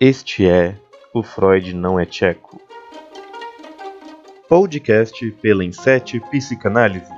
Este 0.00 0.46
é 0.46 0.76
O 1.12 1.24
Freud 1.24 1.74
Não 1.74 1.98
é 1.98 2.06
Tcheco. 2.06 2.60
Podcast 4.48 5.28
pela 5.42 5.64
Insete 5.64 6.20
Psicanálise. 6.30 7.10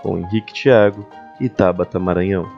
Com 0.00 0.16
Henrique 0.16 0.54
Thiago 0.54 1.04
e 1.40 1.48
Tabata 1.48 1.98
Maranhão. 1.98 2.48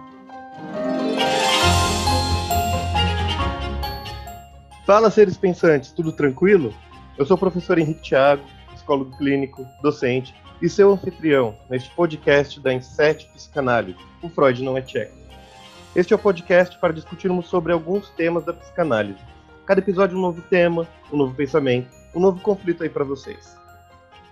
Fala, 4.85 5.11
seres 5.11 5.38
pensantes, 5.38 5.90
tudo 5.93 6.13
tranquilo? 6.13 6.74
Eu 7.17 7.24
sou 7.24 7.38
o 7.38 7.40
professor 7.40 7.79
Henrique 7.79 8.03
Thiago, 8.11 8.45
psicólogo 8.74 9.17
clínico, 9.17 9.67
docente 9.83 10.35
e 10.61 10.69
seu 10.69 10.93
anfitrião 10.93 11.56
neste 11.71 11.88
podcast 11.97 12.61
da 12.61 12.74
Insete 12.74 13.27
Psicanálise. 13.33 13.99
O 14.22 14.29
Freud 14.29 14.63
Não 14.63 14.77
é 14.77 14.83
Tcheco. 14.83 15.26
Este 15.97 16.12
é 16.12 16.16
o 16.16 16.19
podcast 16.19 16.78
para 16.78 16.92
discutirmos 16.92 17.47
sobre 17.47 17.73
alguns 17.73 18.10
temas 18.10 18.45
da 18.45 18.52
psicanálise. 18.52 19.19
Cada 19.64 19.80
episódio 19.80 20.19
um 20.19 20.20
novo 20.20 20.42
tema, 20.42 20.86
um 21.10 21.16
novo 21.16 21.34
pensamento, 21.34 21.88
um 22.14 22.20
novo 22.20 22.38
conflito 22.42 22.82
aí 22.82 22.91
para 22.91 23.02
vocês. 23.02 23.56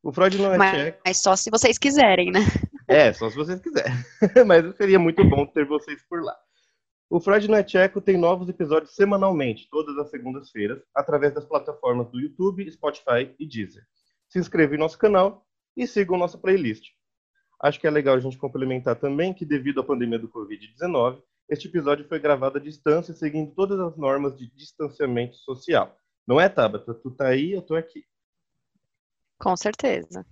O 0.01 0.11
Freud 0.11 0.39
não 0.39 0.51
é 0.51 0.57
mas, 0.57 0.72
tcheco. 0.72 1.01
Mas 1.05 1.22
só 1.22 1.35
se 1.35 1.51
vocês 1.51 1.78
quiserem, 1.78 2.31
né? 2.31 2.39
É, 2.88 3.13
só 3.13 3.29
se 3.29 3.35
vocês 3.35 3.61
quiserem. 3.61 3.94
mas 4.47 4.75
seria 4.75 4.97
muito 4.97 5.23
bom 5.23 5.45
ter 5.45 5.66
vocês 5.66 6.01
por 6.09 6.23
lá. 6.23 6.35
O 7.09 7.19
Freud 7.19 7.47
não 7.47 7.57
é 7.57 7.63
tcheco 7.63 8.01
tem 8.01 8.17
novos 8.17 8.50
episódios 8.50 8.95
semanalmente, 8.95 9.67
todas 9.69 9.95
as 10.00 10.09
segundas-feiras, 10.09 10.81
através 10.95 11.34
das 11.34 11.45
plataformas 11.45 12.09
do 12.09 12.19
YouTube, 12.19 12.69
Spotify 12.72 13.35
e 13.38 13.45
Deezer. 13.45 13.84
Se 14.28 14.39
inscreva 14.39 14.73
em 14.73 14.79
nosso 14.79 14.97
canal 14.97 15.45
e 15.75 15.85
siga 15.85 16.17
nossa 16.17 16.39
playlist. 16.39 16.88
Acho 17.61 17.79
que 17.79 17.85
é 17.85 17.91
legal 17.91 18.16
a 18.16 18.19
gente 18.19 18.38
complementar 18.38 18.95
também 18.95 19.31
que, 19.31 19.45
devido 19.45 19.81
à 19.81 19.84
pandemia 19.84 20.17
do 20.17 20.28
Covid-19, 20.28 21.22
este 21.50 21.68
episódio 21.68 22.08
foi 22.08 22.19
gravado 22.19 22.58
à 22.58 22.62
distância, 22.62 23.13
seguindo 23.13 23.53
todas 23.53 23.80
as 23.80 23.96
normas 23.96 24.38
de 24.38 24.52
distanciamento 24.53 25.38
social. 25.38 25.97
Não 26.28 26.41
é, 26.41 26.50
Tabata? 26.50 26.94
Tu 26.94 27.12
tá 27.12 27.28
aí, 27.28 27.53
eu 27.53 27.62
tô 27.62 27.75
aqui. 27.75 28.03
Com 29.40 29.56
certeza. 29.56 30.25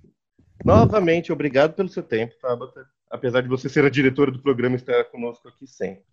Novamente, 0.63 1.31
obrigado 1.31 1.73
pelo 1.73 1.87
seu 1.87 2.03
tempo, 2.03 2.35
Tabata. 2.41 2.85
Apesar 3.09 3.41
de 3.41 3.47
você 3.47 3.69
ser 3.69 3.85
a 3.85 3.89
diretora 3.89 4.31
do 4.31 4.41
programa, 4.41 4.75
estar 4.75 5.05
conosco 5.05 5.47
aqui 5.47 5.65
sempre. 5.65 6.03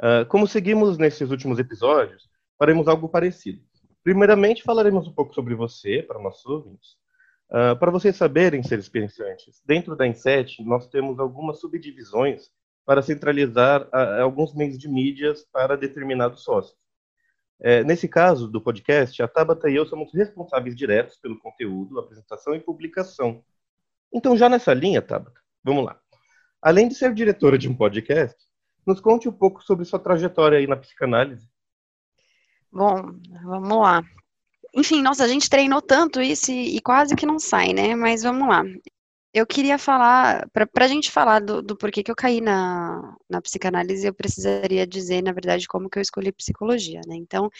Uh, 0.00 0.26
como 0.28 0.46
seguimos 0.46 0.98
nesses 0.98 1.30
últimos 1.30 1.58
episódios, 1.58 2.28
faremos 2.58 2.86
algo 2.86 3.08
parecido. 3.08 3.60
Primeiramente, 4.04 4.62
falaremos 4.62 5.08
um 5.08 5.12
pouco 5.12 5.34
sobre 5.34 5.54
você, 5.54 6.02
para 6.02 6.22
nossos 6.22 6.46
ouvintes. 6.46 6.90
Uh, 7.50 7.76
para 7.78 7.90
vocês 7.90 8.16
saberem, 8.16 8.62
seres 8.62 8.88
pensantes, 8.88 9.60
dentro 9.64 9.96
da 9.96 10.06
Inset, 10.06 10.62
nós 10.64 10.88
temos 10.88 11.18
algumas 11.18 11.60
subdivisões 11.60 12.50
para 12.84 13.02
centralizar 13.02 13.88
a, 13.92 14.20
alguns 14.20 14.54
meios 14.54 14.78
de 14.78 14.88
mídias 14.88 15.44
para 15.52 15.76
determinados 15.76 16.42
sócios. 16.42 16.76
É, 17.60 17.84
nesse 17.84 18.08
caso 18.08 18.48
do 18.48 18.60
podcast, 18.60 19.22
a 19.22 19.28
Tabata 19.28 19.70
e 19.70 19.76
eu 19.76 19.86
somos 19.86 20.12
responsáveis 20.12 20.74
diretos 20.74 21.16
pelo 21.16 21.38
conteúdo, 21.38 21.98
apresentação 21.98 22.54
e 22.54 22.60
publicação. 22.60 23.44
Então, 24.12 24.36
já 24.36 24.48
nessa 24.48 24.74
linha, 24.74 25.00
Tabata, 25.00 25.40
vamos 25.62 25.84
lá. 25.84 26.00
Além 26.60 26.88
de 26.88 26.94
ser 26.94 27.14
diretora 27.14 27.56
de 27.56 27.68
um 27.68 27.74
podcast, 27.74 28.36
nos 28.86 29.00
conte 29.00 29.28
um 29.28 29.32
pouco 29.32 29.62
sobre 29.62 29.84
sua 29.84 29.98
trajetória 29.98 30.58
aí 30.58 30.66
na 30.66 30.76
psicanálise. 30.76 31.48
Bom, 32.72 33.12
vamos 33.44 33.78
lá. 33.78 34.02
Enfim, 34.74 35.02
nossa, 35.02 35.24
a 35.24 35.28
gente 35.28 35.50
treinou 35.50 35.82
tanto 35.82 36.20
isso 36.20 36.50
e, 36.50 36.76
e 36.76 36.80
quase 36.80 37.14
que 37.14 37.26
não 37.26 37.38
sai, 37.38 37.72
né? 37.72 37.94
Mas 37.94 38.22
vamos 38.22 38.48
lá. 38.48 38.64
Eu 39.34 39.46
queria 39.46 39.78
falar, 39.78 40.46
para 40.50 40.84
a 40.84 40.88
gente 40.88 41.10
falar 41.10 41.40
do, 41.40 41.62
do, 41.62 41.74
porquê 41.76 42.02
que 42.02 42.10
eu 42.10 42.14
caí 42.16 42.40
na, 42.40 43.16
na 43.30 43.40
psicanálise, 43.40 44.06
eu 44.06 44.12
precisaria 44.12 44.86
dizer, 44.86 45.22
na 45.22 45.32
verdade, 45.32 45.66
como 45.66 45.88
que 45.88 45.98
eu 45.98 46.02
escolhi 46.02 46.30
psicologia, 46.32 47.00
né? 47.06 47.16
Então, 47.16 47.50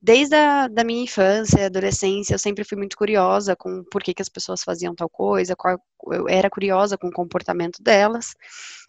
desde 0.00 0.34
a 0.34 0.68
da 0.68 0.84
minha 0.84 1.02
infância, 1.04 1.66
adolescência, 1.66 2.34
eu 2.34 2.38
sempre 2.38 2.64
fui 2.64 2.76
muito 2.78 2.96
curiosa 2.96 3.54
com 3.56 3.84
por 3.84 4.02
que, 4.02 4.14
que 4.14 4.22
as 4.22 4.28
pessoas 4.28 4.62
faziam 4.62 4.94
tal 4.94 5.08
coisa, 5.08 5.54
qual, 5.56 5.78
eu 6.12 6.28
era 6.28 6.48
curiosa 6.50 6.96
com 6.96 7.08
o 7.08 7.12
comportamento 7.12 7.82
delas, 7.82 8.34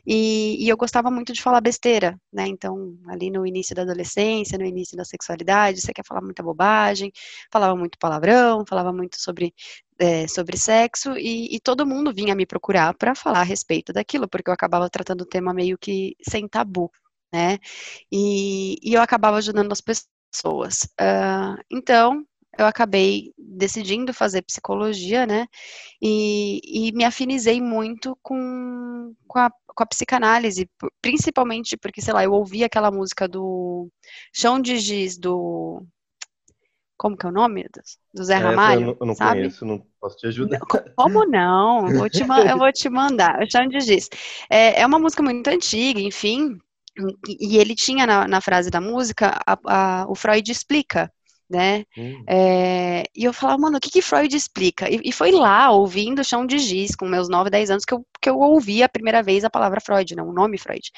e, 0.06 0.64
e, 0.66 0.70
eu 0.70 0.78
gostava 0.78 1.12
muito 1.12 1.32
de 1.34 1.42
falar 1.42 1.62
besteira, 1.62 2.20
né? 2.34 2.48
Então, 2.48 2.98
ali 3.08 3.30
no 3.30 3.46
início 3.46 3.76
da 3.76 3.84
adolescência, 3.84 4.58
no 4.58 4.66
início 4.66 4.98
da 4.98 5.06
sexualidade, 5.06 5.82
você 5.82 5.94
quer 5.94 6.04
falar 6.06 6.22
muita 6.22 6.42
bobagem, 6.42 7.12
falava 7.52 7.76
muito 7.76 8.00
palavrão, 8.00 8.66
falava 8.68 8.92
muito 8.92 9.22
sobre, 9.22 9.54
é, 10.00 10.28
sobre 10.28 10.58
sexo, 10.58 11.16
e, 11.18 11.56
e, 11.56 11.60
todo 11.60 11.86
mundo 11.86 12.14
vinha 12.14 12.34
me 12.36 12.46
procurar 12.46 12.94
para 12.96 13.14
falar 13.16 13.42
a 13.42 13.44
respeito 13.44 13.94
daquilo, 13.94 14.28
porque 14.28 14.50
eu 14.50 14.54
acabava 14.54 14.90
tratando 14.90 15.22
o 15.22 15.26
tema 15.26 15.54
meio 15.54 15.78
que 15.78 16.16
sem 16.28 16.48
tabu, 16.48 16.92
né? 17.32 17.60
E, 18.12 18.78
e 18.82 18.94
eu 18.94 19.02
acabava 19.02 19.38
ajudando 19.38 19.72
as 19.72 19.82
pessoas. 19.82 20.10
Uh, 21.00 21.62
então, 21.70 22.26
eu 22.58 22.66
acabei 22.66 23.34
decidindo 23.38 24.14
fazer 24.14 24.42
psicologia, 24.42 25.26
né? 25.26 25.48
E, 26.02 26.88
e 26.90 26.92
me 26.92 27.04
afinizei 27.04 27.62
muito 27.62 28.18
com, 28.22 29.14
com, 29.28 29.40
a, 29.40 29.50
com 29.68 29.84
a 29.84 29.86
psicanálise, 29.86 30.70
principalmente 31.02 31.78
porque, 31.78 32.02
sei 32.02 32.14
lá, 32.14 32.24
eu 32.24 32.34
ouvi 32.34 32.64
aquela 32.64 32.92
música 32.92 33.28
do 33.28 33.90
Chão 34.34 34.60
de 34.60 34.78
Giz, 34.78 35.18
do. 35.18 35.84
Como 36.98 37.18
que 37.18 37.26
é 37.26 37.30
o 37.30 37.32
nome? 37.32 37.68
Do 38.14 38.24
Zé 38.24 38.36
Ramalho? 38.36 38.82
Eu 38.82 38.86
não, 38.86 38.98
eu 39.00 39.06
não 39.08 39.16
sabe? 39.16 39.40
conheço, 39.40 39.66
não 39.66 39.84
posso 40.00 40.18
te 40.18 40.28
ajudar. 40.28 40.60
Como 40.96 41.26
não? 41.26 41.88
Eu 41.88 41.98
vou 41.98 42.10
te, 42.10 42.22
eu 42.22 42.58
vou 42.58 42.72
te 42.72 42.90
mandar. 42.90 43.40
Chão 43.50 43.68
de 43.68 43.80
Giz. 43.80 44.08
É, 44.50 44.82
é 44.82 44.86
uma 44.86 45.00
música 45.00 45.24
muito 45.24 45.48
antiga, 45.48 46.00
enfim. 46.00 46.60
E 47.28 47.58
ele 47.58 47.76
tinha 47.76 48.06
na, 48.06 48.28
na 48.28 48.42
frase 48.42 48.70
da 48.70 48.82
música, 48.82 49.40
a, 49.46 49.58
a, 49.66 50.06
o 50.10 50.16
Freud 50.16 50.52
explica 50.52 51.12
né? 51.52 51.84
Hum. 51.98 52.24
É, 52.28 53.04
e 53.14 53.26
eu 53.26 53.34
falava, 53.34 53.60
mano, 53.60 53.78
o 53.78 53.80
que, 53.82 53.92
que 53.92 54.02
Freud 54.02 54.34
explica? 54.36 54.90
E, 54.90 55.02
e, 55.04 55.12
foi 55.12 55.32
lá, 55.32 55.70
ouvindo 55.70 56.24
Chão 56.24 56.46
de 56.46 56.58
Giz, 56.58 56.96
com 56.96 57.06
meus 57.06 57.28
9, 57.28 57.50
10 57.50 57.72
anos, 57.72 57.86
que 57.86 57.94
eu, 57.94 58.06
que 58.22 58.30
eu 58.30 58.40
ouvi 58.40 58.82
a 58.82 58.88
primeira 58.88 59.22
vez 59.22 59.44
a 59.44 59.50
palavra 59.50 59.82
Freud, 59.82 60.16
não, 60.16 60.30
o 60.30 60.34
nome 60.34 60.58
Freud. 60.58 60.90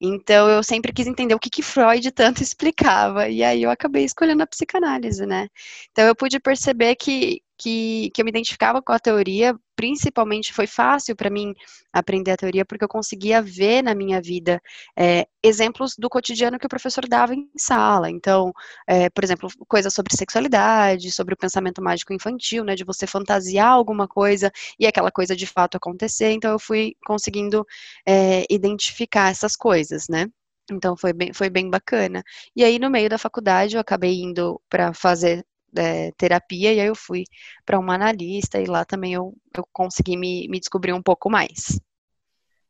Então, 0.00 0.48
eu 0.48 0.62
sempre 0.62 0.92
quis 0.92 1.06
entender 1.06 1.34
o 1.34 1.38
que, 1.38 1.50
que 1.50 1.62
Freud 1.62 2.10
tanto 2.10 2.42
explicava, 2.42 3.28
e 3.28 3.44
aí 3.44 3.62
eu 3.62 3.70
acabei 3.70 4.04
escolhendo 4.04 4.42
a 4.42 4.46
psicanálise, 4.46 5.26
né? 5.26 5.48
Então, 5.92 6.06
eu 6.06 6.16
pude 6.16 6.40
perceber 6.40 6.96
que, 6.96 7.42
que, 7.58 8.10
que 8.14 8.20
eu 8.22 8.24
me 8.24 8.30
identificava 8.30 8.80
com 8.80 8.92
a 8.92 8.98
teoria, 8.98 9.54
principalmente 9.74 10.52
foi 10.52 10.66
fácil 10.66 11.16
para 11.16 11.30
mim 11.30 11.54
aprender 11.92 12.30
a 12.32 12.36
teoria, 12.36 12.64
porque 12.64 12.84
eu 12.84 12.88
conseguia 12.88 13.42
ver 13.42 13.82
na 13.82 13.94
minha 13.94 14.20
vida 14.20 14.60
é, 14.96 15.26
exemplos 15.42 15.94
do 15.98 16.08
cotidiano 16.08 16.58
que 16.58 16.66
o 16.66 16.68
professor 16.68 17.06
dava 17.08 17.34
em 17.34 17.48
sala. 17.56 18.10
Então, 18.10 18.52
é, 18.86 19.10
por 19.10 19.24
exemplo, 19.24 19.48
coisas 19.68 19.92
sobre 19.92 20.16
sexualidade, 20.16 21.10
sobre 21.10 21.34
o 21.34 21.36
pensamento 21.36 21.82
mágico 21.82 22.12
infantil, 22.12 22.64
né, 22.64 22.74
de 22.74 22.84
você 22.84 23.06
fantasiar 23.06 23.68
alguma 23.68 24.06
coisa 24.08 24.50
e 24.78 24.86
aquela 24.86 25.10
coisa 25.10 25.34
de 25.36 25.46
fato 25.46 25.76
acontecer. 25.76 26.30
Então, 26.32 26.52
eu 26.52 26.58
fui 26.58 26.94
conseguindo 27.06 27.66
é, 28.06 28.44
identificar 28.50 29.30
essas 29.30 29.56
coisas, 29.56 30.08
né? 30.08 30.26
Então 30.70 30.96
foi 30.96 31.12
bem, 31.12 31.32
foi 31.32 31.48
bem 31.50 31.70
bacana. 31.70 32.22
E 32.54 32.62
aí, 32.64 32.78
no 32.78 32.90
meio 32.90 33.08
da 33.08 33.18
faculdade, 33.18 33.76
eu 33.76 33.80
acabei 33.80 34.20
indo 34.20 34.60
para 34.68 34.92
fazer 34.92 35.44
é, 35.76 36.12
terapia, 36.12 36.72
e 36.72 36.80
aí 36.80 36.86
eu 36.86 36.94
fui 36.94 37.24
para 37.64 37.78
uma 37.78 37.94
analista, 37.94 38.60
e 38.60 38.66
lá 38.66 38.84
também 38.84 39.14
eu, 39.14 39.34
eu 39.56 39.66
consegui 39.72 40.16
me, 40.16 40.48
me 40.48 40.58
descobrir 40.58 40.92
um 40.92 41.02
pouco 41.02 41.30
mais. 41.30 41.78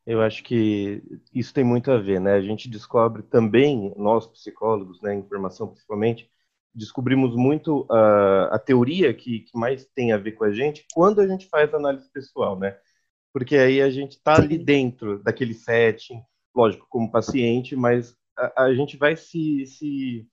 Eu 0.05 0.21
acho 0.21 0.43
que 0.43 1.03
isso 1.33 1.53
tem 1.53 1.63
muito 1.63 1.91
a 1.91 1.97
ver, 1.99 2.19
né? 2.19 2.33
A 2.33 2.41
gente 2.41 2.69
descobre 2.69 3.21
também, 3.21 3.93
nós 3.95 4.25
psicólogos, 4.25 4.99
né, 5.01 5.13
informação 5.13 5.67
principalmente, 5.67 6.29
descobrimos 6.73 7.35
muito 7.35 7.81
uh, 7.91 8.49
a 8.51 8.59
teoria 8.59 9.13
que, 9.13 9.41
que, 9.41 9.57
mais 9.57 9.85
tem 9.85 10.11
a 10.11 10.17
ver 10.17 10.31
com 10.31 10.43
a 10.43 10.51
gente 10.51 10.85
quando 10.93 11.19
a 11.21 11.27
gente 11.27 11.47
faz 11.47 11.73
análise 11.73 12.09
pessoal, 12.11 12.57
né? 12.57 12.77
Porque 13.33 13.55
aí 13.57 13.81
a 13.81 13.89
gente 13.89 14.13
está 14.13 14.35
ali 14.35 14.57
dentro 14.57 15.21
daquele 15.21 15.53
setting, 15.53 16.21
lógico, 16.55 16.87
como 16.89 17.11
paciente, 17.11 17.75
mas 17.75 18.15
a, 18.37 18.63
a 18.63 18.73
gente 18.73 18.97
vai 18.97 19.15
se, 19.15 19.65
se 19.67 20.27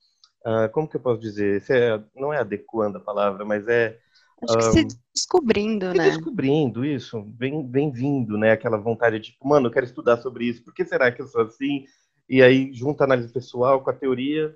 uh, 0.47 0.69
como 0.71 0.87
que 0.87 0.95
eu 0.95 1.01
posso 1.01 1.19
dizer? 1.19 1.63
É, 1.69 2.01
não 2.15 2.33
é 2.33 2.39
adequando 2.39 2.97
a 2.97 3.01
palavra, 3.01 3.43
mas 3.43 3.67
é 3.67 3.99
Acho 4.43 4.57
que 4.57 4.65
um, 4.65 4.71
se 4.71 4.87
descobrindo, 5.13 5.91
se 5.91 5.97
né? 5.97 6.09
Descobrindo 6.11 6.85
isso, 6.85 7.25
vem, 7.37 7.69
vem 7.69 7.91
vindo, 7.91 8.37
né? 8.37 8.51
Aquela 8.51 8.77
vontade 8.77 9.19
de, 9.19 9.31
tipo, 9.31 9.47
mano, 9.47 9.67
eu 9.67 9.71
quero 9.71 9.85
estudar 9.85 10.17
sobre 10.17 10.45
isso, 10.45 10.63
por 10.63 10.73
que 10.73 10.85
será 10.85 11.11
que 11.11 11.21
eu 11.21 11.27
sou 11.27 11.41
assim? 11.41 11.85
E 12.29 12.41
aí 12.43 12.71
junta 12.73 13.03
a 13.03 13.05
análise 13.05 13.33
pessoal 13.33 13.81
com 13.81 13.89
a 13.89 13.93
teoria, 13.93 14.55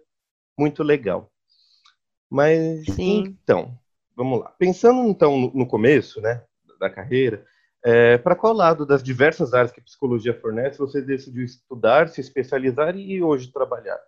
muito 0.58 0.84
legal. 0.84 1.32
Mas, 2.30 2.86
Sim. 2.86 3.38
então, 3.42 3.78
vamos 4.16 4.40
lá. 4.40 4.50
Pensando, 4.60 5.10
então, 5.10 5.38
no, 5.38 5.52
no 5.54 5.68
começo, 5.68 6.22
né, 6.22 6.44
da 6.80 6.90
carreira, 6.90 7.44
é, 7.84 8.20
para 8.20 8.36
qual 8.36 8.54
lado 8.54 8.86
das 8.86 9.02
diversas 9.02 9.54
áreas 9.54 9.72
que 9.72 9.80
a 9.80 9.84
psicologia 9.84 10.40
fornece 10.40 10.78
você 10.78 11.02
decidiu 11.02 11.44
estudar, 11.44 12.08
se 12.08 12.22
especializar 12.22 12.96
e 12.96 13.22
hoje 13.24 13.52
trabalhar? 13.52 14.00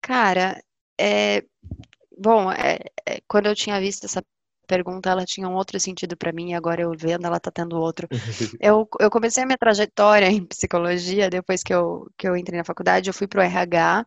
Cara, 0.00 0.58
é, 1.00 1.44
bom, 2.18 2.50
é, 2.52 2.78
é, 3.06 3.20
quando 3.28 3.46
eu 3.46 3.54
tinha 3.54 3.80
visto 3.80 4.04
essa 4.04 4.22
pergunta, 4.66 5.10
ela 5.10 5.24
tinha 5.24 5.48
um 5.48 5.54
outro 5.54 5.80
sentido 5.80 6.16
para 6.16 6.32
mim, 6.32 6.50
e 6.50 6.54
agora 6.54 6.82
eu 6.82 6.92
vendo, 6.96 7.26
ela 7.26 7.38
está 7.38 7.50
tendo 7.50 7.76
outro. 7.76 8.06
eu, 8.60 8.88
eu 9.00 9.10
comecei 9.10 9.42
a 9.42 9.46
minha 9.46 9.58
trajetória 9.58 10.26
em 10.26 10.46
psicologia, 10.46 11.28
depois 11.30 11.62
que 11.62 11.74
eu, 11.74 12.06
que 12.16 12.28
eu 12.28 12.36
entrei 12.36 12.58
na 12.58 12.64
faculdade, 12.64 13.10
eu 13.10 13.14
fui 13.14 13.26
para 13.26 13.40
o 13.40 13.44
RH, 13.44 14.06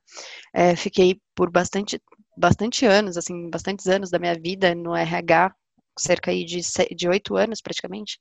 é, 0.54 0.76
fiquei 0.76 1.20
por 1.36 1.52
bastante, 1.52 2.02
bastante 2.38 2.86
anos, 2.86 3.18
assim, 3.18 3.50
bastantes 3.50 3.88
anos 3.88 4.10
da 4.10 4.20
minha 4.20 4.36
vida 4.36 4.74
no 4.76 4.96
RH, 4.96 5.54
cerca 6.00 6.32
aí 6.32 6.46
de 6.46 7.10
oito 7.10 7.36
anos 7.36 7.62
praticamente, 7.62 8.18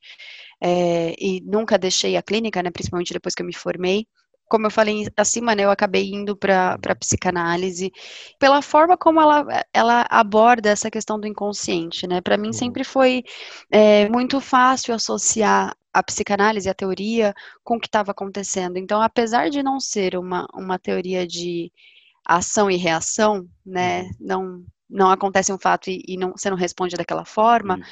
é, 0.60 1.14
e 1.18 1.40
nunca 1.44 1.78
deixei 1.78 2.16
a 2.16 2.22
clínica, 2.22 2.62
né, 2.62 2.70
principalmente 2.70 3.12
depois 3.12 3.34
que 3.34 3.42
eu 3.42 3.46
me 3.46 3.54
formei, 3.54 4.06
como 4.52 4.66
eu 4.66 4.70
falei 4.70 5.06
acima, 5.16 5.54
né, 5.54 5.64
eu 5.64 5.70
acabei 5.70 6.10
indo 6.10 6.36
para 6.36 6.74
a 6.74 6.94
psicanálise 6.94 7.90
pela 8.38 8.60
forma 8.60 8.98
como 8.98 9.18
ela, 9.18 9.46
ela 9.72 10.06
aborda 10.10 10.68
essa 10.68 10.90
questão 10.90 11.18
do 11.18 11.26
inconsciente, 11.26 12.06
né? 12.06 12.20
Para 12.20 12.36
mim 12.36 12.48
uhum. 12.48 12.52
sempre 12.52 12.84
foi 12.84 13.24
é, 13.70 14.10
muito 14.10 14.42
fácil 14.42 14.94
associar 14.94 15.74
a 15.90 16.02
psicanálise, 16.02 16.68
a 16.68 16.74
teoria, 16.74 17.32
com 17.64 17.76
o 17.76 17.80
que 17.80 17.86
estava 17.86 18.10
acontecendo. 18.10 18.76
Então, 18.76 19.00
apesar 19.00 19.48
de 19.48 19.62
não 19.62 19.80
ser 19.80 20.18
uma, 20.18 20.46
uma 20.52 20.78
teoria 20.78 21.26
de 21.26 21.72
ação 22.22 22.70
e 22.70 22.76
reação, 22.76 23.48
né? 23.64 24.02
Uhum. 24.02 24.10
Não, 24.20 24.64
não 24.92 25.10
acontece 25.10 25.52
um 25.52 25.58
fato 25.58 25.90
e, 25.90 26.02
e 26.06 26.16
não, 26.16 26.32
você 26.32 26.50
não 26.50 26.56
responde 26.56 26.96
daquela 26.96 27.24
forma. 27.24 27.76
Uhum 27.76 27.82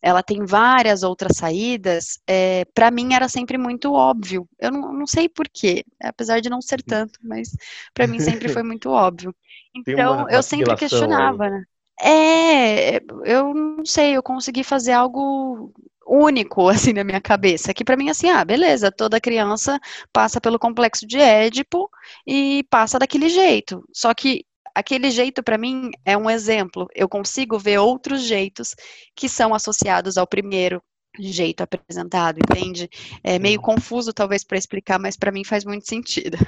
ela 0.00 0.22
tem 0.22 0.44
várias 0.44 1.02
outras 1.02 1.36
saídas, 1.36 2.20
é, 2.26 2.64
para 2.72 2.90
mim 2.90 3.14
era 3.14 3.28
sempre 3.28 3.58
muito 3.58 3.92
óbvio. 3.92 4.48
Eu 4.58 4.70
não, 4.70 4.92
não 4.92 5.06
sei 5.06 5.28
porquê, 5.28 5.84
apesar 6.00 6.40
de 6.40 6.48
não 6.48 6.60
ser 6.60 6.82
tanto, 6.82 7.18
mas 7.22 7.56
para 7.92 8.06
mim 8.06 8.20
sempre 8.20 8.48
foi 8.48 8.62
muito 8.62 8.90
óbvio. 8.90 9.34
Então, 9.86 10.28
eu 10.28 10.42
sempre 10.42 10.74
questionava, 10.74 11.50
né? 11.50 11.62
É, 12.02 12.96
eu 13.24 13.54
não 13.54 13.84
sei, 13.84 14.16
eu 14.16 14.22
consegui 14.22 14.64
fazer 14.64 14.92
algo 14.92 15.72
único 16.04 16.66
assim 16.70 16.92
na 16.92 17.04
minha 17.04 17.20
cabeça, 17.20 17.72
que 17.72 17.84
para 17.84 17.96
mim 17.96 18.08
assim, 18.08 18.28
ah, 18.28 18.44
beleza, 18.44 18.90
toda 18.90 19.20
criança 19.20 19.78
passa 20.12 20.40
pelo 20.40 20.58
complexo 20.58 21.06
de 21.06 21.18
Édipo 21.18 21.88
e 22.26 22.64
passa 22.70 22.98
daquele 22.98 23.28
jeito. 23.28 23.84
Só 23.92 24.12
que 24.14 24.44
aquele 24.78 25.10
jeito 25.10 25.42
para 25.42 25.58
mim 25.58 25.90
é 26.04 26.16
um 26.16 26.30
exemplo. 26.30 26.86
Eu 26.94 27.08
consigo 27.08 27.58
ver 27.58 27.78
outros 27.78 28.22
jeitos 28.22 28.76
que 29.14 29.28
são 29.28 29.52
associados 29.52 30.16
ao 30.16 30.26
primeiro 30.26 30.80
jeito 31.18 31.62
apresentado, 31.62 32.38
entende? 32.38 32.88
É 33.22 33.38
meio 33.38 33.60
confuso 33.60 34.12
talvez 34.12 34.44
para 34.44 34.58
explicar, 34.58 34.98
mas 34.98 35.16
para 35.16 35.32
mim 35.32 35.44
faz 35.44 35.64
muito 35.64 35.88
sentido. 35.88 36.38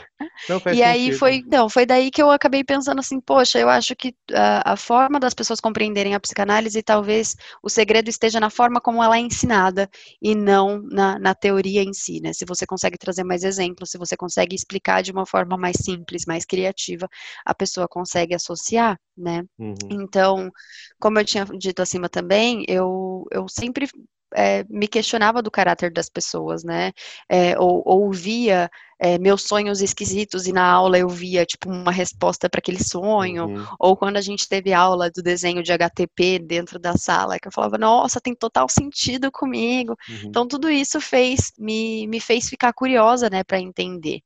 Não, 0.48 0.60
faz 0.60 0.76
e 0.76 0.82
aí 0.82 1.04
sentido. 1.04 1.18
foi, 1.18 1.44
não, 1.46 1.68
foi 1.68 1.84
daí 1.84 2.10
que 2.10 2.22
eu 2.22 2.30
acabei 2.30 2.64
pensando 2.64 2.98
assim, 3.00 3.20
poxa, 3.20 3.58
eu 3.58 3.68
acho 3.68 3.94
que 3.94 4.14
a, 4.32 4.72
a, 4.72 4.76
forma 4.76 5.20
das 5.20 5.34
pessoas 5.34 5.60
compreenderem 5.60 6.14
a 6.14 6.20
psicanálise, 6.20 6.82
talvez 6.82 7.36
o 7.62 7.68
segredo 7.68 8.08
esteja 8.08 8.40
na 8.40 8.50
forma 8.50 8.80
como 8.80 9.02
ela 9.02 9.16
é 9.16 9.20
ensinada 9.20 9.88
e 10.20 10.34
não 10.34 10.80
na, 10.82 11.18
na 11.18 11.34
teoria 11.34 11.82
em 11.82 11.92
si, 11.92 12.20
né? 12.20 12.32
Se 12.32 12.44
você 12.44 12.66
consegue 12.66 12.96
trazer 12.96 13.24
mais 13.24 13.44
exemplos, 13.44 13.90
se 13.90 13.98
você 13.98 14.16
consegue 14.16 14.54
explicar 14.54 15.02
de 15.02 15.12
uma 15.12 15.26
forma 15.26 15.56
mais 15.56 15.76
simples, 15.76 16.24
mais 16.26 16.44
criativa, 16.44 17.08
a 17.44 17.54
pessoa 17.54 17.88
consegue 17.88 18.34
associar, 18.34 18.98
né? 19.16 19.44
Uhum. 19.58 19.74
Então, 19.90 20.50
como 20.98 21.18
eu 21.18 21.24
tinha 21.24 21.44
dito 21.44 21.82
acima 21.82 22.08
também, 22.08 22.64
eu, 22.68 23.26
eu 23.30 23.46
sempre 23.48 23.88
é, 24.34 24.64
me 24.68 24.88
questionava 24.88 25.42
do 25.42 25.50
caráter 25.50 25.92
das 25.92 26.08
pessoas, 26.08 26.64
né? 26.64 26.92
É, 27.28 27.58
ou, 27.58 27.82
ou 27.84 28.12
via 28.12 28.70
é, 29.00 29.18
meus 29.18 29.42
sonhos 29.44 29.80
esquisitos 29.80 30.46
e 30.46 30.52
na 30.52 30.70
aula 30.70 30.98
eu 30.98 31.08
via 31.08 31.46
tipo 31.46 31.70
uma 31.70 31.90
resposta 31.90 32.50
para 32.50 32.58
aquele 32.58 32.84
sonho, 32.84 33.46
uhum. 33.46 33.66
ou 33.78 33.96
quando 33.96 34.18
a 34.18 34.20
gente 34.20 34.46
teve 34.46 34.74
aula 34.74 35.10
do 35.10 35.22
desenho 35.22 35.62
de 35.62 35.72
HTP 35.72 36.38
dentro 36.38 36.78
da 36.78 36.92
sala, 36.92 37.38
que 37.38 37.48
eu 37.48 37.52
falava, 37.52 37.78
nossa, 37.78 38.20
tem 38.20 38.34
total 38.34 38.68
sentido 38.68 39.32
comigo. 39.32 39.96
Uhum. 40.06 40.20
Então 40.26 40.46
tudo 40.46 40.68
isso 40.68 41.00
fez 41.00 41.50
me, 41.58 42.06
me 42.08 42.20
fez 42.20 42.50
ficar 42.50 42.74
curiosa, 42.74 43.30
né, 43.30 43.42
para 43.42 43.58
entender 43.58 44.18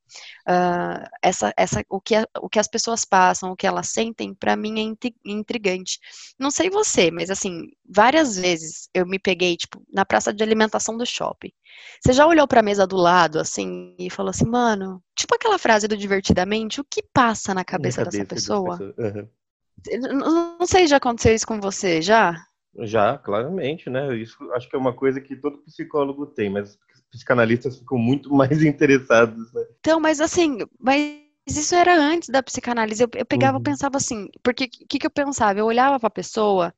uh, 0.48 1.06
essa, 1.22 1.54
essa 1.56 1.84
o 1.88 2.00
que 2.00 2.16
a, 2.16 2.26
o 2.40 2.48
que 2.48 2.58
as 2.58 2.66
pessoas 2.66 3.04
passam, 3.04 3.52
o 3.52 3.56
que 3.56 3.68
elas 3.68 3.90
sentem, 3.90 4.34
para 4.34 4.56
mim 4.56 4.80
é 4.80 5.08
intrigante. 5.24 6.00
Não 6.36 6.50
sei 6.50 6.68
você, 6.68 7.12
mas 7.12 7.30
assim 7.30 7.68
várias 7.88 8.36
vezes 8.36 8.88
eu 8.92 9.06
me 9.06 9.20
peguei 9.20 9.56
tipo 9.56 9.80
na 9.92 10.04
praça 10.04 10.32
de 10.32 10.42
alimentação 10.42 10.96
do 10.96 11.06
shopping. 11.06 11.52
Você 12.02 12.12
já 12.12 12.26
olhou 12.26 12.46
para 12.46 12.60
a 12.60 12.62
mesa 12.62 12.86
do 12.86 12.96
lado 12.96 13.38
assim 13.38 13.94
e 13.98 14.10
falou 14.10 14.30
assim, 14.30 14.46
mano, 14.46 15.02
tipo 15.16 15.34
aquela 15.34 15.58
frase 15.58 15.88
do 15.88 15.96
divertidamente, 15.96 16.80
o 16.80 16.84
que 16.84 17.02
passa 17.12 17.54
na 17.54 17.64
cabeça, 17.64 18.00
na 18.00 18.04
cabeça 18.06 18.24
dessa 18.24 18.34
pessoa? 18.34 18.94
Uhum. 18.98 19.28
Não, 20.00 20.58
não 20.58 20.66
sei, 20.66 20.86
já 20.86 20.96
aconteceu 20.96 21.34
isso 21.34 21.46
com 21.46 21.60
você, 21.60 22.00
já? 22.00 22.42
Já, 22.78 23.18
claramente, 23.18 23.88
né? 23.88 24.16
Isso 24.16 24.36
acho 24.52 24.68
que 24.68 24.74
é 24.74 24.78
uma 24.78 24.92
coisa 24.92 25.20
que 25.20 25.36
todo 25.36 25.58
psicólogo 25.58 26.26
tem, 26.26 26.50
mas 26.50 26.78
psicanalistas 27.10 27.78
ficam 27.78 27.98
muito 27.98 28.30
mais 28.34 28.62
interessados, 28.62 29.52
né? 29.52 29.64
Então, 29.80 30.00
mas 30.00 30.20
assim, 30.20 30.58
mas 30.78 31.22
isso 31.46 31.74
era 31.74 31.96
antes 31.96 32.28
da 32.28 32.42
psicanálise. 32.42 33.02
Eu, 33.02 33.08
eu 33.14 33.26
pegava, 33.26 33.58
uhum. 33.58 33.62
pensava 33.62 33.96
assim, 33.96 34.28
porque 34.42 34.64
o 34.64 34.86
que, 34.88 34.98
que 34.98 35.06
eu 35.06 35.10
pensava? 35.10 35.58
Eu 35.58 35.66
olhava 35.66 36.00
para 36.00 36.08
a 36.08 36.10
pessoa 36.10 36.74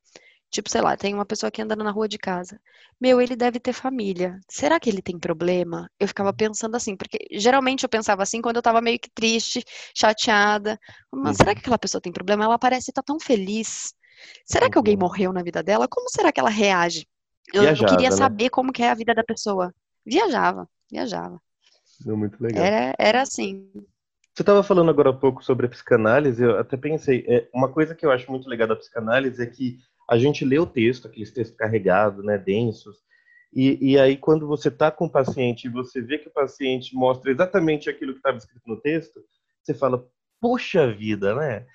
Tipo, 0.50 0.70
sei 0.70 0.80
lá, 0.80 0.96
tem 0.96 1.12
uma 1.12 1.26
pessoa 1.26 1.50
que 1.50 1.60
andando 1.60 1.84
na 1.84 1.90
rua 1.90 2.08
de 2.08 2.18
casa. 2.18 2.60
Meu, 3.00 3.20
ele 3.20 3.36
deve 3.36 3.58
ter 3.58 3.72
família. 3.72 4.40
Será 4.48 4.80
que 4.80 4.88
ele 4.88 5.02
tem 5.02 5.18
problema? 5.18 5.90
Eu 5.98 6.08
ficava 6.08 6.32
pensando 6.32 6.76
assim, 6.76 6.96
porque 6.96 7.18
geralmente 7.32 7.82
eu 7.82 7.88
pensava 7.88 8.22
assim 8.22 8.40
quando 8.40 8.56
eu 8.56 8.62
tava 8.62 8.80
meio 8.80 8.98
que 8.98 9.10
triste, 9.10 9.62
chateada. 9.94 10.78
Mas 11.12 11.36
será 11.36 11.50
uhum. 11.50 11.54
que 11.56 11.60
aquela 11.60 11.78
pessoa 11.78 12.00
tem 12.00 12.12
problema? 12.12 12.44
Ela 12.44 12.58
parece 12.58 12.90
estar 12.90 13.02
tá 13.02 13.06
tão 13.06 13.20
feliz. 13.20 13.92
Será 14.44 14.70
que 14.70 14.78
alguém 14.78 14.94
uhum. 14.94 15.00
morreu 15.00 15.32
na 15.32 15.42
vida 15.42 15.62
dela? 15.62 15.88
Como 15.88 16.08
será 16.08 16.32
que 16.32 16.40
ela 16.40 16.50
reage? 16.50 17.06
Eu, 17.52 17.62
Viajada, 17.62 17.92
queria 17.92 18.10
né? 18.10 18.16
saber 18.16 18.50
como 18.50 18.72
que 18.72 18.82
é 18.82 18.90
a 18.90 18.94
vida 18.94 19.14
da 19.14 19.24
pessoa. 19.24 19.74
Viajava, 20.04 20.68
viajava. 20.90 21.40
Muito 22.04 22.40
legal. 22.42 22.64
Era, 22.64 22.94
era 22.98 23.22
assim. 23.22 23.70
Você 24.34 24.42
estava 24.42 24.62
falando 24.62 24.90
agora 24.90 25.10
há 25.10 25.14
pouco 25.14 25.42
sobre 25.42 25.66
a 25.66 25.68
psicanálise, 25.68 26.42
eu 26.42 26.58
até 26.58 26.76
pensei, 26.76 27.24
é, 27.26 27.48
uma 27.54 27.72
coisa 27.72 27.94
que 27.94 28.04
eu 28.04 28.10
acho 28.10 28.30
muito 28.30 28.48
legal 28.48 28.68
da 28.68 28.76
psicanálise 28.76 29.42
é 29.42 29.46
que 29.46 29.78
a 30.08 30.18
gente 30.18 30.44
lê 30.44 30.58
o 30.58 30.66
texto, 30.66 31.06
aqueles 31.08 31.30
textos 31.32 31.56
carregados, 31.56 32.24
né, 32.24 32.38
densos, 32.38 32.98
e, 33.52 33.92
e 33.92 33.98
aí 33.98 34.16
quando 34.16 34.46
você 34.46 34.68
está 34.68 34.90
com 34.90 35.06
o 35.06 35.10
paciente 35.10 35.66
e 35.66 35.70
você 35.70 36.00
vê 36.00 36.18
que 36.18 36.28
o 36.28 36.32
paciente 36.32 36.94
mostra 36.94 37.30
exatamente 37.30 37.88
aquilo 37.88 38.12
que 38.12 38.18
estava 38.18 38.36
escrito 38.36 38.62
no 38.66 38.80
texto, 38.80 39.20
você 39.62 39.72
fala, 39.74 40.06
poxa 40.40 40.92
vida, 40.92 41.34
né? 41.34 41.66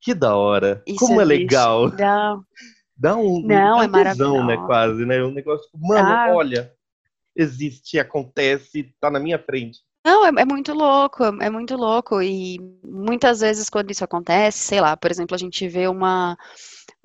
Que 0.00 0.14
da 0.14 0.34
hora, 0.36 0.82
Isso 0.86 0.98
como 0.98 1.20
é 1.20 1.24
existe. 1.24 1.38
legal. 1.42 1.88
Não, 1.90 2.44
Dá 2.96 3.14
um, 3.14 3.42
Não, 3.42 3.82
é 3.82 3.88
tesão, 3.88 4.46
né, 4.46 4.56
quase, 4.66 5.04
né? 5.04 5.22
Um 5.22 5.30
negócio, 5.30 5.68
mano, 5.74 6.08
Ah. 6.08 6.28
olha, 6.34 6.72
existe, 7.34 7.98
acontece, 7.98 8.94
tá 8.98 9.10
na 9.10 9.20
minha 9.20 9.38
frente. 9.38 9.80
Não, 10.04 10.24
é, 10.24 10.28
é 10.40 10.44
muito 10.44 10.72
louco, 10.72 11.24
é 11.24 11.50
muito 11.50 11.76
louco. 11.76 12.22
E 12.22 12.58
muitas 12.82 13.40
vezes, 13.40 13.68
quando 13.68 13.90
isso 13.90 14.04
acontece, 14.04 14.58
sei 14.60 14.80
lá, 14.80 14.96
por 14.96 15.10
exemplo, 15.10 15.34
a 15.34 15.38
gente 15.38 15.68
vê 15.68 15.88
uma, 15.88 16.38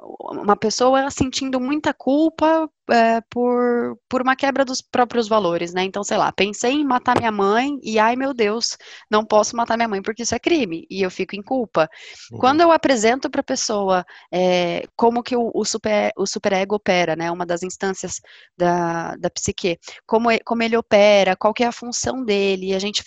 uma 0.02 0.56
pessoa 0.56 1.10
sentindo 1.12 1.60
muita 1.60 1.94
culpa 1.94 2.68
é, 2.90 3.22
por, 3.30 3.98
por 4.10 4.22
uma 4.22 4.36
quebra 4.36 4.66
dos 4.66 4.82
próprios 4.82 5.28
valores, 5.28 5.74
né? 5.74 5.84
Então, 5.84 6.04
sei 6.04 6.18
lá, 6.18 6.32
pensei 6.32 6.74
em 6.74 6.86
matar 6.86 7.18
minha 7.20 7.32
mãe 7.32 7.78
e, 7.84 8.00
ai 8.00 8.16
meu 8.16 8.34
Deus, 8.34 8.78
não 9.10 9.24
posso 9.24 9.56
matar 9.56 9.78
minha 9.78 9.88
mãe 9.88 10.02
porque 10.02 10.24
isso 10.24 10.34
é 10.34 10.40
crime, 10.40 10.88
e 10.90 11.02
eu 11.02 11.12
fico 11.12 11.36
em 11.36 11.44
culpa. 11.44 11.88
Uhum. 12.32 12.40
Quando 12.40 12.62
eu 12.62 12.72
apresento 12.72 13.30
para 13.30 13.42
a 13.42 13.44
pessoa 13.44 14.04
é, 14.34 14.84
como 14.96 15.22
que 15.22 15.36
o, 15.36 15.52
o, 15.54 15.64
super, 15.64 16.12
o 16.18 16.26
superego 16.26 16.76
opera, 16.76 17.16
né, 17.16 17.30
uma 17.32 17.46
das 17.46 17.62
instâncias 17.62 18.20
da, 18.58 19.16
da 19.18 19.30
psique, 19.30 19.78
como, 20.08 20.30
como 20.44 20.64
ele 20.64 20.76
opera, 20.76 21.36
qual 21.36 21.54
que 21.54 21.64
é 21.64 21.68
a 21.68 21.72
função 21.72 22.24
dele, 22.26 22.68
e 22.70 22.74
a 22.74 22.80
gente 22.80 23.04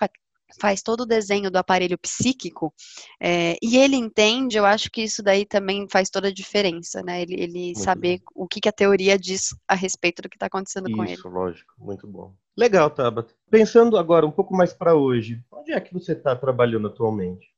faz 0.60 0.82
todo 0.82 1.02
o 1.02 1.06
desenho 1.06 1.50
do 1.50 1.56
aparelho 1.56 1.98
psíquico, 1.98 2.72
é, 3.20 3.56
e 3.62 3.76
ele 3.76 3.96
entende, 3.96 4.56
eu 4.56 4.66
acho 4.66 4.90
que 4.90 5.02
isso 5.02 5.22
daí 5.22 5.44
também 5.44 5.86
faz 5.90 6.10
toda 6.10 6.28
a 6.28 6.32
diferença, 6.32 7.02
né, 7.02 7.22
ele, 7.22 7.34
ele 7.40 7.74
saber 7.74 8.20
o 8.34 8.46
que, 8.46 8.60
que 8.60 8.68
a 8.68 8.72
teoria 8.72 9.18
diz 9.18 9.54
a 9.68 9.74
respeito 9.74 10.22
do 10.22 10.28
que 10.28 10.36
está 10.36 10.46
acontecendo 10.46 10.90
com 10.90 11.04
ele. 11.04 11.14
Isso, 11.14 11.28
lógico, 11.28 11.72
muito 11.78 12.06
bom. 12.06 12.34
Legal, 12.56 12.88
Tabata. 12.88 13.34
Pensando 13.50 13.96
agora 13.96 14.26
um 14.26 14.30
pouco 14.30 14.54
mais 14.54 14.72
para 14.72 14.94
hoje, 14.94 15.42
onde 15.50 15.72
é 15.72 15.80
que 15.80 15.92
você 15.92 16.12
está 16.12 16.36
trabalhando 16.36 16.86
atualmente? 16.86 17.53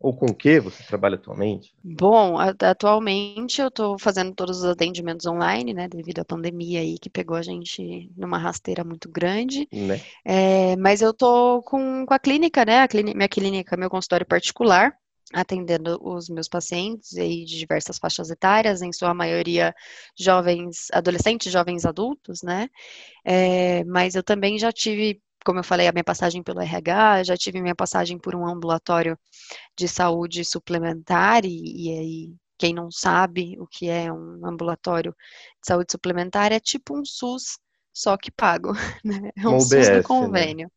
Ou 0.00 0.14
com 0.14 0.26
o 0.26 0.34
que 0.34 0.60
você 0.60 0.84
trabalha 0.84 1.16
atualmente? 1.16 1.74
Bom, 1.82 2.36
atualmente 2.38 3.60
eu 3.60 3.66
estou 3.66 3.98
fazendo 3.98 4.32
todos 4.32 4.58
os 4.58 4.64
atendimentos 4.64 5.26
online, 5.26 5.74
né, 5.74 5.88
devido 5.88 6.20
à 6.20 6.24
pandemia 6.24 6.80
aí 6.80 6.98
que 6.98 7.10
pegou 7.10 7.36
a 7.36 7.42
gente 7.42 8.08
numa 8.16 8.38
rasteira 8.38 8.84
muito 8.84 9.10
grande. 9.10 9.68
Né? 9.72 10.00
É, 10.24 10.76
mas 10.76 11.02
eu 11.02 11.12
tô 11.12 11.62
com, 11.62 12.06
com 12.06 12.14
a 12.14 12.18
clínica, 12.18 12.64
né, 12.64 12.80
a 12.80 12.88
clínica, 12.88 13.16
minha 13.16 13.28
clínica, 13.28 13.76
meu 13.76 13.90
consultório 13.90 14.24
particular, 14.24 14.96
atendendo 15.32 15.98
os 16.02 16.28
meus 16.28 16.48
pacientes 16.48 17.16
aí 17.16 17.44
de 17.44 17.58
diversas 17.58 17.98
faixas 17.98 18.30
etárias, 18.30 18.82
em 18.82 18.92
sua 18.92 19.12
maioria 19.12 19.74
jovens, 20.18 20.86
adolescentes, 20.92 21.52
jovens 21.52 21.84
adultos, 21.84 22.42
né? 22.42 22.68
É, 23.24 23.84
mas 23.84 24.14
eu 24.14 24.22
também 24.22 24.58
já 24.58 24.72
tive, 24.72 25.20
como 25.44 25.60
eu 25.60 25.64
falei, 25.64 25.86
a 25.88 25.92
minha 25.92 26.04
passagem 26.04 26.42
pelo 26.42 26.60
RH, 26.60 27.24
já 27.24 27.36
tive 27.36 27.60
minha 27.62 27.74
passagem 27.74 28.18
por 28.18 28.34
um 28.34 28.46
ambulatório 28.46 29.18
de 29.76 29.88
saúde 29.88 30.44
suplementar, 30.44 31.44
e, 31.44 31.86
e 31.86 31.98
aí, 31.98 32.34
quem 32.58 32.74
não 32.74 32.90
sabe 32.90 33.56
o 33.60 33.66
que 33.66 33.88
é 33.88 34.12
um 34.12 34.46
ambulatório 34.46 35.12
de 35.60 35.66
saúde 35.66 35.92
suplementar, 35.92 36.52
é 36.52 36.60
tipo 36.60 36.98
um 36.98 37.04
SUS, 37.04 37.58
só 37.92 38.16
que 38.16 38.30
pago, 38.30 38.72
né? 39.04 39.30
É 39.36 39.48
um 39.48 39.52
Uma 39.52 39.60
SUS 39.60 39.88
UBS, 39.88 39.88
do 39.88 40.02
né? 40.28 40.68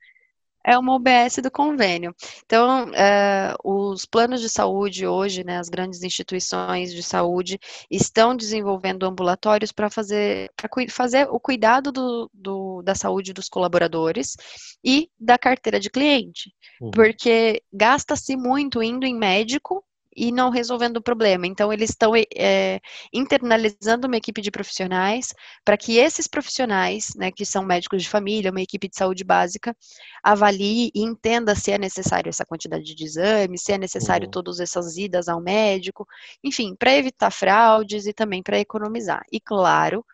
É 0.63 0.77
uma 0.77 0.96
UBS 0.96 1.41
do 1.41 1.50
convênio. 1.50 2.15
Então, 2.46 2.91
eh, 2.94 3.53
os 3.63 4.06
planos 4.06 4.41
de 4.41 4.50
saúde 4.50 5.08
hoje, 5.08 5.44
né, 5.44 5.58
as 5.58 5.70
grandes 5.70 6.03
instituições 6.03 6.94
de 6.94 7.01
saúde 7.01 7.60
estão 7.89 8.36
desenvolvendo 8.36 9.06
ambulatórios 9.06 9.72
para 9.72 9.89
fazer, 9.89 10.51
pra 10.56 10.70
fazer 10.89 11.27
o 11.30 11.39
cuidado 11.39 11.91
do, 11.91 12.30
do- 12.34 12.82
da 12.84 12.94
saúde 12.94 13.34
dos 13.34 13.50
colaboradores 13.50 14.36
e 14.84 15.10
da 15.20 15.38
carteira 15.38 15.80
de 15.80 15.89
cliente. 15.89 16.51
Uhum. 16.80 16.91
Porque 16.91 17.63
gasta-se 17.74 18.36
muito 18.38 18.84
indo 18.84 19.06
em 19.06 19.15
médico 19.15 19.84
e 20.15 20.32
não 20.32 20.50
resolvendo 20.50 20.98
o 20.98 21.01
problema. 21.01 21.48
Então, 21.48 21.72
eles 21.72 21.91
estão 21.91 22.13
eh, 22.15 22.80
internalizando 23.13 24.08
uma 24.08 24.18
equipe 24.18 24.41
de 24.41 24.51
profissionais 24.51 25.34
para 25.65 25.77
que 25.77 25.98
esses 25.98 26.27
profissionais, 26.27 27.13
né, 27.15 27.32
que 27.32 27.46
são 27.46 27.63
médicos 27.65 28.03
de 28.03 28.10
família, 28.10 28.51
uma 28.51 28.62
equipe 28.62 28.88
de 28.89 28.96
saúde 28.98 29.24
básica, 29.24 29.75
avalie 30.24 30.91
e 30.94 31.01
entenda 31.03 31.56
se 31.56 31.72
é 31.72 31.77
necessário 31.77 32.30
essa 32.30 32.46
quantidade 32.46 32.84
de 32.96 33.03
exames, 33.03 33.63
se 33.63 33.72
é 33.74 33.77
necessário 33.77 34.27
Uhum. 34.27 34.32
todas 34.32 34.60
essas 34.60 34.98
idas 34.98 35.27
ao 35.27 35.41
médico, 35.41 36.08
enfim, 36.44 36.75
para 36.77 36.96
evitar 36.96 37.32
fraudes 37.32 38.06
e 38.06 38.13
também 38.13 38.41
para 38.44 38.60
economizar. 38.60 39.24
E 39.32 39.39
claro, 39.39 40.06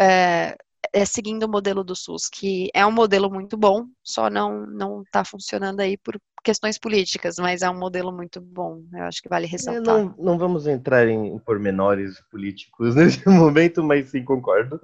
é, 0.00 0.56
é 0.92 1.04
seguindo 1.04 1.44
o 1.44 1.48
modelo 1.48 1.82
do 1.84 1.94
SUS, 1.96 2.28
que 2.28 2.70
é 2.74 2.84
um 2.86 2.92
modelo 2.92 3.30
muito 3.30 3.56
bom, 3.56 3.86
só 4.02 4.28
não 4.30 4.66
não 4.66 5.02
está 5.02 5.24
funcionando 5.24 5.80
aí 5.80 5.96
por 5.98 6.20
questões 6.44 6.78
políticas, 6.78 7.36
mas 7.38 7.62
é 7.62 7.70
um 7.70 7.78
modelo 7.78 8.12
muito 8.12 8.40
bom. 8.40 8.82
Eu 8.92 9.04
acho 9.04 9.22
que 9.22 9.28
vale 9.28 9.46
É, 9.56 9.78
ressaltar. 9.78 9.80
não, 9.80 10.14
não 10.18 10.36
vamos 10.36 10.66
entrar 10.66 11.06
em, 11.08 11.28
em 11.28 11.38
pormenores 11.38 12.20
políticos 12.30 12.94
nesse 12.96 13.26
momento, 13.28 13.82
mas 13.82 14.08
sim 14.10 14.24
concordo. 14.24 14.80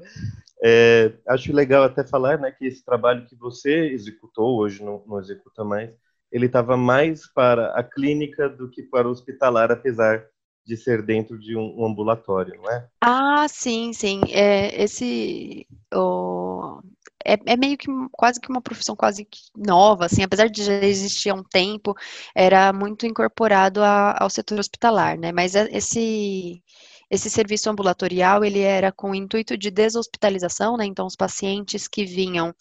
É, 0.65 1.15
acho 1.29 1.53
legal 1.53 1.85
até 1.85 2.05
falar 2.07 2.39
né, 2.39 2.53
que 2.53 2.67
esse 2.67 2.85
trabalho 2.85 3.27
que 3.27 3.37
você 3.37 3.89
executou, 3.93 4.59
hoje 4.61 4.85
não, 4.85 5.05
não 5.07 5.21
executa 5.21 5.65
mais, 5.65 5.91
ele 6.33 6.47
estava 6.47 6.77
mais 6.77 7.27
para 7.33 7.75
a 7.75 7.83
clínica 7.85 8.49
do 8.49 8.71
que 8.71 8.83
para 8.85 9.09
o 9.09 9.13
hospitalar, 9.13 9.73
apesar 9.73 10.25
de 10.67 10.77
ser 10.77 11.03
dentro 11.05 11.39
de 11.39 11.57
um, 11.57 11.85
ambulatório, 11.85 12.55
não 12.57 12.71
é? 12.71 12.89
Ah, 13.03 13.47
sim, 13.49 13.93
sim. 13.93 14.21
É, 14.29 14.83
esse 14.83 15.67
o, 15.95 16.83
é, 17.25 17.35
é 17.47 17.57
meio 17.57 17.77
que 17.79 17.87
quase 18.13 18.39
que 18.41 18.49
uma 18.51 18.61
profissão 18.61 18.95
quase 18.95 19.27
nova, 19.57 20.05
assim, 20.07 20.23
apesar 20.23 20.49
de 20.51 20.63
já 20.65 20.75
existir 20.85 21.31
há 21.31 21.35
um 21.35 21.43
tempo, 21.43 21.95
era 22.35 22.73
muito 22.73 23.07
incorporado 23.07 23.83
a- 23.83 24.17
ao 24.23 24.29
setor 24.31 24.59
hospitalar, 24.59 25.19
né? 25.19 25.33
Mas 25.33 25.55
é- 25.55 25.69
esse 25.73 26.63
esse 27.11 27.29
serviço 27.29 27.69
ambulatorial, 27.69 28.45
ele 28.45 28.61
era 28.61 28.93
com 28.93 29.11
o 29.11 29.15
intuito 29.17 29.57
de 29.59 29.69
deshospitalização, 29.71 30.77
né? 30.77 30.85
Então, 30.87 31.07
os 31.07 31.17
pacientes 31.17 31.89
que 31.89 32.05
vinham 32.05 32.55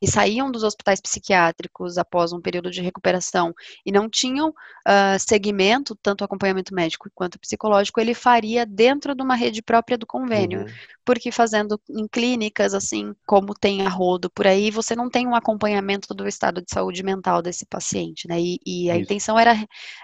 e 0.00 0.08
saíam 0.08 0.50
dos 0.50 0.62
hospitais 0.62 1.00
psiquiátricos 1.00 1.98
após 1.98 2.32
um 2.32 2.40
período 2.40 2.70
de 2.70 2.80
recuperação 2.80 3.52
e 3.84 3.92
não 3.92 4.08
tinham 4.08 4.54
ah, 4.86 5.18
segmento, 5.18 5.96
tanto 6.02 6.24
acompanhamento 6.24 6.74
médico 6.74 7.10
quanto 7.14 7.38
psicológico, 7.38 8.00
ele 8.00 8.14
faria 8.14 8.64
dentro 8.64 9.14
de 9.14 9.22
uma 9.22 9.34
rede 9.34 9.62
própria 9.62 9.98
do 9.98 10.06
convênio. 10.06 10.60
Uhum. 10.60 10.66
Porque 11.04 11.32
fazendo 11.32 11.80
em 11.90 12.06
clínicas, 12.06 12.72
assim, 12.72 13.14
como 13.26 13.52
tem 13.52 13.82
a 13.86 13.88
rodo 13.88 14.30
por 14.30 14.46
aí, 14.46 14.70
você 14.70 14.94
não 14.94 15.10
tem 15.10 15.26
um 15.26 15.34
acompanhamento 15.34 16.14
do 16.14 16.26
estado 16.28 16.62
de 16.62 16.70
saúde 16.70 17.02
mental 17.02 17.42
desse 17.42 17.66
paciente, 17.66 18.28
né? 18.28 18.40
E, 18.40 18.58
e 18.64 18.90
a 18.90 18.94
Isso. 18.94 19.04
intenção 19.04 19.38
era, 19.38 19.54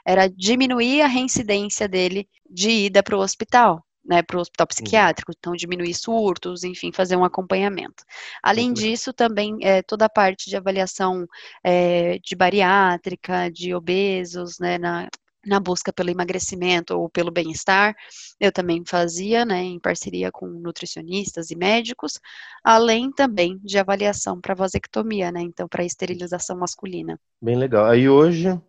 era 0.05 0.29
diminuir 0.29 1.03
a 1.03 1.07
reincidência 1.07 1.88
dele 1.88 2.29
de 2.50 2.71
ida 2.71 3.03
para 3.03 3.17
o 3.17 3.21
hospital. 3.21 3.86
Né, 4.09 4.23
para 4.23 4.37
o 4.37 4.41
hospital 4.41 4.69
psiquiátrico, 4.69 5.33
então 5.37 5.57
diminuir 5.57 5.93
surtos, 5.93 6.63
enfim, 6.63 6.93
fazer 6.93 7.17
um 7.17 7.25
acompanhamento. 7.25 8.05
Além 8.41 8.69
legal. 8.69 8.75
disso, 8.75 9.13
também 9.13 9.57
é, 9.63 9.83
toda 9.83 10.05
a 10.05 10.09
parte 10.09 10.49
de 10.49 10.57
avaliação 10.57 11.27
é, 11.65 12.17
de 12.21 12.37
bariátrica, 12.37 13.51
de 13.51 13.75
obesos, 13.75 14.61
né, 14.61 14.79
na, 14.79 15.09
na 15.47 15.61
busca 15.61 15.93
pelo 15.93 16.11
emagrecimento 16.11 16.99
ou 16.99 17.09
pelo 17.09 17.31
bem-estar, 17.31 17.95
eu 18.41 18.51
também 18.51 18.83
fazia, 18.85 19.45
né, 19.45 19.63
em 19.63 19.79
parceria 19.79 20.31
com 20.33 20.47
nutricionistas 20.47 21.51
e 21.51 21.57
médicos, 21.57 22.19
além 22.65 23.13
também 23.13 23.59
de 23.63 23.79
avaliação 23.79 24.41
para 24.41 24.55
vasectomia, 24.55 25.31
né, 25.31 25.41
então 25.41 25.69
para 25.69 25.85
esterilização 25.85 26.59
masculina. 26.59 27.19
Bem 27.41 27.57
legal. 27.57 27.87
Aí 27.87 28.09
hoje 28.09 28.61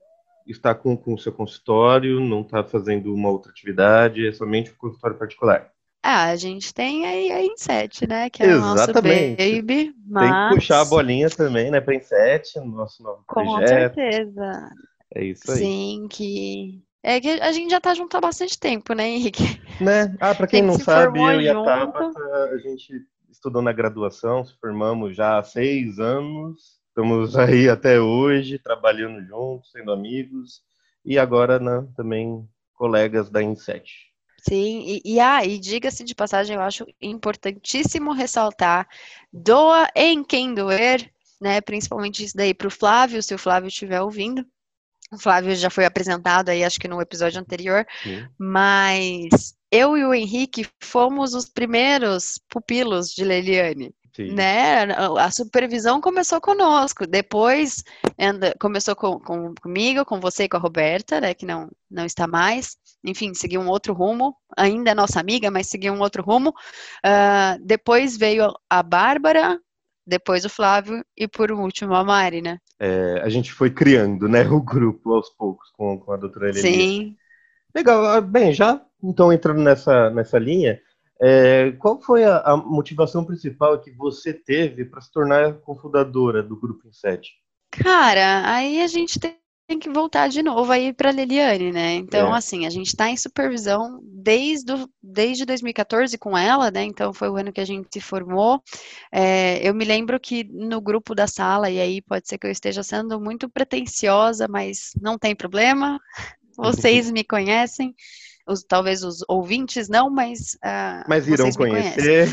está 0.48 0.74
com 0.75 0.96
com 0.98 1.13
o 1.13 1.20
seu 1.20 1.32
consultório, 1.34 2.20
não 2.20 2.42
está 2.42 2.63
fazendo 2.63 3.13
uma 3.13 3.30
outra 3.30 3.51
atividade, 3.51 4.27
é 4.27 4.32
somente 4.32 4.72
um 4.72 4.75
consultório 4.75 5.18
particular. 5.18 5.72
Ah, 6.04 6.30
a 6.30 6.36
gente 6.36 6.74
tem 6.74 7.06
aí 7.06 7.32
a 7.32 7.44
Inset, 7.44 8.08
né, 8.08 8.30
que 8.30 8.42
é 8.44 8.48
o 8.48 8.56
nosso 8.56 8.92
Exatamente. 8.92 9.38
baby, 9.38 9.94
Tem 10.18 10.32
mas 10.32 10.32
que 10.36 10.44
puxar 10.44 10.82
a 10.82 10.86
bolinha 10.86 11.30
também, 11.30 11.72
né, 11.72 11.82
para 11.82 11.96
Inset, 11.96 12.60
no 12.60 12.66
nosso 12.68 13.04
novo 13.04 13.24
com 13.25 13.36
projeto. 13.36 13.96
certeza, 13.96 14.70
É 15.13 15.24
isso 15.24 15.51
aí. 15.51 15.58
sim, 15.60 16.08
que 16.10 16.84
é 17.04 17.22
que 17.22 17.30
a 17.30 17.51
gente 17.51 17.72
já 17.72 17.80
tá 17.82 17.94
junto 17.94 18.16
há 18.18 18.22
bastante 18.22 18.60
tempo, 18.60 18.94
né, 18.94 19.08
Henrique? 19.10 19.44
Né? 19.80 20.16
Ah, 20.20 20.34
para 20.34 20.48
quem 20.48 20.62
Quem 20.62 20.68
não 20.68 20.80
sabe, 20.80 21.20
eu 21.20 21.42
e 21.42 21.50
a. 21.50 21.54
Tabata, 21.62 22.20
a 22.51 22.58
gente 22.58 22.94
estudou 23.30 23.62
na 23.62 23.72
graduação, 23.72 24.44
se 24.44 24.56
formamos 24.60 25.16
já 25.16 25.38
há 25.38 25.44
seis 25.44 26.00
anos, 26.00 26.76
estamos 26.98 27.38
aí 27.38 27.70
até 27.70 28.00
hoje, 28.01 28.58
trabalhando 28.58 29.24
juntos, 29.25 29.72
sendo 29.72 29.92
amigos, 29.92 30.62
e 31.06 31.18
agora 31.20 31.60
né, 31.60 31.88
também 31.96 32.48
colegas 32.74 33.30
da 33.30 33.42
Inset. 33.44 34.08
Sim, 34.42 34.84
e, 34.88 35.01
e, 35.06 35.20
ah, 35.20 35.46
e 35.46 35.60
diga-se 35.60 36.04
de 36.04 36.16
passagem, 36.16 36.56
eu 36.56 36.62
acho 36.62 36.86
importantíssimo 37.01 38.13
ressaltar, 38.13 38.88
doa 39.32 39.88
em 39.96 40.24
quem 40.24 40.54
doer, 40.54 41.12
né, 41.42 41.62
principalmente 41.62 42.24
isso 42.24 42.36
daí 42.36 42.54
para 42.54 42.68
o 42.68 42.72
Flávio, 42.72 43.22
se 43.22 43.34
o 43.34 43.38
Flávio 43.38 43.68
estiver 43.68 44.01
ouvindo, 44.01 44.46
O 45.12 45.18
Flávio 45.18 45.56
já 45.56 45.70
foi 45.70 45.86
apresentado 45.86 46.50
aí, 46.50 46.63
acho 46.63 46.80
que 46.80 46.88
no 46.88 47.01
episódio 47.01 47.39
anterior, 47.39 47.86
Sim. 48.04 48.27
mas 48.38 49.56
eu 49.72 49.98
e 49.98 50.06
o 50.06 50.13
Henrique 50.13 50.68
fomos 50.82 51.34
os 51.34 51.48
primeiros 51.50 52.39
pupilos 52.50 53.13
de 53.13 53.24
Leliane. 53.24 53.94
Sim. 54.17 54.33
Né? 54.33 54.86
A 55.19 55.29
supervisão 55.29 56.01
começou 56.01 56.41
conosco, 56.41 57.05
depois 57.05 57.83
anda, 58.19 58.51
começou 58.59 58.95
com, 58.95 59.19
com, 59.19 59.53
comigo, 59.62 60.03
com 60.03 60.19
você 60.19 60.45
e 60.45 60.50
com 60.50 60.57
a 60.57 60.59
Roberta, 60.59 61.21
né, 61.21 61.36
que 61.36 61.45
não, 61.45 61.69
não 61.89 62.03
está 62.03 62.25
mais. 62.25 62.77
Enfim, 63.03 63.36
seguiu 63.36 63.62
um 63.62 63.67
outro 63.67 63.93
rumo, 63.93 64.36
ainda 64.57 64.89
é 64.89 64.95
nossa 64.95 65.19
amiga, 65.19 65.51
mas 65.51 65.67
seguiu 65.67 65.93
um 65.93 66.00
outro 66.00 66.24
rumo. 66.24 66.50
Uh, 67.05 67.63
depois 67.63 68.17
veio 68.17 68.51
a 68.67 68.81
Bárbara, 68.81 69.59
depois 70.05 70.43
o 70.45 70.50
Flávio 70.50 71.05
e 71.15 71.27
por 71.27 71.51
último 71.51 71.93
a 71.93 72.03
Mari, 72.03 72.41
né? 72.41 72.57
É, 72.79 73.21
a 73.21 73.29
gente 73.29 73.53
foi 73.53 73.69
criando, 73.69 74.27
né, 74.27 74.41
o 74.50 74.59
grupo 74.59 75.13
aos 75.13 75.29
poucos 75.29 75.69
com, 75.74 76.00
com 76.00 76.12
a 76.12 76.17
doutora 76.17 76.50
Eleni. 76.50 76.62
Sim. 76.62 77.15
Legal, 77.75 78.03
ah, 78.03 78.19
bem, 78.19 78.51
já 78.51 78.81
então 79.03 79.31
entrando 79.31 79.62
nessa, 79.62 80.09
nessa 80.09 80.39
linha, 80.39 80.79
é, 81.21 81.71
qual 81.74 82.00
foi 82.00 82.24
a, 82.24 82.38
a, 82.39 82.57
motivação 82.57 83.25
principal 83.25 83.79
que 83.79 83.91
você 83.91 84.33
teve 84.33 84.86
para 84.86 85.01
se 85.01 85.12
tornar 85.12 85.53
cofundadora 85.62 86.43
do 86.43 86.55
Grupo 86.59 86.88
Inset? 86.88 87.31
Cara, 87.71 88.50
aí 88.50 88.81
a 88.81 88.88
gente 88.88 89.19
tem 89.19 89.38
tem 89.67 89.77
que 89.77 89.89
voltar 89.89 90.29
de 90.29 90.41
novo 90.41 90.71
aí 90.71 90.93
para 90.93 91.12
Liliane, 91.12 91.74
né? 91.74 91.95
Então, 91.95 92.33
é. 92.33 92.38
assim, 92.38 92.65
a 92.65 92.69
gente 92.69 92.88
está 92.88 93.09
em 93.09 93.17
supervisão 93.17 94.00
desde, 94.01 94.74
desde 95.03 95.45
2014 95.45 96.17
com 96.17 96.38
ela, 96.38 96.71
né? 96.71 96.86
Então, 96.86 97.13
foi 97.13 97.29
o 97.29 97.36
ano 97.36 97.51
que 97.51 97.59
a 97.59 97.65
gente 97.65 97.89
se 97.91 98.00
formou. 98.00 98.63
É, 99.12 99.59
eu 99.67 99.75
me 99.75 99.83
lembro 99.83 100.17
que 100.21 100.45
no 100.45 100.79
grupo 100.79 101.13
da 101.13 101.27
sala, 101.27 101.69
e 101.69 101.81
aí 101.81 102.01
pode 102.01 102.29
ser 102.29 102.38
que 102.38 102.47
eu 102.47 102.51
esteja 102.51 102.81
sendo 102.81 103.19
muito 103.19 103.50
pretensiosa, 103.50 104.47
mas 104.47 104.91
não 105.01 105.17
tem 105.17 105.36
problema, 105.36 106.00
vocês 106.57 107.12
me 107.12 107.25
conhecem 107.25 107.93
os, 108.48 108.63
talvez 108.63 109.04
os 109.04 109.24
ouvintes 109.27 109.89
não, 109.89 110.10
mas. 110.10 110.56
Uh, 110.56 111.04
mas 111.08 111.27
irão 111.27 111.51
conhecer. 111.51 112.27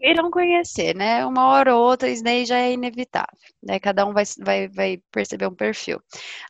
irão 0.00 0.30
conhecer, 0.30 0.94
né? 0.94 1.24
Uma 1.26 1.46
hora 1.48 1.76
ou 1.76 1.82
outra, 1.82 2.08
isso 2.08 2.24
daí 2.24 2.46
já 2.46 2.58
é 2.58 2.72
inevitável. 2.72 3.28
Né? 3.62 3.78
Cada 3.78 4.06
um 4.06 4.12
vai, 4.12 4.24
vai, 4.38 4.68
vai 4.68 5.02
perceber 5.12 5.46
um 5.46 5.54
perfil. 5.54 6.00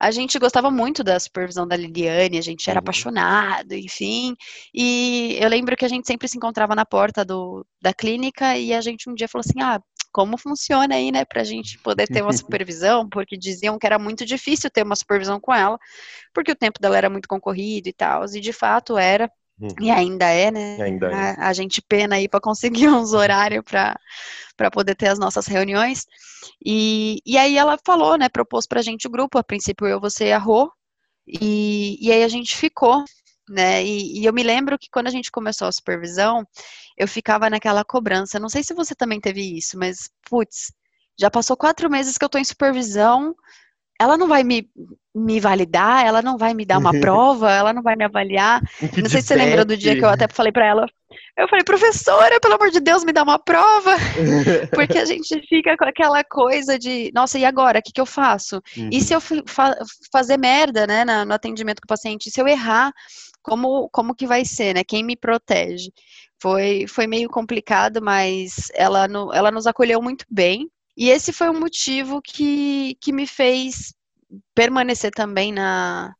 A 0.00 0.10
gente 0.10 0.38
gostava 0.38 0.70
muito 0.70 1.02
da 1.02 1.18
supervisão 1.18 1.66
da 1.66 1.76
Liliane, 1.76 2.38
a 2.38 2.42
gente 2.42 2.70
era 2.70 2.78
uhum. 2.78 2.84
apaixonado, 2.84 3.72
enfim. 3.72 4.36
E 4.72 5.36
eu 5.40 5.48
lembro 5.48 5.76
que 5.76 5.84
a 5.84 5.88
gente 5.88 6.06
sempre 6.06 6.28
se 6.28 6.36
encontrava 6.36 6.74
na 6.74 6.86
porta 6.86 7.24
do, 7.24 7.66
da 7.82 7.92
clínica 7.92 8.56
e 8.56 8.72
a 8.72 8.80
gente 8.80 9.10
um 9.10 9.14
dia 9.14 9.28
falou 9.28 9.44
assim: 9.46 9.60
ah, 9.60 9.80
como 10.12 10.36
funciona 10.36 10.94
aí, 10.94 11.12
né, 11.12 11.24
para 11.24 11.42
a 11.42 11.44
gente 11.44 11.78
poder 11.78 12.06
ter 12.06 12.22
uma 12.22 12.32
supervisão, 12.34 13.08
porque 13.08 13.36
diziam 13.36 13.78
que 13.78 13.86
era 13.86 13.98
muito 13.98 14.24
difícil 14.24 14.70
ter 14.70 14.82
uma 14.82 14.96
supervisão 14.96 15.40
com 15.40 15.54
ela, 15.54 15.78
porque 16.34 16.52
o 16.52 16.56
tempo 16.56 16.80
dela 16.80 16.96
era 16.96 17.10
muito 17.10 17.28
concorrido 17.28 17.88
e 17.88 17.92
tal, 17.92 18.24
e 18.24 18.40
de 18.40 18.52
fato 18.52 18.98
era, 18.98 19.30
uhum. 19.60 19.68
e 19.80 19.90
ainda 19.90 20.26
é, 20.26 20.50
né? 20.50 20.82
Ainda 20.82 21.10
é. 21.10 21.14
A, 21.14 21.48
a, 21.48 21.52
gente 21.52 21.80
pena 21.82 22.16
aí 22.16 22.28
para 22.28 22.40
conseguir 22.40 22.88
uns 22.88 23.12
horários 23.12 23.64
para 23.64 24.70
poder 24.70 24.94
ter 24.94 25.08
as 25.08 25.18
nossas 25.18 25.46
reuniões. 25.46 26.06
E, 26.64 27.20
e 27.24 27.36
aí 27.38 27.56
ela 27.56 27.78
falou, 27.84 28.16
né, 28.16 28.28
propôs 28.28 28.66
para 28.66 28.80
a 28.80 28.82
gente 28.82 29.06
o 29.06 29.10
grupo, 29.10 29.38
a 29.38 29.44
princípio 29.44 29.86
eu, 29.86 30.00
você 30.00 30.26
e 30.26 30.32
a 30.32 30.38
Rô, 30.38 30.70
e, 31.26 31.96
e 32.00 32.10
aí 32.10 32.24
a 32.24 32.28
gente 32.28 32.56
ficou 32.56 33.04
né? 33.50 33.84
E, 33.84 34.20
e, 34.20 34.24
eu 34.24 34.32
me 34.32 34.42
lembro 34.42 34.78
que 34.78 34.88
quando 34.90 35.08
a 35.08 35.10
gente 35.10 35.30
começou 35.30 35.66
a 35.68 35.72
supervisão, 35.72 36.46
eu 36.96 37.08
ficava 37.08 37.50
naquela 37.50 37.84
cobrança. 37.84 38.38
Não 38.38 38.48
sei 38.48 38.62
se 38.62 38.72
você 38.72 38.94
também 38.94 39.20
teve 39.20 39.42
isso, 39.56 39.78
mas, 39.78 40.08
putz, 40.28 40.72
já 41.18 41.30
passou 41.30 41.56
quatro 41.56 41.90
meses 41.90 42.16
que 42.16 42.24
eu 42.24 42.28
tô 42.28 42.38
em 42.38 42.44
supervisão, 42.44 43.34
ela 44.00 44.16
não 44.16 44.26
vai 44.26 44.42
me, 44.42 44.66
me 45.14 45.38
validar, 45.38 46.06
ela 46.06 46.22
não 46.22 46.38
vai 46.38 46.54
me 46.54 46.64
dar 46.64 46.78
uma 46.78 46.92
prova, 47.00 47.52
ela 47.52 47.72
não 47.72 47.82
vai 47.82 47.96
me 47.96 48.04
avaliar. 48.04 48.62
Não 48.96 49.10
sei 49.10 49.20
se 49.20 49.28
você 49.28 49.34
lembra 49.34 49.64
do 49.64 49.76
dia 49.76 49.94
que 49.94 50.04
eu 50.04 50.08
até 50.08 50.26
falei 50.28 50.52
para 50.52 50.66
ela, 50.66 50.86
eu 51.36 51.48
falei, 51.48 51.64
professora, 51.64 52.40
pelo 52.40 52.54
amor 52.54 52.70
de 52.70 52.80
Deus, 52.80 53.04
me 53.04 53.12
dá 53.12 53.22
uma 53.22 53.38
prova. 53.38 53.96
Porque 54.74 54.98
a 54.98 55.04
gente 55.04 55.40
fica 55.48 55.76
com 55.76 55.84
aquela 55.84 56.22
coisa 56.22 56.78
de, 56.78 57.10
nossa, 57.14 57.38
e 57.38 57.44
agora? 57.44 57.78
O 57.78 57.82
que, 57.82 57.92
que 57.92 58.00
eu 58.00 58.06
faço? 58.06 58.62
Uhum. 58.76 58.90
E 58.92 59.00
se 59.00 59.14
eu 59.14 59.20
fa 59.20 59.76
fazer 60.12 60.36
merda, 60.36 60.86
né, 60.86 61.04
no 61.24 61.34
atendimento 61.34 61.80
com 61.80 61.86
o 61.86 61.88
paciente? 61.88 62.30
Se 62.30 62.40
eu 62.40 62.48
errar? 62.48 62.92
Como, 63.42 63.88
como 63.90 64.14
que 64.14 64.26
vai 64.26 64.44
ser, 64.44 64.74
né? 64.74 64.84
Quem 64.84 65.04
me 65.04 65.16
protege? 65.16 65.92
Foi, 66.40 66.86
foi 66.86 67.06
meio 67.06 67.28
complicado, 67.28 68.00
mas 68.02 68.70
ela, 68.74 69.06
no, 69.08 69.32
ela 69.32 69.50
nos 69.50 69.66
acolheu 69.66 70.00
muito 70.02 70.24
bem. 70.30 70.70
E 70.96 71.08
esse 71.10 71.32
foi 71.32 71.48
um 71.50 71.58
motivo 71.58 72.20
que, 72.22 72.96
que 73.00 73.12
me 73.12 73.26
fez 73.26 73.94
permanecer 74.54 75.10
também 75.12 75.52
na, 75.52 76.14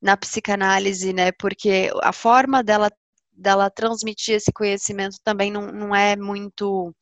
na 0.00 0.16
psicanálise, 0.16 1.12
né? 1.12 1.32
Porque 1.32 1.90
a 2.02 2.12
forma 2.12 2.62
dela, 2.62 2.90
dela 3.32 3.70
transmitir 3.70 4.36
esse 4.36 4.52
conhecimento 4.52 5.16
também 5.24 5.50
não, 5.50 5.72
não 5.72 5.94
é 5.94 6.16
muito. 6.16 6.94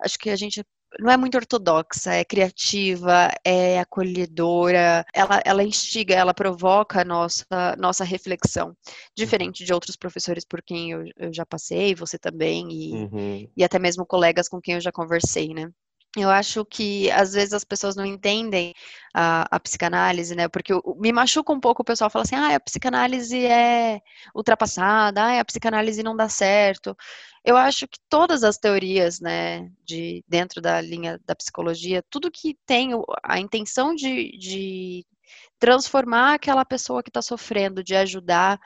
Acho 0.00 0.18
que 0.18 0.30
a 0.30 0.36
gente 0.36 0.64
não 0.98 1.10
é 1.10 1.16
muito 1.16 1.36
ortodoxa, 1.36 2.12
é 2.14 2.24
criativa, 2.24 3.30
é 3.44 3.78
acolhedora, 3.78 5.04
ela, 5.14 5.42
ela 5.44 5.64
instiga, 5.64 6.14
ela 6.14 6.32
provoca 6.32 7.00
a 7.00 7.04
nossa, 7.04 7.44
nossa 7.78 8.04
reflexão, 8.04 8.76
diferente 9.14 9.64
de 9.64 9.72
outros 9.72 9.96
professores 9.96 10.44
por 10.44 10.62
quem 10.62 10.92
eu, 10.92 11.04
eu 11.16 11.32
já 11.32 11.44
passei, 11.44 11.94
você 11.94 12.18
também, 12.18 12.68
e, 12.70 12.92
uhum. 12.92 13.50
e 13.56 13.64
até 13.64 13.78
mesmo 13.78 14.06
colegas 14.06 14.48
com 14.48 14.60
quem 14.60 14.74
eu 14.74 14.80
já 14.80 14.92
conversei, 14.92 15.52
né? 15.52 15.70
Eu 16.16 16.30
acho 16.30 16.64
que 16.64 17.10
às 17.10 17.34
vezes 17.34 17.52
as 17.52 17.64
pessoas 17.64 17.94
não 17.94 18.04
entendem 18.06 18.72
a, 19.14 19.46
a 19.54 19.60
psicanálise, 19.60 20.34
né? 20.34 20.48
Porque 20.48 20.72
eu, 20.72 20.82
me 20.98 21.12
machuca 21.12 21.52
um 21.52 21.60
pouco 21.60 21.82
o 21.82 21.84
pessoal 21.84 22.08
fala 22.08 22.22
assim, 22.24 22.34
ah, 22.34 22.56
a 22.56 22.60
psicanálise 22.60 23.44
é 23.44 24.00
ultrapassada, 24.34 25.22
ah, 25.22 25.40
a 25.40 25.44
psicanálise 25.44 26.02
não 26.02 26.16
dá 26.16 26.28
certo. 26.28 26.96
Eu 27.44 27.56
acho 27.56 27.86
que 27.86 27.98
todas 28.08 28.42
as 28.42 28.56
teorias, 28.58 29.20
né, 29.20 29.70
de 29.84 30.24
dentro 30.26 30.60
da 30.60 30.80
linha 30.80 31.20
da 31.26 31.36
psicologia, 31.36 32.02
tudo 32.10 32.30
que 32.30 32.56
tem 32.66 32.90
a 33.22 33.38
intenção 33.38 33.94
de, 33.94 34.36
de 34.38 35.06
transformar 35.58 36.34
aquela 36.34 36.64
pessoa 36.64 37.02
que 37.02 37.10
está 37.10 37.22
sofrendo, 37.22 37.84
de 37.84 37.94
ajudar, 37.94 38.58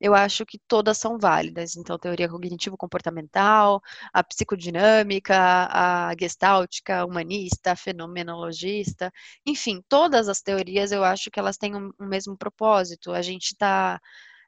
eu 0.00 0.14
acho 0.14 0.44
que 0.44 0.58
todas 0.68 0.98
são 0.98 1.18
válidas. 1.18 1.76
Então, 1.76 1.98
teoria 1.98 2.28
cognitivo-comportamental, 2.28 3.80
a 4.12 4.22
psicodinâmica, 4.22 5.34
a 5.70 6.14
gestáltica, 6.18 7.04
humanista, 7.04 7.72
a 7.72 7.76
fenomenologista, 7.76 9.10
enfim, 9.44 9.82
todas 9.88 10.28
as 10.28 10.40
teorias 10.42 10.92
eu 10.92 11.04
acho 11.04 11.30
que 11.30 11.40
elas 11.40 11.56
têm 11.56 11.74
um, 11.74 11.90
um 11.98 12.06
mesmo 12.06 12.36
propósito. 12.36 13.12
A 13.12 13.22
gente 13.22 13.52
está 13.52 14.00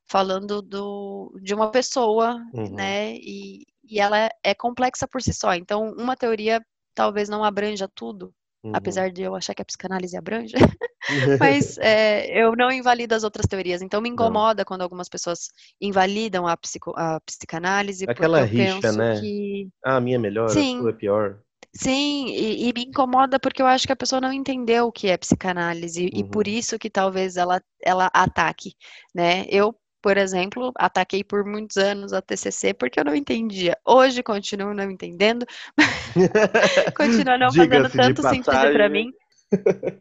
falando 0.06 0.62
do, 0.62 1.38
de 1.42 1.54
uma 1.54 1.70
pessoa, 1.70 2.36
uhum. 2.54 2.74
né? 2.74 3.14
E, 3.14 3.66
e 3.84 4.00
ela 4.00 4.28
é 4.42 4.54
complexa 4.54 5.06
por 5.06 5.22
si 5.22 5.32
só. 5.32 5.54
Então, 5.54 5.92
uma 5.92 6.16
teoria 6.16 6.60
talvez 6.94 7.28
não 7.28 7.44
abranja 7.44 7.88
tudo, 7.94 8.34
Uhum. 8.68 8.72
Apesar 8.74 9.10
de 9.10 9.22
eu 9.22 9.34
achar 9.34 9.54
que 9.54 9.62
a 9.62 9.64
psicanálise 9.64 10.16
abrange. 10.16 10.54
Mas 11.40 11.78
é, 11.78 12.26
eu 12.38 12.54
não 12.54 12.70
invalido 12.70 13.14
as 13.14 13.24
outras 13.24 13.46
teorias. 13.46 13.82
Então 13.82 14.00
me 14.00 14.08
incomoda 14.08 14.60
não. 14.60 14.66
quando 14.66 14.82
algumas 14.82 15.08
pessoas 15.08 15.48
invalidam 15.80 16.46
a, 16.46 16.56
psico, 16.56 16.92
a 16.96 17.20
psicanálise. 17.20 18.04
Aquela 18.08 18.44
rixa, 18.44 18.92
né? 18.92 19.20
Que... 19.20 19.68
Ah, 19.84 19.96
a 19.96 20.00
minha 20.00 20.16
é 20.16 20.18
melhor, 20.18 20.48
Sim. 20.50 20.78
a 20.78 20.80
sua 20.82 20.90
é 20.90 20.94
pior. 20.94 21.38
Sim, 21.74 22.28
e, 22.28 22.68
e, 22.68 22.72
me 22.72 22.84
incomoda 22.86 23.38
porque 23.38 23.60
eu 23.60 23.66
acho 23.66 23.86
que 23.86 23.92
a 23.92 23.96
pessoa 23.96 24.20
não 24.20 24.32
entendeu 24.32 24.86
o 24.86 24.92
que 24.92 25.08
é 25.08 25.16
psicanálise 25.16 26.04
uhum. 26.04 26.10
e 26.12 26.24
por 26.24 26.46
uhum. 26.46 26.52
isso 26.52 26.78
que 26.78 26.88
talvez 26.88 27.36
ela, 27.36 27.62
ela 27.82 28.10
ataque, 28.12 28.72
né? 29.14 29.44
Eu, 29.48 29.74
por 30.00 30.16
exemplo, 30.16 30.72
ataquei 30.76 31.24
por 31.24 31.44
muitos 31.44 31.76
anos 31.76 32.12
a 32.12 32.22
TCC 32.22 32.74
porque 32.74 33.00
eu 33.00 33.04
não 33.04 33.14
entendia. 33.14 33.76
Hoje 33.84 34.22
continuo 34.22 34.74
não 34.74 34.90
entendendo, 34.90 35.46
continua 36.96 37.38
não 37.38 37.52
fazendo 37.52 37.90
tanto 37.90 38.22
sentido 38.22 38.72
para 38.72 38.88
mim. 38.88 39.12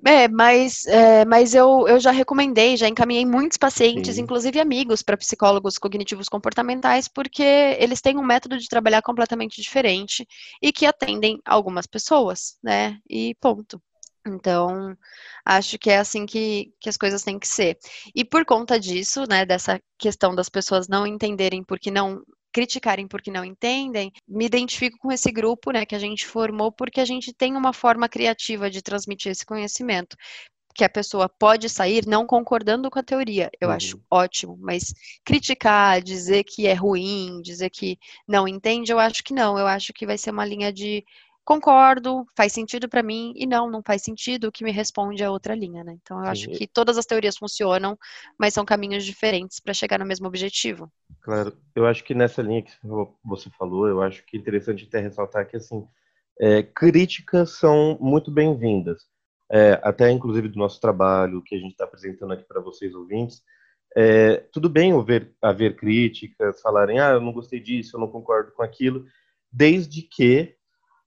É, 0.05 0.27
mas, 0.27 0.85
é, 0.87 1.23
mas 1.23 1.53
eu, 1.53 1.87
eu 1.87 1.99
já 1.99 2.11
recomendei, 2.11 2.75
já 2.75 2.87
encaminhei 2.87 3.25
muitos 3.25 3.57
pacientes, 3.57 4.15
Sim. 4.15 4.21
inclusive 4.21 4.59
amigos, 4.59 5.01
para 5.01 5.17
psicólogos 5.17 5.77
cognitivos 5.77 6.27
comportamentais, 6.27 7.07
porque 7.07 7.43
eles 7.79 8.01
têm 8.01 8.17
um 8.17 8.25
método 8.25 8.57
de 8.57 8.67
trabalhar 8.67 9.01
completamente 9.01 9.61
diferente 9.61 10.27
e 10.61 10.71
que 10.73 10.85
atendem 10.85 11.39
algumas 11.45 11.87
pessoas, 11.87 12.57
né? 12.61 12.99
E 13.09 13.35
ponto. 13.39 13.81
Então, 14.27 14.97
acho 15.45 15.77
que 15.77 15.89
é 15.89 15.97
assim 15.97 16.25
que, 16.25 16.73
que 16.79 16.89
as 16.89 16.97
coisas 16.97 17.23
têm 17.23 17.39
que 17.39 17.47
ser. 17.47 17.77
E 18.15 18.23
por 18.25 18.45
conta 18.45 18.79
disso, 18.79 19.23
né, 19.29 19.45
dessa 19.45 19.81
questão 19.97 20.35
das 20.35 20.49
pessoas 20.49 20.87
não 20.87 21.07
entenderem 21.07 21.63
porque 21.63 21.89
não 21.91 22.21
criticarem 22.51 23.07
porque 23.07 23.29
não 23.29 23.45
entendem, 23.45 24.11
me 24.27 24.45
identifico 24.45 24.97
com 24.97 25.11
esse 25.11 25.31
grupo, 25.31 25.71
né, 25.71 25.85
que 25.85 25.95
a 25.95 25.99
gente 25.99 26.25
formou 26.25 26.71
porque 26.71 26.99
a 26.99 27.05
gente 27.05 27.31
tem 27.31 27.55
uma 27.55 27.71
forma 27.71 28.09
criativa 28.09 28.69
de 28.69 28.81
transmitir 28.81 29.31
esse 29.31 29.45
conhecimento 29.45 30.17
que 30.77 30.83
a 30.83 30.89
pessoa 30.89 31.27
pode 31.27 31.67
sair 31.69 32.05
não 32.05 32.25
concordando 32.25 32.89
com 32.89 32.99
a 32.99 33.03
teoria. 33.03 33.49
Eu 33.59 33.69
uhum. 33.69 33.73
acho 33.73 34.01
ótimo, 34.09 34.55
mas 34.61 34.93
criticar, 35.25 36.01
dizer 36.01 36.43
que 36.43 36.67
é 36.67 36.73
ruim, 36.73 37.41
dizer 37.41 37.71
que 37.71 37.97
não 38.27 38.47
entende, 38.47 38.91
eu 38.91 38.99
acho 38.99 39.23
que 39.23 39.33
não. 39.33 39.57
Eu 39.57 39.65
acho 39.65 39.91
que 39.91 40.05
vai 40.05 40.19
ser 40.19 40.29
uma 40.29 40.45
linha 40.45 40.71
de 40.71 41.03
concordo, 41.47 42.27
faz 42.35 42.51
sentido 42.51 42.89
para 42.89 43.01
mim, 43.01 43.31
e 43.33 43.45
não, 43.45 43.71
não 43.71 43.81
faz 43.81 44.01
sentido, 44.01 44.49
o 44.49 44.51
que 44.51 44.65
me 44.65 44.71
responde 44.71 45.23
é 45.23 45.29
outra 45.29 45.55
linha, 45.55 45.81
né? 45.81 45.97
Então 46.01 46.17
eu 46.17 46.25
Sim. 46.25 46.29
acho 46.29 46.49
que 46.49 46.67
todas 46.67 46.97
as 46.97 47.05
teorias 47.05 47.37
funcionam, 47.37 47.97
mas 48.37 48.53
são 48.53 48.65
caminhos 48.65 49.05
diferentes 49.05 49.57
para 49.61 49.73
chegar 49.73 49.97
no 49.97 50.05
mesmo 50.05 50.27
objetivo. 50.27 50.91
Claro, 51.21 51.57
eu 51.73 51.87
acho 51.87 52.03
que 52.03 52.13
nessa 52.13 52.41
linha 52.41 52.63
que 52.63 52.73
você 53.23 53.49
falou, 53.51 53.87
eu 53.87 54.01
acho 54.01 54.25
que 54.25 54.35
é 54.35 54.39
interessante 54.41 54.83
até 54.83 54.99
ressaltar 54.99 55.47
que, 55.47 55.55
assim, 55.55 55.87
é, 56.37 56.63
críticas 56.63 57.51
são 57.51 57.97
muito 58.01 58.29
bem-vindas, 58.29 59.03
é, 59.49 59.79
até 59.81 60.11
inclusive 60.11 60.49
do 60.49 60.59
nosso 60.59 60.81
trabalho, 60.81 61.41
que 61.41 61.55
a 61.55 61.59
gente 61.59 61.71
está 61.71 61.85
apresentando 61.85 62.33
aqui 62.33 62.43
para 62.43 62.59
vocês 62.59 62.93
ouvintes, 62.93 63.41
é, 63.95 64.35
tudo 64.51 64.67
bem 64.67 64.91
haver, 64.91 65.33
haver 65.41 65.77
críticas, 65.77 66.59
falarem, 66.59 66.99
ah, 66.99 67.11
eu 67.11 67.21
não 67.21 67.31
gostei 67.31 67.61
disso, 67.61 67.95
eu 67.95 68.01
não 68.01 68.09
concordo 68.09 68.51
com 68.51 68.61
aquilo, 68.61 69.05
desde 69.49 70.01
que 70.01 70.56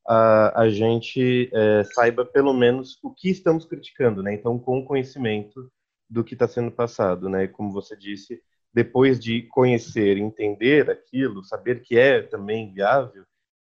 a, 0.07 0.63
a 0.63 0.69
gente 0.69 1.51
é, 1.53 1.85
saiba 1.95 2.25
pelo 2.25 2.53
menos 2.53 2.99
o 3.03 3.11
que 3.11 3.31
estamos 3.31 3.65
criticando, 3.65 4.23
né? 4.23 4.35
Então, 4.35 4.59
com 4.59 4.85
conhecimento 4.85 5.71
do 6.09 6.25
que 6.25 6.35
está 6.35 6.49
sendo 6.49 6.71
passado, 6.71 7.29
né? 7.29 7.47
Como 7.47 7.73
você 7.73 7.97
disse, 7.97 8.43
depois 8.73 9.19
de 9.19 9.43
conhecer, 9.43 10.17
entender 10.17 10.91
aquilo, 10.91 11.45
saber 11.45 11.83
que 11.83 11.99
é 11.99 12.23
também 12.23 12.73
viável, 12.73 13.25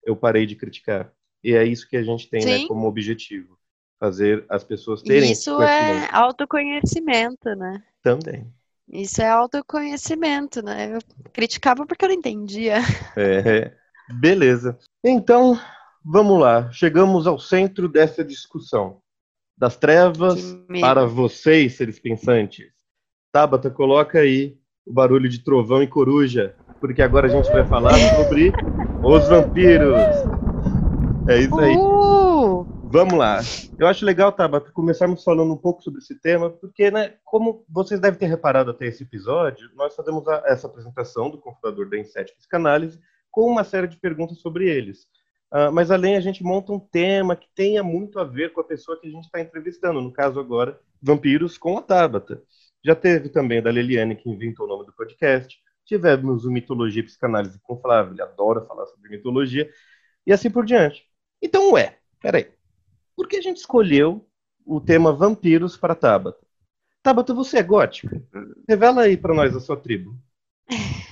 eu 0.05 0.17
parei 0.17 0.47
de 0.47 0.57
criticar. 0.57 1.13
E 1.43 1.55
é 1.55 1.65
isso 1.65 1.89
que 1.89 1.97
a 1.97 2.03
gente 2.03 2.29
tem 2.29 2.45
né, 2.45 2.67
como 2.67 2.87
objetivo, 2.87 3.59
fazer 3.99 4.45
as 4.49 4.63
pessoas 4.63 5.03
terem 5.03 5.33
Isso 5.33 5.61
é 5.63 6.09
autoconhecimento, 6.13 7.55
né? 7.57 7.83
Também. 8.03 8.47
Isso 8.89 9.23
é 9.23 9.29
autoconhecimento, 9.29 10.63
né? 10.63 10.95
Eu 10.95 10.99
criticava 11.33 11.87
porque 11.87 12.05
eu 12.05 12.09
não 12.09 12.17
entendia. 12.17 12.79
É, 13.17 13.73
beleza. 14.21 14.79
Então, 15.05 15.59
Vamos 16.05 16.41
lá, 16.41 16.71
chegamos 16.73 17.27
ao 17.27 17.39
centro 17.39 17.89
dessa 17.89 18.25
discussão. 18.25 19.01
Das 19.57 19.77
trevas 19.77 20.57
para 20.81 21.05
vocês, 21.05 21.77
seres 21.77 21.99
pensantes. 21.99 22.73
Tabata, 23.31 23.71
coloca 23.71 24.19
aí 24.19 24.57
o 24.87 24.93
barulho 24.93 25.29
de 25.29 25.45
trovão 25.45 25.83
e 25.83 25.87
coruja, 25.87 26.57
porque 26.81 27.03
agora 27.03 27.27
a 27.27 27.31
gente 27.31 27.51
vai 27.53 27.67
falar 27.67 27.95
sobre 28.17 28.51
os 29.05 29.29
vampiros. 29.29 29.99
É 31.29 31.39
isso 31.39 31.61
aí. 31.61 31.77
Uh! 31.77 32.65
Vamos 32.93 33.15
lá. 33.15 33.39
Eu 33.79 33.87
acho 33.87 34.05
legal, 34.05 34.33
Tabata, 34.33 34.73
começarmos 34.73 35.23
falando 35.23 35.53
um 35.53 35.57
pouco 35.57 35.83
sobre 35.83 36.01
esse 36.01 36.19
tema, 36.19 36.51
porque, 36.51 36.91
né, 36.91 37.15
como 37.25 37.65
vocês 37.69 38.01
devem 38.01 38.19
ter 38.19 38.27
reparado 38.27 38.71
até 38.71 38.87
esse 38.87 39.05
episódio, 39.05 39.71
nós 39.77 39.95
fazemos 39.95 40.27
a, 40.27 40.43
essa 40.47 40.67
apresentação 40.67 41.31
do 41.31 41.39
computador 41.39 41.89
da 41.89 41.99
Inset 41.99 42.35
Psicanálise 42.35 42.99
com 43.31 43.43
uma 43.43 43.63
série 43.63 43.87
de 43.87 43.97
perguntas 43.97 44.39
sobre 44.39 44.69
eles. 44.69 45.07
Uh, 45.53 45.73
mas 45.73 45.91
além 45.91 46.17
a 46.17 46.21
gente 46.21 46.45
monta 46.45 46.73
um 46.73 46.79
tema 46.79 47.35
que 47.35 47.49
tenha 47.55 47.83
muito 47.83 48.21
a 48.21 48.25
ver 48.25 48.53
com 48.53 48.61
a 48.61 48.65
pessoa 48.65 48.99
que 49.01 49.09
a 49.09 49.11
gente 49.11 49.25
está 49.25 49.41
entrevistando, 49.41 50.01
no 50.01 50.13
caso 50.13 50.39
agora, 50.39 50.79
Vampiros 51.03 51.59
com 51.59 51.79
a 51.79 51.83
Tabata. 51.83 52.43
Já 52.85 52.95
teve 52.95 53.29
também 53.29 53.61
da 53.61 53.71
Leliane, 53.71 54.15
que 54.17 54.31
inventou 54.31 54.67
o 54.67 54.69
nome 54.69 54.87
do 54.87 54.93
podcast. 54.93 55.59
Tivemos 55.85 56.45
o 56.45 56.51
Mitologia 56.51 57.01
e 57.01 57.05
Psicanálise 57.05 57.59
com 57.63 57.75
o 57.75 57.81
Flávio, 57.81 58.15
ele 58.15 58.23
adora 58.23 58.65
falar 58.65 58.87
sobre 58.87 59.11
mitologia, 59.11 59.69
e 60.27 60.33
assim 60.33 60.51
por 60.51 60.65
diante. 60.65 61.05
Então, 61.43 61.73
ué, 61.73 61.99
peraí. 62.21 62.49
Por 63.17 63.27
que 63.27 63.37
a 63.37 63.43
gente 63.43 63.57
escolheu 63.57 64.27
o 64.65 64.81
tema 64.81 65.13
Vampiros 65.13 65.77
para 65.77 65.97
Tabata? 65.97 66.47
Tabata, 67.03 67.35
você 67.35 67.59
é 67.59 67.63
gótica? 67.63 68.23
Revela 68.69 69.03
aí 69.03 69.17
para 69.17 69.35
nós 69.35 69.57
a 69.57 69.61
sua 69.61 69.77
tribo. 69.77 70.17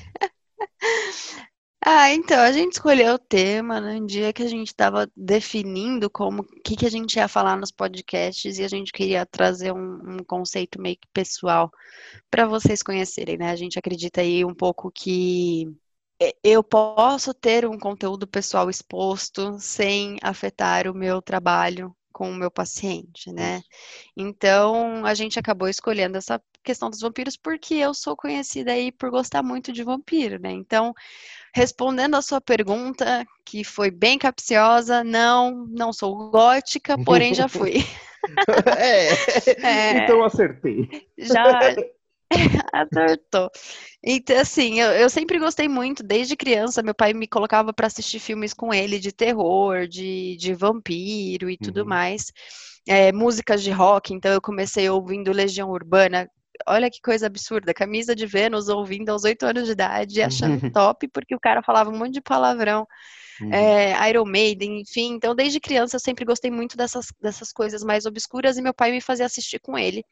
Ah, 1.80 2.12
então, 2.12 2.40
a 2.40 2.52
gente 2.52 2.72
escolheu 2.72 3.14
o 3.14 3.18
tema 3.18 3.80
no 3.80 4.06
dia 4.06 4.32
que 4.32 4.42
a 4.42 4.48
gente 4.48 4.68
estava 4.68 5.10
definindo 5.16 6.10
como 6.10 6.42
o 6.42 6.60
que, 6.62 6.76
que 6.76 6.84
a 6.86 6.90
gente 6.90 7.16
ia 7.16 7.28
falar 7.28 7.56
nos 7.56 7.70
podcasts 7.70 8.58
e 8.58 8.64
a 8.64 8.68
gente 8.68 8.92
queria 8.92 9.24
trazer 9.24 9.72
um, 9.72 10.16
um 10.18 10.24
conceito 10.24 10.80
meio 10.80 10.96
que 10.96 11.08
pessoal 11.12 11.70
para 12.30 12.46
vocês 12.46 12.82
conhecerem, 12.82 13.38
né? 13.38 13.50
A 13.50 13.56
gente 13.56 13.78
acredita 13.78 14.20
aí 14.20 14.44
um 14.44 14.54
pouco 14.54 14.90
que 14.90 15.66
eu 16.42 16.64
posso 16.64 17.32
ter 17.34 17.66
um 17.66 17.78
conteúdo 17.78 18.26
pessoal 18.26 18.68
exposto 18.68 19.58
sem 19.60 20.16
afetar 20.22 20.88
o 20.88 20.94
meu 20.94 21.22
trabalho 21.22 21.94
com 22.18 22.28
o 22.28 22.34
meu 22.34 22.50
paciente, 22.50 23.30
né? 23.30 23.62
Então, 24.16 25.06
a 25.06 25.14
gente 25.14 25.38
acabou 25.38 25.68
escolhendo 25.68 26.18
essa 26.18 26.42
questão 26.64 26.90
dos 26.90 26.98
vampiros 26.98 27.36
porque 27.36 27.74
eu 27.74 27.94
sou 27.94 28.16
conhecida 28.16 28.72
aí 28.72 28.90
por 28.90 29.08
gostar 29.08 29.40
muito 29.40 29.72
de 29.72 29.84
vampiro, 29.84 30.36
né? 30.40 30.50
Então, 30.50 30.92
respondendo 31.54 32.16
a 32.16 32.22
sua 32.22 32.40
pergunta, 32.40 33.24
que 33.44 33.62
foi 33.62 33.92
bem 33.92 34.18
capciosa, 34.18 35.04
não, 35.04 35.64
não 35.68 35.92
sou 35.92 36.28
gótica, 36.28 36.98
porém 37.04 37.34
já 37.34 37.46
fui. 37.46 37.84
é, 38.76 39.10
é, 39.64 39.98
então 40.02 40.24
acertei. 40.24 40.88
Já 41.16 41.76
acertou. 42.72 43.50
Então, 44.02 44.38
assim, 44.38 44.80
eu, 44.80 44.90
eu 44.92 45.10
sempre 45.10 45.38
gostei 45.38 45.68
muito, 45.68 46.02
desde 46.02 46.36
criança, 46.36 46.82
meu 46.82 46.94
pai 46.94 47.12
me 47.12 47.26
colocava 47.26 47.72
para 47.72 47.86
assistir 47.86 48.18
filmes 48.18 48.52
com 48.52 48.72
ele 48.72 48.98
de 48.98 49.12
terror, 49.12 49.86
de, 49.86 50.36
de 50.36 50.54
vampiro 50.54 51.50
e 51.50 51.56
tudo 51.56 51.82
uhum. 51.82 51.88
mais. 51.88 52.32
É, 52.86 53.12
músicas 53.12 53.62
de 53.62 53.70
rock, 53.70 54.14
então 54.14 54.32
eu 54.32 54.40
comecei 54.40 54.88
ouvindo 54.88 55.32
Legião 55.32 55.70
Urbana, 55.70 56.26
olha 56.66 56.90
que 56.90 57.00
coisa 57.00 57.26
absurda, 57.26 57.74
camisa 57.74 58.14
de 58.14 58.26
Vênus 58.26 58.68
ouvindo 58.68 59.10
aos 59.10 59.24
oito 59.24 59.44
anos 59.44 59.66
de 59.66 59.72
idade, 59.72 60.22
achando 60.22 60.58
top, 60.72 61.08
porque 61.08 61.34
o 61.34 61.40
cara 61.40 61.62
falava 61.62 61.90
um 61.90 61.98
monte 61.98 62.14
de 62.14 62.20
palavrão. 62.20 62.86
Uhum. 63.40 63.52
É, 63.52 64.10
Iron 64.10 64.24
Maiden, 64.24 64.80
enfim. 64.80 65.12
Então, 65.14 65.34
desde 65.34 65.60
criança, 65.60 65.96
eu 65.96 66.00
sempre 66.00 66.24
gostei 66.24 66.50
muito 66.50 66.76
dessas, 66.76 67.06
dessas 67.20 67.52
coisas 67.52 67.84
mais 67.84 68.04
obscuras 68.04 68.56
e 68.56 68.62
meu 68.62 68.74
pai 68.74 68.90
me 68.90 69.00
fazia 69.00 69.26
assistir 69.26 69.60
com 69.60 69.78
ele. 69.78 70.04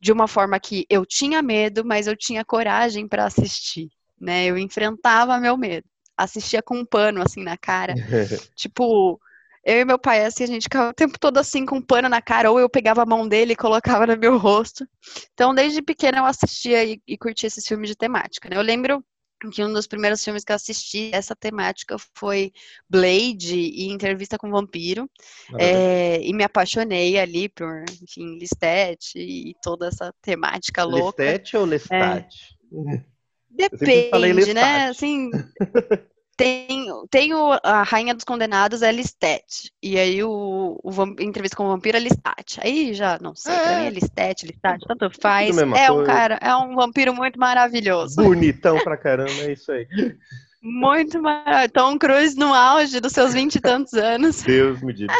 De 0.00 0.12
uma 0.12 0.28
forma 0.28 0.58
que 0.60 0.86
eu 0.90 1.04
tinha 1.06 1.42
medo, 1.42 1.84
mas 1.84 2.06
eu 2.06 2.16
tinha 2.16 2.44
coragem 2.44 3.08
para 3.08 3.24
assistir, 3.24 3.90
né? 4.20 4.46
Eu 4.46 4.58
enfrentava 4.58 5.38
meu 5.38 5.56
medo. 5.56 5.86
Assistia 6.16 6.62
com 6.62 6.78
um 6.78 6.84
pano, 6.84 7.22
assim, 7.22 7.42
na 7.42 7.56
cara. 7.56 7.94
tipo, 8.54 9.20
eu 9.64 9.80
e 9.80 9.84
meu 9.84 9.98
pai, 9.98 10.24
assim, 10.24 10.44
a 10.44 10.46
gente 10.46 10.62
ficava 10.62 10.90
o 10.90 10.94
tempo 10.94 11.18
todo 11.18 11.38
assim, 11.38 11.66
com 11.66 11.78
um 11.78 11.82
pano 11.82 12.08
na 12.08 12.22
cara, 12.22 12.52
ou 12.52 12.60
eu 12.60 12.68
pegava 12.68 13.02
a 13.02 13.06
mão 13.06 13.26
dele 13.26 13.54
e 13.54 13.56
colocava 13.56 14.06
no 14.06 14.16
meu 14.16 14.38
rosto. 14.38 14.86
Então, 15.34 15.52
desde 15.52 15.82
pequena 15.82 16.18
eu 16.18 16.24
assistia 16.24 16.84
e, 16.84 17.02
e 17.06 17.18
curtia 17.18 17.48
esses 17.48 17.66
filmes 17.66 17.88
de 17.88 17.96
temática, 17.96 18.48
né? 18.48 18.56
Eu 18.56 18.62
lembro 18.62 19.04
que 19.52 19.62
um 19.62 19.72
dos 19.72 19.86
primeiros 19.86 20.24
filmes 20.24 20.44
que 20.44 20.52
eu 20.52 20.56
assisti 20.56 21.10
essa 21.12 21.36
temática 21.36 21.96
foi 22.14 22.52
Blade 22.88 23.54
e 23.54 23.88
Entrevista 23.88 24.38
com 24.38 24.48
o 24.48 24.52
Vampiro. 24.52 25.08
É, 25.58 26.20
e 26.22 26.32
me 26.32 26.44
apaixonei 26.44 27.18
ali 27.18 27.48
por, 27.48 27.84
enfim, 28.02 28.38
Lestat 28.38 29.14
e 29.16 29.54
toda 29.62 29.88
essa 29.88 30.12
temática 30.22 30.84
louca. 30.84 31.22
Lestat 31.22 31.56
ou 31.56 31.64
Lestat? 31.64 32.34
É. 32.72 33.04
Depende, 33.50 34.52
né? 34.52 34.88
Assim, 34.88 35.30
Tem, 36.36 36.86
tem 37.10 37.32
o, 37.32 37.58
a 37.62 37.82
Rainha 37.82 38.14
dos 38.14 38.24
Condenados 38.24 38.82
é 38.82 38.92
Listet. 38.92 39.72
E 39.82 39.98
aí 39.98 40.22
o, 40.22 40.78
o 40.82 40.92
Entrevista 41.20 41.56
com 41.56 41.64
o 41.64 41.68
Vampiro 41.68 41.96
é 41.96 42.00
Listat. 42.00 42.60
Aí 42.60 42.92
já 42.92 43.18
não 43.20 43.34
sei, 43.34 43.54
é. 43.54 43.62
pra 43.62 43.78
mim 43.78 43.86
é 43.86 43.90
Listet, 43.90 44.46
Listat, 44.46 44.84
tanto 44.86 45.10
faz. 45.20 45.56
É 45.56 45.90
um 45.90 46.04
cara, 46.04 46.38
é 46.42 46.54
um 46.54 46.74
vampiro 46.74 47.14
muito 47.14 47.38
maravilhoso. 47.38 48.16
Bonitão 48.16 48.78
pra 48.80 48.98
caramba, 48.98 49.32
é 49.42 49.52
isso 49.52 49.72
aí. 49.72 49.86
Muito 50.60 51.22
maravilhoso. 51.22 51.72
Tom 51.72 51.98
Cruise 51.98 52.36
no 52.36 52.52
auge 52.52 53.00
dos 53.00 53.12
seus 53.12 53.32
vinte 53.32 53.54
e 53.54 53.60
tantos 53.60 53.94
anos. 53.94 54.42
Deus 54.42 54.82
me 54.82 54.92
diga. 54.94 55.14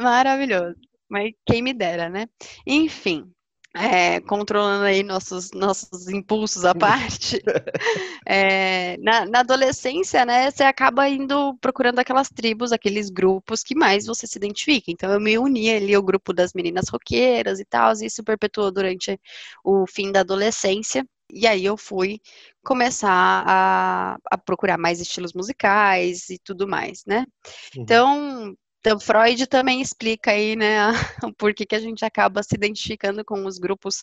maravilhoso. 0.00 0.76
Mas 1.08 1.32
quem 1.46 1.62
me 1.62 1.72
dera, 1.72 2.08
né? 2.08 2.26
Enfim, 2.66 3.30
é, 3.74 4.20
controlando 4.20 4.84
aí 4.84 5.02
nossos, 5.02 5.52
nossos 5.52 6.08
impulsos 6.08 6.64
à 6.64 6.74
parte, 6.74 7.40
é, 8.26 8.96
na, 8.98 9.24
na, 9.26 9.40
adolescência, 9.40 10.24
né, 10.24 10.50
você 10.50 10.64
acaba 10.64 11.08
indo 11.08 11.56
procurando 11.60 12.00
aquelas 12.00 12.28
tribos, 12.28 12.72
aqueles 12.72 13.10
grupos 13.10 13.62
que 13.62 13.74
mais 13.74 14.06
você 14.06 14.26
se 14.26 14.38
identifica. 14.38 14.90
Então, 14.90 15.12
eu 15.12 15.20
me 15.20 15.38
uni 15.38 15.70
ali 15.70 15.94
ao 15.94 16.02
grupo 16.02 16.32
das 16.32 16.52
meninas 16.52 16.88
roqueiras 16.88 17.60
e 17.60 17.64
tal, 17.64 17.92
e 18.00 18.06
isso 18.06 18.24
perpetuou 18.24 18.72
durante 18.72 19.18
o 19.64 19.86
fim 19.86 20.10
da 20.10 20.20
adolescência. 20.20 21.06
E 21.32 21.46
aí 21.46 21.64
eu 21.64 21.76
fui 21.76 22.20
começar 22.64 23.44
a, 23.46 24.16
a 24.30 24.38
procurar 24.38 24.76
mais 24.76 25.00
estilos 25.00 25.32
musicais 25.32 26.28
e 26.28 26.38
tudo 26.38 26.66
mais, 26.66 27.04
né? 27.06 27.24
Uhum. 27.76 27.82
Então, 27.82 28.56
então, 28.80 28.98
Freud 28.98 29.46
também 29.46 29.82
explica 29.82 30.30
aí, 30.30 30.56
né, 30.56 30.88
o 31.24 31.32
porquê 31.34 31.66
que 31.66 31.74
a 31.74 31.80
gente 31.80 32.02
acaba 32.02 32.42
se 32.42 32.54
identificando 32.54 33.22
com 33.22 33.44
os 33.44 33.58
grupos 33.58 34.02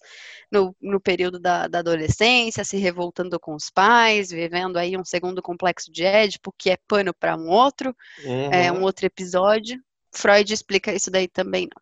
no, 0.52 0.76
no 0.80 1.02
período 1.02 1.40
da, 1.40 1.68
da, 1.68 1.80
adolescência, 1.80 2.64
se 2.64 2.78
revoltando 2.78 3.40
com 3.40 3.56
os 3.56 3.72
pais, 3.72 4.30
vivendo 4.30 4.78
aí 4.78 4.96
um 4.96 5.04
segundo 5.04 5.42
complexo 5.42 5.92
de 5.92 6.04
Édipo, 6.04 6.54
que 6.56 6.70
é 6.70 6.78
pano 6.88 7.12
para 7.12 7.36
um 7.36 7.50
outro, 7.50 7.96
uhum. 8.24 8.52
é, 8.52 8.72
um 8.72 8.84
outro 8.84 9.08
episódio. 9.08 9.82
Freud 10.12 10.54
explica 10.54 10.94
isso 10.94 11.10
daí 11.10 11.28
também, 11.28 11.68
não. 11.68 11.82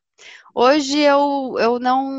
Hoje 0.63 0.97
eu, 0.97 1.57
eu 1.59 1.77
não, 1.77 2.09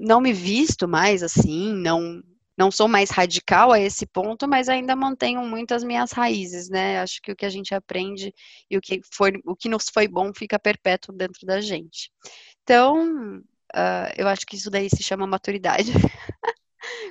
não 0.00 0.20
me 0.20 0.32
visto 0.32 0.88
mais 0.88 1.22
assim, 1.22 1.72
não 1.72 2.20
não 2.56 2.70
sou 2.70 2.88
mais 2.88 3.10
radical 3.10 3.72
a 3.72 3.80
esse 3.80 4.06
ponto, 4.06 4.48
mas 4.48 4.68
ainda 4.68 4.94
mantenho 4.94 5.42
muito 5.42 5.74
as 5.74 5.82
minhas 5.82 6.12
raízes, 6.12 6.68
né? 6.68 7.00
Acho 7.00 7.20
que 7.20 7.32
o 7.32 7.36
que 7.36 7.44
a 7.44 7.50
gente 7.50 7.74
aprende 7.74 8.32
e 8.70 8.76
o 8.76 8.80
que, 8.80 9.00
foi, 9.12 9.32
o 9.44 9.56
que 9.56 9.68
nos 9.68 9.86
foi 9.92 10.06
bom 10.06 10.32
fica 10.34 10.58
perpétuo 10.58 11.14
dentro 11.14 11.46
da 11.46 11.60
gente. 11.60 12.10
Então, 12.62 13.38
uh, 13.38 14.12
eu 14.16 14.28
acho 14.28 14.46
que 14.46 14.56
isso 14.56 14.70
daí 14.70 14.88
se 14.88 15.02
chama 15.02 15.26
maturidade. 15.26 15.92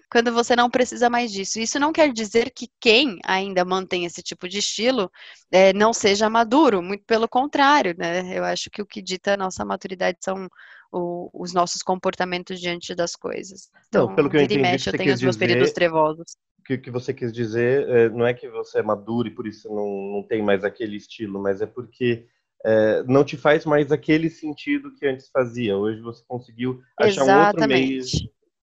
Quando 0.10 0.32
você 0.32 0.56
não 0.56 0.70
precisa 0.70 1.10
mais 1.10 1.32
disso. 1.32 1.60
Isso 1.60 1.80
não 1.80 1.92
quer 1.92 2.12
dizer 2.14 2.52
que 2.52 2.68
quem 2.80 3.20
ainda 3.26 3.66
mantém 3.66 4.06
esse 4.06 4.22
tipo 4.22 4.48
de 4.48 4.60
estilo 4.60 5.12
é, 5.52 5.74
não 5.74 5.92
seja 5.92 6.30
maduro, 6.30 6.82
muito 6.82 7.04
pelo 7.06 7.28
contrário, 7.28 7.96
né? 7.98 8.38
Eu 8.38 8.44
acho 8.44 8.70
que 8.70 8.82
o 8.82 8.86
que 8.86 9.02
dita 9.02 9.34
a 9.34 9.38
nossa 9.38 9.66
maturidade 9.66 10.20
são 10.22 10.48
o, 10.94 11.30
os 11.34 11.54
nossos 11.54 11.82
comportamentos 11.82 12.60
diante 12.60 12.94
das 12.94 13.16
coisas. 13.16 13.70
Então, 13.88 14.08
não, 14.08 14.16
pelo 14.16 14.30
que 14.30 14.38
eu 14.38 14.42
entendi, 14.42 14.62
mexe, 14.62 14.90
eu 14.90 14.94
tenho 14.98 15.14
os 15.14 15.22
meus 15.22 15.36
períodos 15.36 15.72
trevosos. 15.72 16.38
O 16.60 16.64
que, 16.64 16.78
que 16.78 16.92
você 16.92 17.14
quis 17.14 17.34
dizer 17.34 17.90
é, 17.90 18.10
não 18.10 18.26
é 18.26 18.34
que 18.34 18.48
você 18.48 18.80
é 18.80 18.84
maduro 18.84 19.28
e 19.28 19.32
por 19.32 19.48
isso 19.48 19.68
não, 19.68 20.14
não 20.14 20.24
tem 20.24 20.42
mais 20.42 20.64
aquele 20.64 20.96
estilo, 20.96 21.42
mas 21.42 21.62
é 21.62 21.66
porque 21.66 22.28
é, 22.64 23.04
não 23.04 23.26
te 23.26 23.36
faz 23.36 23.66
mais 23.66 23.92
aquele 23.92 24.30
sentido 24.30 24.94
que 24.96 25.06
antes 25.06 25.28
fazia. 25.30 25.76
Hoje 25.76 26.00
você 26.00 26.24
conseguiu 26.26 26.82
achar 26.98 27.24
Exatamente. 27.24 27.32
um 27.32 27.48
outro 27.48 27.68
meio 27.68 28.02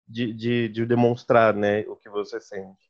de, 0.06 0.32
de, 0.32 0.68
de, 0.68 0.86
demonstrar 0.86 1.54
né, 1.54 1.80
o 1.88 1.96
que 1.96 2.08
você 2.08 2.40
sente. 2.40 2.88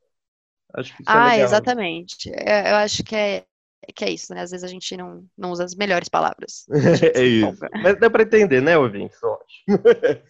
Acho 0.75 0.95
que 0.95 1.03
isso 1.03 1.11
é 1.11 1.15
ah, 1.15 1.29
é 1.29 1.31
legal. 1.31 1.47
exatamente. 1.47 2.29
Eu 2.29 2.77
acho 2.77 3.03
que 3.03 3.17
é, 3.17 3.47
que 3.95 4.05
é 4.05 4.11
isso, 4.11 4.35
né? 4.35 4.43
Às 4.43 4.51
vezes 4.51 4.65
a 4.65 4.69
gente 4.69 4.97
não, 4.97 5.25
não 5.37 5.51
usa 5.51 5.65
as 5.65 5.75
melhores 5.75 6.09
palavras. 6.09 6.67
é 7.15 7.23
isso. 7.23 7.59
Mas 7.83 7.99
dá 7.99 8.11
para 8.11 8.23
entender, 8.23 8.61
né, 8.61 8.77
ouvinte? 8.77 9.15
Ótimo. 9.23 9.79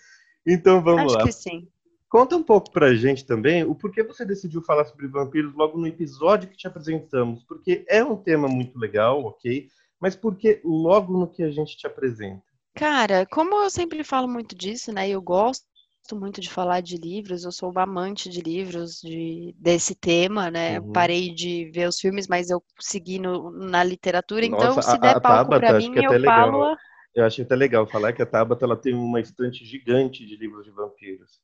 então 0.46 0.82
vamos 0.82 1.04
Acho 1.04 1.14
lá. 1.14 1.18
Acho 1.18 1.26
que 1.26 1.32
sim. 1.32 1.68
Conta 2.08 2.36
um 2.36 2.42
pouco 2.42 2.70
pra 2.70 2.94
gente 2.94 3.26
também 3.26 3.64
o 3.64 3.74
porquê 3.74 4.02
você 4.02 4.24
decidiu 4.24 4.62
falar 4.62 4.86
sobre 4.86 5.06
vampiros 5.06 5.54
logo 5.54 5.76
no 5.76 5.86
episódio 5.86 6.48
que 6.48 6.56
te 6.56 6.66
apresentamos. 6.66 7.44
Porque 7.44 7.84
é 7.88 8.02
um 8.02 8.16
tema 8.16 8.48
muito 8.48 8.78
legal, 8.78 9.22
ok? 9.24 9.68
Mas 10.00 10.16
por 10.16 10.36
que 10.36 10.60
logo 10.64 11.18
no 11.18 11.28
que 11.28 11.42
a 11.42 11.50
gente 11.50 11.76
te 11.76 11.86
apresenta? 11.86 12.42
Cara, 12.74 13.26
como 13.26 13.56
eu 13.56 13.68
sempre 13.68 14.04
falo 14.04 14.28
muito 14.28 14.54
disso, 14.54 14.92
né? 14.92 15.08
Eu 15.08 15.20
gosto 15.20 15.66
muito 16.16 16.40
de 16.40 16.50
falar 16.50 16.80
de 16.80 16.96
livros, 16.96 17.44
eu 17.44 17.52
sou 17.52 17.70
uma 17.70 17.82
amante 17.82 18.28
de 18.28 18.40
livros 18.40 19.00
de, 19.00 19.54
desse 19.58 19.94
tema, 19.94 20.50
né? 20.50 20.80
Uhum. 20.80 20.92
Parei 20.92 21.34
de 21.34 21.70
ver 21.72 21.88
os 21.88 21.98
filmes, 21.98 22.26
mas 22.26 22.50
eu 22.50 22.62
segui 22.78 23.18
no, 23.18 23.50
na 23.50 23.82
literatura, 23.82 24.44
então 24.44 24.76
Nossa, 24.76 24.82
se 24.82 24.98
der 24.98 25.14
a, 25.14 25.18
a 25.18 25.20
palco 25.20 25.58
para 25.58 25.78
mim, 25.78 25.92
eu 25.96 26.12
legal. 26.12 26.50
falo. 26.50 26.76
Eu 27.14 27.24
achei 27.24 27.44
até 27.44 27.56
legal 27.56 27.86
falar 27.86 28.12
que 28.12 28.22
a 28.22 28.26
Tabata 28.26 28.64
ela 28.64 28.76
tem 28.76 28.94
uma 28.94 29.20
estante 29.20 29.64
gigante 29.64 30.24
de 30.24 30.36
livros 30.36 30.64
de 30.64 30.70
vampiros. 30.70 31.40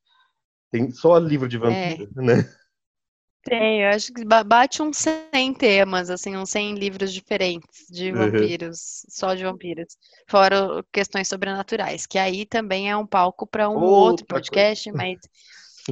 Tem 0.70 0.90
só 0.90 1.18
livro 1.18 1.48
de 1.48 1.59
vampiro, 1.59 2.11
é. 2.16 2.20
né? 2.22 2.48
Tem, 3.44 3.83
eu 3.83 3.90
acho 3.90 4.12
que 4.12 4.24
bate 4.24 4.80
uns 4.80 4.96
100 4.96 5.54
temas, 5.54 6.09
assim, 6.09 6.35
uns 6.35 6.48
100 6.48 6.76
livros 6.76 7.12
diferentes 7.12 7.87
de 7.90 8.11
uhum. 8.11 8.30
vampiros, 8.30 9.04
uhum. 9.04 9.11
só 9.11 9.35
de 9.35 9.44
vampiros. 9.44 9.98
Fora 10.26 10.83
questões 10.90 11.28
sobrenaturais, 11.28 12.07
que 12.07 12.18
aí 12.18 12.46
também 12.46 12.90
é 12.90 12.96
um 12.96 13.07
palco 13.07 13.46
para 13.46 13.68
um 13.68 13.76
outro 13.76 14.24
podcast, 14.24 14.90
coisa. 14.90 14.96
mas 14.96 15.18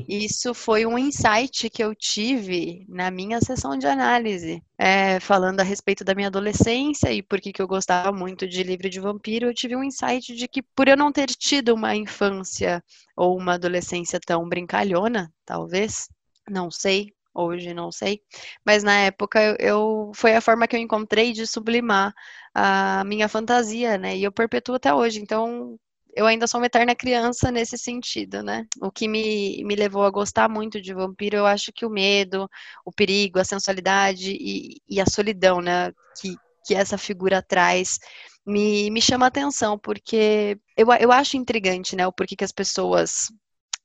isso 0.08 0.54
foi 0.54 0.86
um 0.86 0.96
insight 0.96 1.68
que 1.68 1.84
eu 1.84 1.94
tive 1.94 2.86
na 2.88 3.10
minha 3.10 3.38
sessão 3.42 3.76
de 3.76 3.86
análise, 3.86 4.62
é, 4.78 5.20
falando 5.20 5.60
a 5.60 5.64
respeito 5.64 6.02
da 6.02 6.14
minha 6.14 6.28
adolescência 6.28 7.12
e 7.12 7.22
por 7.22 7.38
que 7.38 7.60
eu 7.60 7.68
gostava 7.68 8.10
muito 8.10 8.48
de 8.48 8.62
livro 8.62 8.88
de 8.88 8.98
vampiro. 8.98 9.46
Eu 9.46 9.54
tive 9.54 9.76
um 9.76 9.84
insight 9.84 10.34
de 10.34 10.48
que, 10.48 10.62
por 10.62 10.88
eu 10.88 10.96
não 10.96 11.12
ter 11.12 11.26
tido 11.26 11.74
uma 11.74 11.94
infância 11.94 12.82
ou 13.14 13.36
uma 13.36 13.54
adolescência 13.54 14.18
tão 14.18 14.48
brincalhona, 14.48 15.30
talvez, 15.44 16.08
não 16.48 16.70
sei, 16.70 17.12
hoje 17.34 17.72
não 17.74 17.90
sei, 17.90 18.20
mas 18.64 18.82
na 18.82 18.98
época 19.00 19.56
eu, 19.58 20.12
foi 20.14 20.34
a 20.34 20.40
forma 20.40 20.66
que 20.66 20.76
eu 20.76 20.80
encontrei 20.80 21.32
de 21.32 21.46
sublimar 21.46 22.14
a 22.54 23.04
minha 23.04 23.28
fantasia, 23.28 23.96
né? 23.98 24.16
E 24.16 24.24
eu 24.24 24.32
perpetuo 24.32 24.74
até 24.74 24.92
hoje. 24.92 25.20
Então, 25.20 25.78
eu 26.14 26.26
ainda 26.26 26.46
sou 26.46 26.60
uma 26.60 26.66
eterna 26.66 26.94
criança 26.94 27.50
nesse 27.50 27.78
sentido, 27.78 28.42
né? 28.42 28.66
O 28.80 28.90
que 28.90 29.08
me, 29.08 29.64
me 29.64 29.74
levou 29.74 30.04
a 30.04 30.10
gostar 30.10 30.48
muito 30.48 30.80
de 30.80 30.92
vampiro, 30.94 31.36
eu 31.36 31.46
acho 31.46 31.72
que 31.72 31.86
o 31.86 31.90
medo, 31.90 32.48
o 32.84 32.92
perigo, 32.92 33.38
a 33.38 33.44
sensualidade 33.44 34.32
e, 34.32 34.80
e 34.88 35.00
a 35.00 35.06
solidão, 35.06 35.60
né? 35.60 35.92
Que, 36.20 36.36
que 36.66 36.74
essa 36.74 36.98
figura 36.98 37.42
traz 37.42 37.98
me, 38.46 38.90
me 38.90 39.00
chama 39.00 39.26
atenção, 39.26 39.78
porque 39.78 40.58
eu, 40.76 40.86
eu 41.00 41.12
acho 41.12 41.36
intrigante, 41.36 41.96
né? 41.96 42.06
O 42.06 42.12
porquê 42.12 42.36
que 42.36 42.44
as 42.44 42.52
pessoas 42.52 43.28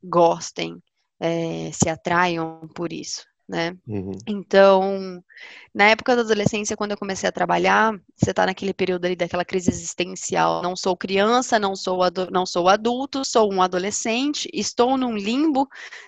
gostem, 0.04 0.82
é, 1.20 1.72
se 1.72 1.90
atraiam 1.90 2.68
por 2.76 2.94
isso 2.94 3.24
né? 3.48 3.78
Uhum. 3.88 4.18
Então, 4.28 5.24
na 5.74 5.90
época 5.90 6.16
da 6.16 6.22
adolescência, 6.22 6.76
quando 6.76 6.92
eu 6.92 6.98
comecei 6.98 7.30
a 7.30 7.32
trabalhar, 7.32 7.94
você 8.16 8.32
está 8.32 8.46
naquele 8.46 8.74
período 8.74 9.06
ali 9.06 9.16
daquela 9.16 9.46
crise 9.46 9.70
existencial. 9.70 10.62
Não 10.62 10.76
sou 10.76 10.98
criança, 10.98 11.60
não 11.60 11.76
sou, 11.76 12.00
não 12.32 12.46
sou 12.46 12.68
adulto, 12.68 13.24
sou 13.24 13.54
um 13.54 13.62
adolescente, 13.62 14.50
estou 14.54 14.98
num 14.98 15.16
limbo 15.16 15.68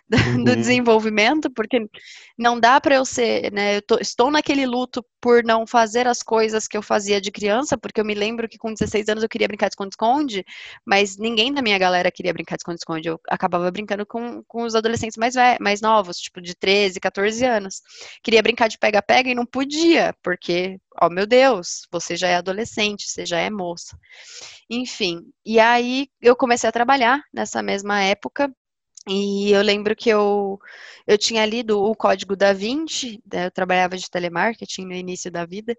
uhum. 0.12 0.44
do 0.44 0.56
desenvolvimento, 0.56 1.50
porque 1.52 1.88
não 2.38 2.60
dá 2.60 2.80
para 2.82 2.96
eu 2.96 3.06
ser, 3.06 3.52
né? 3.52 3.78
Eu 3.78 3.82
tô, 3.82 3.98
estou 4.00 4.32
naquele 4.32 4.66
luto 4.66 5.06
por 5.22 5.44
não 5.44 5.68
fazer 5.68 6.08
as 6.08 6.24
coisas 6.24 6.68
que 6.68 6.78
eu 6.78 6.82
fazia 6.82 7.20
de 7.20 7.30
criança, 7.30 7.78
porque 7.78 8.00
eu 8.00 8.06
me 8.06 8.14
lembro 8.14 8.48
que 8.48 8.58
com 8.58 8.74
16 8.74 9.10
anos 9.10 9.24
eu 9.24 9.30
queria 9.30 9.48
brincar 9.48 9.68
de 9.68 9.74
esconde-esconde, 9.74 10.46
mas 10.86 11.18
ninguém 11.18 11.54
da 11.54 11.62
minha 11.62 11.78
galera 11.78 12.10
queria 12.10 12.34
brincar 12.34 12.56
de 12.56 12.62
esconde-esconde. 12.62 13.10
Eu 13.10 13.20
acabava 13.30 13.70
brincando 13.70 14.06
com, 14.06 14.42
com 14.48 14.64
os 14.64 14.76
adolescentes 14.76 15.18
mais, 15.18 15.36
mais 15.60 15.82
novos, 15.82 16.18
tipo 16.18 16.42
de 16.42 16.56
13, 16.56 17.00
14 17.00 17.46
anos. 17.46 17.82
Queria 18.24 18.42
brincar 18.42 18.70
de 18.70 18.78
pega-pega 18.78 19.19
e 19.28 19.36
não 19.36 19.46
podia, 19.46 20.16
porque, 20.24 20.80
ó 21.02 21.10
meu 21.10 21.26
Deus, 21.28 21.88
você 21.92 22.16
já 22.16 22.28
é 22.28 22.36
adolescente, 22.36 23.08
você 23.08 23.26
já 23.26 23.40
é 23.40 23.50
moça. 23.50 23.98
Enfim, 24.70 25.32
e 25.46 25.60
aí 25.60 26.08
eu 26.22 26.36
comecei 26.36 26.70
a 26.70 26.72
trabalhar 26.72 27.22
nessa 27.34 27.62
mesma 27.64 28.02
época, 28.02 28.54
e 29.08 29.52
eu 29.52 29.62
lembro 29.62 29.96
que 29.96 30.10
eu, 30.10 30.60
eu 31.08 31.18
tinha 31.18 31.46
lido 31.46 31.82
o 31.84 31.96
Código 31.96 32.36
da 32.36 32.54
Vinci, 32.54 33.22
né, 33.32 33.48
eu 33.48 33.52
trabalhava 33.52 33.98
de 33.98 34.10
telemarketing 34.10 34.86
no 34.86 34.94
início 34.94 35.32
da 35.32 35.46
vida, 35.46 35.76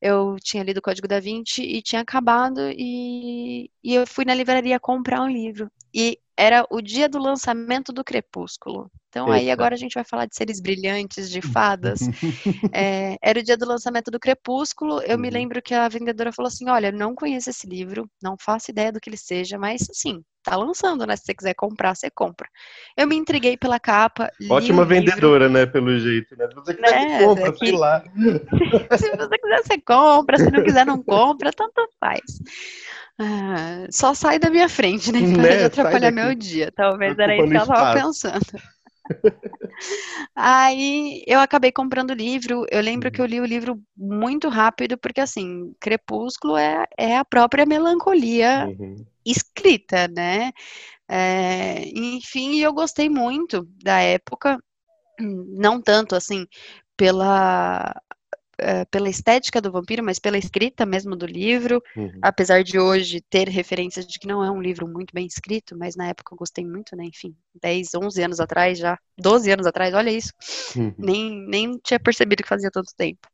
eu 0.00 0.36
tinha 0.42 0.64
lido 0.64 0.78
o 0.78 0.82
Código 0.82 1.06
da 1.06 1.20
Vinci 1.20 1.62
e 1.62 1.80
tinha 1.80 2.02
acabado, 2.02 2.60
e, 2.76 3.70
e 3.84 3.94
eu 3.94 4.06
fui 4.06 4.24
na 4.24 4.34
livraria 4.34 4.80
comprar 4.80 5.22
um 5.22 5.28
livro. 5.28 5.70
E 5.94 6.18
era 6.42 6.66
o 6.70 6.82
dia 6.82 7.08
do 7.08 7.20
lançamento 7.20 7.92
do 7.92 8.02
Crepúsculo. 8.02 8.90
Então 9.08 9.28
Eita. 9.28 9.38
aí 9.38 9.50
agora 9.50 9.76
a 9.76 9.78
gente 9.78 9.94
vai 9.94 10.02
falar 10.02 10.26
de 10.26 10.34
seres 10.34 10.60
brilhantes, 10.60 11.30
de 11.30 11.40
fadas. 11.40 12.00
é, 12.74 13.16
era 13.22 13.38
o 13.38 13.42
dia 13.42 13.56
do 13.56 13.64
lançamento 13.64 14.10
do 14.10 14.18
Crepúsculo. 14.18 15.00
Eu 15.02 15.14
uhum. 15.14 15.22
me 15.22 15.30
lembro 15.30 15.62
que 15.62 15.72
a 15.72 15.88
vendedora 15.88 16.32
falou 16.32 16.48
assim: 16.48 16.68
olha, 16.68 16.90
não 16.90 17.14
conheço 17.14 17.48
esse 17.48 17.64
livro, 17.64 18.10
não 18.20 18.34
faço 18.36 18.72
ideia 18.72 18.90
do 18.90 18.98
que 18.98 19.08
ele 19.08 19.16
seja, 19.16 19.56
mas 19.56 19.88
assim, 19.88 20.20
tá 20.42 20.56
lançando, 20.56 21.06
né? 21.06 21.14
Se 21.14 21.26
você 21.26 21.34
quiser 21.34 21.54
comprar, 21.54 21.94
você 21.94 22.10
compra. 22.10 22.48
Eu 22.96 23.06
me 23.06 23.14
intriguei 23.14 23.56
pela 23.56 23.78
capa. 23.78 24.28
Ótima 24.50 24.84
vendedora, 24.84 25.46
livro. 25.46 25.60
né? 25.60 25.66
Pelo 25.66 25.96
jeito, 25.96 26.36
né? 26.36 26.48
Se 26.48 26.54
você 26.56 26.74
quiser, 26.74 26.90
né? 26.90 27.18
você 27.18 27.24
compra, 27.24 27.56
sei 27.56 27.72
lá. 27.72 28.02
se 28.98 29.16
você 29.16 29.38
quiser, 29.38 29.62
você 29.62 29.80
compra. 29.80 30.38
Se 30.38 30.50
não 30.50 30.64
quiser, 30.64 30.86
não 30.86 31.02
compra. 31.02 31.52
Tanto 31.52 31.88
faz. 32.00 32.20
Ah, 33.18 33.86
só 33.90 34.14
sai 34.14 34.38
da 34.38 34.50
minha 34.50 34.68
frente, 34.68 35.12
né? 35.12 35.20
Para 35.20 35.42
né? 35.42 35.56
de 35.58 35.64
atrapalhar 35.64 36.10
meu 36.10 36.34
dia. 36.34 36.72
Talvez 36.74 37.18
era 37.18 37.36
isso 37.36 37.48
que 37.48 37.54
ela 37.54 37.62
estava 37.62 38.00
pensando. 38.00 38.62
Aí 40.34 41.22
eu 41.26 41.40
acabei 41.40 41.72
comprando 41.72 42.10
o 42.10 42.14
livro. 42.14 42.64
Eu 42.70 42.80
lembro 42.80 43.10
que 43.10 43.20
eu 43.20 43.26
li 43.26 43.40
o 43.40 43.44
livro 43.44 43.80
muito 43.96 44.48
rápido, 44.48 44.96
porque 44.96 45.20
assim, 45.20 45.74
Crepúsculo 45.80 46.56
é, 46.56 46.84
é 46.96 47.16
a 47.16 47.24
própria 47.24 47.66
melancolia 47.66 48.66
uhum. 48.68 49.04
escrita, 49.24 50.08
né? 50.08 50.52
É, 51.08 51.84
enfim, 51.94 52.60
eu 52.60 52.72
gostei 52.72 53.08
muito 53.08 53.68
da 53.82 54.00
época, 54.00 54.58
não 55.20 55.80
tanto 55.80 56.14
assim 56.14 56.46
pela 56.96 57.94
uh, 58.62 58.86
pela 58.90 59.08
estética 59.08 59.60
do 59.60 59.70
vampiro, 59.70 60.02
mas 60.02 60.18
pela 60.18 60.38
escrita 60.38 60.86
mesmo 60.86 61.16
do 61.16 61.26
livro, 61.26 61.82
uhum. 61.96 62.18
apesar 62.22 62.62
de 62.62 62.78
hoje 62.78 63.20
ter 63.20 63.48
referências 63.48 64.06
de 64.06 64.18
que 64.18 64.26
não 64.26 64.44
é 64.44 64.50
um 64.50 64.62
livro 64.62 64.88
muito 64.88 65.12
bem 65.12 65.26
escrito, 65.26 65.76
mas 65.76 65.96
na 65.96 66.08
época 66.08 66.34
eu 66.34 66.38
gostei 66.38 66.64
muito, 66.64 66.96
né? 66.96 67.04
Enfim, 67.04 67.34
10, 67.60 67.94
11 67.94 68.22
anos 68.22 68.40
atrás 68.40 68.78
já, 68.78 68.98
12 69.18 69.50
anos 69.50 69.66
atrás, 69.66 69.94
olha 69.94 70.10
isso, 70.10 70.32
uhum. 70.76 70.94
nem, 70.98 71.46
nem 71.48 71.78
tinha 71.78 72.00
percebido 72.00 72.42
que 72.42 72.48
fazia 72.48 72.70
tanto 72.70 72.94
tempo. 72.96 73.28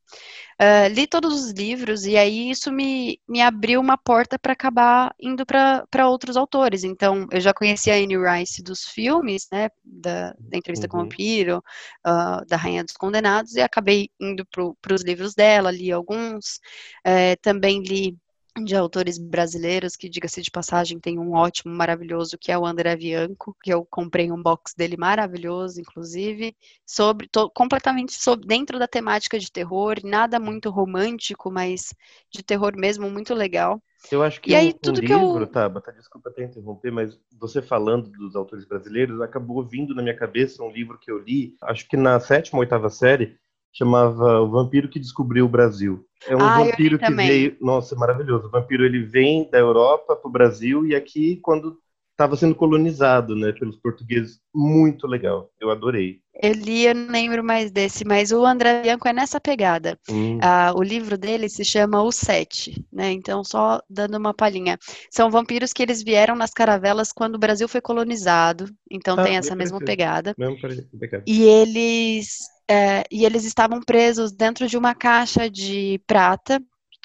Uh, 0.61 0.93
li 0.93 1.07
todos 1.07 1.33
os 1.33 1.53
livros 1.53 2.05
e 2.05 2.17
aí 2.17 2.51
isso 2.51 2.73
me, 2.73 3.21
me 3.29 3.41
abriu 3.41 3.81
uma 3.81 3.97
porta 3.97 4.37
para 4.37 4.53
acabar 4.53 5.15
indo 5.21 5.47
para 5.47 6.09
outros 6.09 6.37
autores. 6.37 6.83
Então, 6.83 7.29
eu 7.31 7.41
já 7.41 7.55
conhecia 7.55 7.95
a 7.95 7.97
Anne 7.97 8.17
Rice 8.17 8.61
dos 8.63 8.85
filmes, 8.85 9.47
né, 9.53 9.69
da, 9.85 10.35
da 10.39 10.59
entrevista 10.59 10.87
uhum. 10.87 10.91
com 10.91 10.97
o 10.97 11.01
uhum. 11.01 11.09
vampiro, 11.09 11.59
uh, 12.05 12.45
da 12.47 12.57
Rainha 12.57 12.83
dos 12.83 12.95
Condenados, 12.95 13.55
e 13.55 13.61
acabei 13.61 14.11
indo 14.19 14.45
para 14.47 14.95
os 14.95 15.05
livros 15.05 15.35
dela, 15.35 15.71
li 15.71 15.93
alguns. 15.93 16.59
Uh, 17.07 17.39
também 17.41 17.81
li 17.81 18.19
de 18.65 18.77
autores 18.77 19.19
brasileiros, 19.19 19.97
que 19.97 20.09
diga-se 20.09 20.43
de 20.43 20.51
passagem, 20.51 20.99
tem 20.99 21.19
um 21.19 21.33
ótimo, 21.33 21.75
maravilhoso, 21.75 22.39
que 22.39 22.53
é 22.53 22.59
o 22.59 22.67
André 22.67 22.97
Bianco, 22.97 23.57
que 23.63 23.73
eu 23.73 23.85
comprei 23.85 24.31
um 24.31 24.43
box 24.43 24.75
dele 24.77 24.97
maravilhoso, 24.97 25.81
inclusive, 25.81 26.57
sobre, 26.87 27.29
tô, 27.29 27.51
completamente 27.51 28.13
sobre, 28.13 28.47
dentro 28.47 28.79
da 28.79 28.89
temática 28.89 29.39
de 29.39 29.51
terror, 29.51 29.97
nada 30.05 30.39
muito 30.39 30.71
romântico, 30.71 31.51
mas 31.51 31.95
de 32.31 32.43
terror 32.43 32.77
mesmo, 32.77 33.11
muito 33.11 33.35
legal. 33.35 33.83
Eu 34.13 34.23
acho 34.23 34.41
que 34.41 34.51
e 34.51 34.55
aí, 34.55 34.69
um, 34.69 34.73
tudo 34.73 34.99
um 35.01 35.03
que 35.03 35.13
livro, 35.13 35.43
eu... 35.43 35.47
Tabata, 35.47 35.93
desculpa 35.93 36.31
até 36.31 36.45
interromper, 36.45 36.93
mas 36.93 37.19
você 37.39 37.61
falando 37.61 38.09
dos 38.11 38.37
autores 38.37 38.65
brasileiros, 38.65 39.21
acabou 39.21 39.65
vindo 39.65 39.95
na 39.95 40.03
minha 40.03 40.17
cabeça 40.17 40.63
um 40.63 40.71
livro 40.71 40.99
que 40.99 41.11
eu 41.11 41.19
li, 41.19 41.57
acho 41.63 41.89
que 41.89 41.97
na 41.97 42.19
sétima 42.21 42.59
ou 42.59 42.61
oitava 42.61 42.89
série, 42.91 43.37
chamava 43.73 44.41
O 44.41 44.51
Vampiro 44.51 44.89
que 44.89 44.99
Descobriu 44.99 45.45
o 45.47 45.49
Brasil. 45.49 46.05
É 46.27 46.37
um 46.37 46.41
Ah, 46.41 46.59
vampiro 46.67 46.99
que 46.99 47.13
veio, 47.13 47.57
nossa, 47.61 47.95
maravilhoso. 47.97 48.49
O 48.49 48.51
vampiro 48.51 48.85
ele 48.85 49.03
vem 49.05 49.49
da 49.51 49.59
Europa 49.59 50.17
para 50.17 50.29
o 50.29 50.33
Brasil 50.33 50.87
e 50.87 50.95
aqui 50.95 51.37
quando 51.43 51.79
estava 52.11 52.37
sendo 52.37 52.55
colonizado, 52.55 53.37
né, 53.37 53.53
pelos 53.53 53.77
portugueses, 53.77 54.41
muito 54.53 55.07
legal. 55.07 55.51
Eu 55.61 55.71
adorei. 55.71 56.21
Eu 56.41 56.53
li, 56.53 56.85
eu 56.85 56.95
não 56.95 57.11
lembro 57.11 57.43
mais 57.43 57.71
desse, 57.71 58.05
mas 58.05 58.31
o 58.31 58.45
André 58.45 58.83
Bianco 58.83 59.09
é 59.09 59.13
nessa 59.13 59.41
pegada. 59.41 59.99
Hum, 60.09 60.39
Ah, 60.41 60.73
o 60.77 60.83
livro 60.83 61.19
dele 61.19 61.49
se 61.49 61.65
chama 61.65 62.03
O 62.03 62.13
Sete, 62.13 62.85
né? 62.93 63.11
Então, 63.13 63.43
só 63.43 63.81
dando 63.91 64.17
uma 64.17 64.33
palhinha. 64.35 64.79
São 65.11 65.31
vampiros 65.31 65.73
que 65.73 65.83
eles 65.83 66.03
vieram 66.03 66.37
nas 66.37 66.53
caravelas 66.53 67.13
quando 67.13 67.35
o 67.37 67.39
Brasil 67.39 67.69
foi 67.69 67.81
colonizado, 67.81 68.67
então 68.91 69.17
Ah, 69.17 69.25
tem 69.25 69.37
essa 69.37 69.57
mesma 69.57 69.81
pegada. 69.81 70.35
parecido. 70.61 70.99
Pecado. 70.99 71.25
E 71.27 71.43
eles, 71.43 72.39
é, 72.71 73.05
e 73.11 73.25
eles 73.25 73.45
estavam 73.45 73.81
presos 73.81 74.33
dentro 74.33 74.67
de 74.67 74.77
uma 74.77 74.95
caixa 74.95 75.49
de 75.49 76.01
prata, 76.07 76.61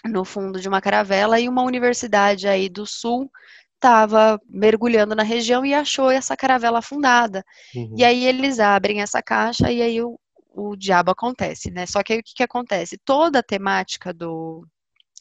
no 0.06 0.26
fundo 0.26 0.60
de 0.60 0.68
uma 0.68 0.82
caravela, 0.82 1.40
e 1.40 1.48
uma 1.48 1.64
universidade 1.64 2.48
aí 2.48 2.68
do 2.68 2.86
sul 2.86 3.32
estava 3.76 4.40
mergulhando 4.48 5.14
na 5.14 5.24
região 5.24 5.66
e 5.66 5.74
achou 5.74 6.10
essa 6.10 6.38
caravela 6.38 6.80
afundada. 6.80 7.44
Uhum. 7.76 7.96
E 7.98 8.04
aí 8.04 8.26
eles 8.26 8.60
abrem 8.60 9.02
essa 9.02 9.22
caixa 9.22 9.72
e 9.72 9.82
aí 9.82 10.02
o, 10.02 10.18
o 10.54 10.76
diabo 10.76 11.12
acontece, 11.12 11.70
né? 11.70 11.86
Só 11.86 12.02
que 12.02 12.14
aí 12.14 12.20
o 12.20 12.24
que, 12.24 12.34
que 12.34 12.44
acontece? 12.44 12.98
Toda 13.04 13.40
a 13.40 13.44
temática 13.44 14.14
do, 14.14 14.66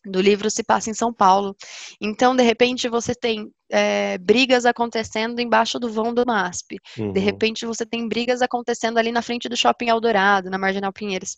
do 0.05 0.21
livro 0.21 0.51
se 0.51 0.62
passa 0.62 0.91
em 0.91 0.95
São 0.95 1.12
Paulo. 1.12 1.55
Então, 2.01 2.35
de 2.35 2.43
repente, 2.43 2.88
você 2.88 3.15
tem 3.15 3.51
é, 3.71 4.19
brigas 4.19 4.67
acontecendo 4.67 5.41
embaixo 5.41 5.79
do 5.79 5.91
vão 5.91 6.12
do 6.12 6.27
MASP. 6.27 6.77
De 6.97 7.03
Uhum. 7.03 7.12
repente, 7.12 7.65
você 7.65 7.87
tem 7.87 8.07
brigas 8.09 8.43
acontecendo 8.43 8.99
ali 8.99 9.11
na 9.12 9.23
frente 9.23 9.49
do 9.49 9.57
Shopping 9.57 9.88
Eldorado, 9.88 10.51
na 10.51 10.59
Marginal 10.59 10.93
Pinheiros. 10.93 11.37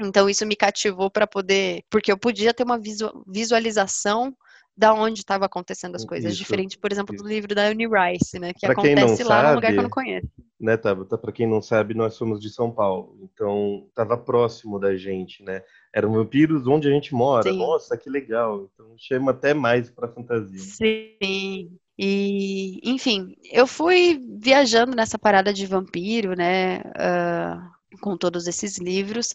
Então, 0.00 0.28
isso 0.28 0.46
me 0.46 0.56
cativou 0.56 1.10
para 1.10 1.26
poder. 1.26 1.82
Porque 1.90 2.10
eu 2.12 2.18
podia 2.18 2.54
ter 2.54 2.62
uma 2.64 2.78
visu- 2.78 3.24
visualização 3.26 4.34
da 4.76 4.92
onde 4.92 5.20
estava 5.20 5.46
acontecendo 5.46 5.96
as 5.96 6.04
coisas. 6.04 6.32
Isso, 6.32 6.38
Diferente, 6.42 6.78
por 6.78 6.92
exemplo, 6.92 7.14
isso. 7.14 7.24
do 7.24 7.28
livro 7.28 7.54
da 7.54 7.62
Anne 7.62 7.86
Rice, 7.86 8.38
né? 8.38 8.52
Que 8.52 8.60
Pra 8.66 8.72
acontece 8.72 9.24
lá 9.24 9.48
num 9.48 9.54
lugar 9.54 9.72
que 9.72 9.78
eu 9.78 9.82
não 9.82 9.90
sabe, 9.90 10.04
conheço. 10.04 10.28
Né, 10.58 10.76
Tabata? 10.76 11.18
Para 11.18 11.32
quem 11.32 11.46
não 11.46 11.60
sabe, 11.60 11.94
nós 11.94 12.14
somos 12.14 12.40
de 12.40 12.50
São 12.50 12.70
Paulo, 12.70 13.18
então 13.22 13.86
estava 13.88 14.16
próximo 14.16 14.78
da 14.78 14.96
gente, 14.96 15.42
né? 15.42 15.62
Eram 15.94 16.12
vampiros 16.12 16.66
onde 16.66 16.88
a 16.88 16.90
gente 16.90 17.14
mora. 17.14 17.50
Sim. 17.50 17.58
Nossa, 17.58 17.96
que 17.96 18.10
legal! 18.10 18.68
Então 18.72 18.94
chama 18.96 19.30
até 19.32 19.54
mais 19.54 19.90
para 19.90 20.08
fantasia. 20.08 20.58
Sim. 20.58 21.70
E, 21.98 22.78
enfim, 22.84 23.34
eu 23.50 23.66
fui 23.66 24.20
viajando 24.38 24.94
nessa 24.94 25.18
parada 25.18 25.52
de 25.52 25.64
vampiro, 25.64 26.34
né? 26.36 26.82
ah, 26.94 27.70
com 28.00 28.16
todos 28.16 28.46
esses 28.46 28.78
livros. 28.78 29.34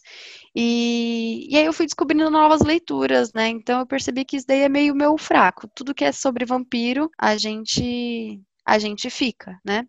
E, 0.54 1.46
e 1.50 1.56
aí 1.56 1.64
eu 1.64 1.72
fui 1.72 1.86
descobrindo 1.86 2.30
novas 2.30 2.62
leituras, 2.62 3.32
né? 3.32 3.48
Então 3.48 3.80
eu 3.80 3.86
percebi 3.86 4.24
que 4.24 4.36
isso 4.36 4.46
daí 4.46 4.60
é 4.60 4.68
meio 4.68 4.94
meu 4.94 5.16
fraco. 5.18 5.68
Tudo 5.74 5.94
que 5.94 6.04
é 6.04 6.12
sobre 6.12 6.44
vampiro, 6.44 7.10
a 7.18 7.36
gente 7.36 8.40
a 8.64 8.78
gente 8.78 9.10
fica, 9.10 9.58
né? 9.64 9.84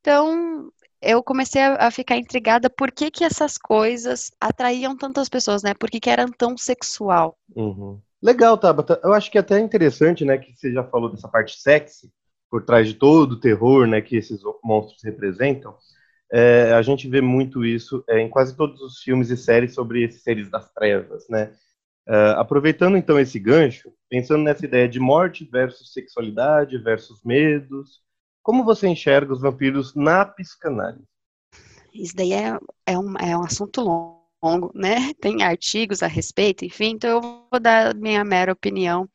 Então 0.00 0.68
eu 1.06 1.22
comecei 1.22 1.62
a, 1.62 1.86
a 1.86 1.90
ficar 1.90 2.16
intrigada 2.16 2.68
por 2.68 2.90
que 2.90 3.10
que 3.10 3.24
essas 3.24 3.56
coisas 3.56 4.30
atraíam 4.40 4.96
tantas 4.96 5.28
pessoas, 5.28 5.62
né? 5.62 5.72
Por 5.74 5.90
que 5.90 6.00
que 6.00 6.10
era 6.10 6.26
tão 6.36 6.56
sexual? 6.56 7.38
Uhum. 7.54 8.00
Legal, 8.22 8.58
Tabata. 8.58 9.00
Eu 9.04 9.12
acho 9.12 9.30
que 9.30 9.38
é 9.38 9.40
até 9.40 9.58
interessante, 9.60 10.24
né, 10.24 10.36
que 10.38 10.52
você 10.52 10.72
já 10.72 10.82
falou 10.82 11.10
dessa 11.10 11.28
parte 11.28 11.60
sexy, 11.60 12.10
por 12.50 12.64
trás 12.64 12.86
de 12.88 12.94
todo 12.94 13.32
o 13.32 13.40
terror, 13.40 13.86
né, 13.86 14.00
que 14.00 14.16
esses 14.16 14.40
monstros 14.64 15.02
representam. 15.04 15.76
É, 16.32 16.72
a 16.72 16.82
gente 16.82 17.08
vê 17.08 17.20
muito 17.20 17.64
isso 17.64 18.02
é, 18.08 18.18
em 18.20 18.28
quase 18.28 18.56
todos 18.56 18.80
os 18.80 18.98
filmes 18.98 19.30
e 19.30 19.36
séries 19.36 19.74
sobre 19.74 20.02
esses 20.02 20.22
seres 20.22 20.50
das 20.50 20.72
trevas, 20.72 21.28
né? 21.28 21.52
É, 22.08 22.30
aproveitando 22.36 22.96
então 22.96 23.18
esse 23.18 23.38
gancho, 23.38 23.92
pensando 24.08 24.42
nessa 24.42 24.64
ideia 24.64 24.88
de 24.88 24.98
morte 24.98 25.44
versus 25.44 25.92
sexualidade 25.92 26.78
versus 26.78 27.22
medos, 27.24 28.00
como 28.46 28.64
você 28.64 28.86
enxerga 28.86 29.32
os 29.32 29.40
vampiros 29.40 29.92
na 29.96 30.24
psicanálise? 30.24 31.02
Isso 31.92 32.14
daí 32.14 32.32
é, 32.32 32.56
é, 32.86 32.96
um, 32.96 33.18
é 33.18 33.36
um 33.36 33.42
assunto 33.42 33.80
longo, 33.80 34.15
né? 34.74 35.12
Tem 35.20 35.42
artigos 35.42 36.02
a 36.02 36.06
respeito, 36.06 36.64
enfim, 36.64 36.92
então 36.94 37.10
eu 37.10 37.20
vou 37.50 37.60
dar 37.60 37.94
minha 37.94 38.24
mera 38.24 38.52
opinião. 38.52 39.08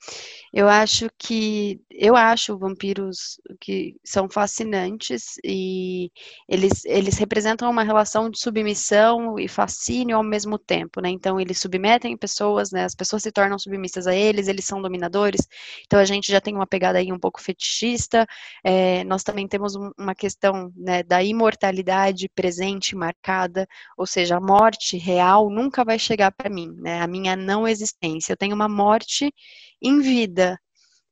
Eu 0.54 0.68
acho 0.68 1.10
que 1.18 1.80
eu 1.90 2.16
acho 2.16 2.58
vampiros 2.58 3.40
que 3.60 3.96
são 4.04 4.30
fascinantes 4.30 5.36
e 5.44 6.12
eles, 6.48 6.84
eles 6.86 7.18
representam 7.18 7.70
uma 7.70 7.84
relação 7.84 8.30
de 8.30 8.40
submissão 8.40 9.38
e 9.40 9.48
fascínio 9.48 10.18
ao 10.18 10.24
mesmo 10.24 10.58
tempo, 10.58 11.02
né? 11.02 11.10
Então 11.10 11.40
eles 11.40 11.60
submetem 11.60 12.18
pessoas, 12.18 12.72
né? 12.72 12.84
As 12.86 12.96
pessoas 12.96 13.24
se 13.24 13.32
tornam 13.32 13.58
submissas 13.60 14.08
a 14.08 14.16
eles, 14.16 14.48
eles 14.48 14.66
são 14.66 14.82
dominadores. 14.82 15.48
Então 15.86 16.00
a 16.00 16.06
gente 16.06 16.32
já 16.32 16.42
tem 16.42 16.56
uma 16.56 16.68
pegada 16.68 17.00
aí 17.00 17.12
um 17.12 17.20
pouco 17.20 17.42
fetichista. 17.42 18.26
É, 18.64 19.04
nós 19.06 19.24
também 19.24 19.48
temos 19.48 19.76
um- 19.76 19.92
uma 19.98 20.16
questão 20.16 20.72
né, 20.76 21.04
da 21.04 21.24
imortalidade 21.24 22.30
presente, 22.36 22.96
marcada, 22.96 23.68
ou 23.98 24.06
seja, 24.06 24.38
a 24.38 24.42
morte 24.42 24.98
real 24.98 25.21
nunca 25.50 25.84
vai 25.84 26.00
chegar 26.00 26.32
para 26.32 26.50
mim, 26.50 26.74
né? 26.78 27.02
A 27.02 27.08
minha 27.08 27.36
não 27.36 27.68
existência. 27.68 28.34
Eu 28.34 28.38
tenho 28.38 28.56
uma 28.56 28.70
morte 28.70 29.34
em 29.82 30.00
vida. 30.02 30.60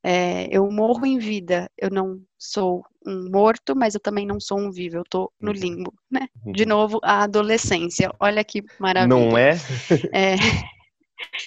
É, 0.04 0.48
eu 0.56 0.70
morro 0.72 1.06
em 1.06 1.20
vida. 1.20 1.70
Eu 1.78 1.90
não 1.90 2.22
sou 2.38 2.86
um 3.06 3.30
morto, 3.32 3.76
mas 3.76 3.96
eu 3.96 4.02
também 4.02 4.26
não 4.26 4.40
sou 4.40 4.60
um 4.60 4.72
vivo. 4.72 4.98
Eu 4.98 5.04
tô 5.10 5.32
no 5.42 5.52
Uhum. 5.52 5.58
limbo, 5.60 5.94
né? 6.12 6.28
De 6.46 6.66
novo, 6.66 7.00
a 7.04 7.24
adolescência. 7.24 8.12
Olha 8.20 8.44
que 8.44 8.64
maravilha. 8.80 9.16
Não 9.18 9.38
é? 9.38 9.52
É, 10.14 10.36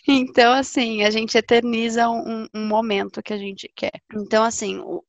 Então, 0.08 0.52
assim, 0.52 1.02
a 1.04 1.10
gente 1.10 1.36
eterniza 1.36 2.08
um, 2.08 2.46
um 2.54 2.66
momento 2.66 3.22
que 3.22 3.32
a 3.32 3.38
gente 3.38 3.70
quer. 3.74 3.92
Então, 4.14 4.42
assim, 4.44 4.78
o- 4.78 5.02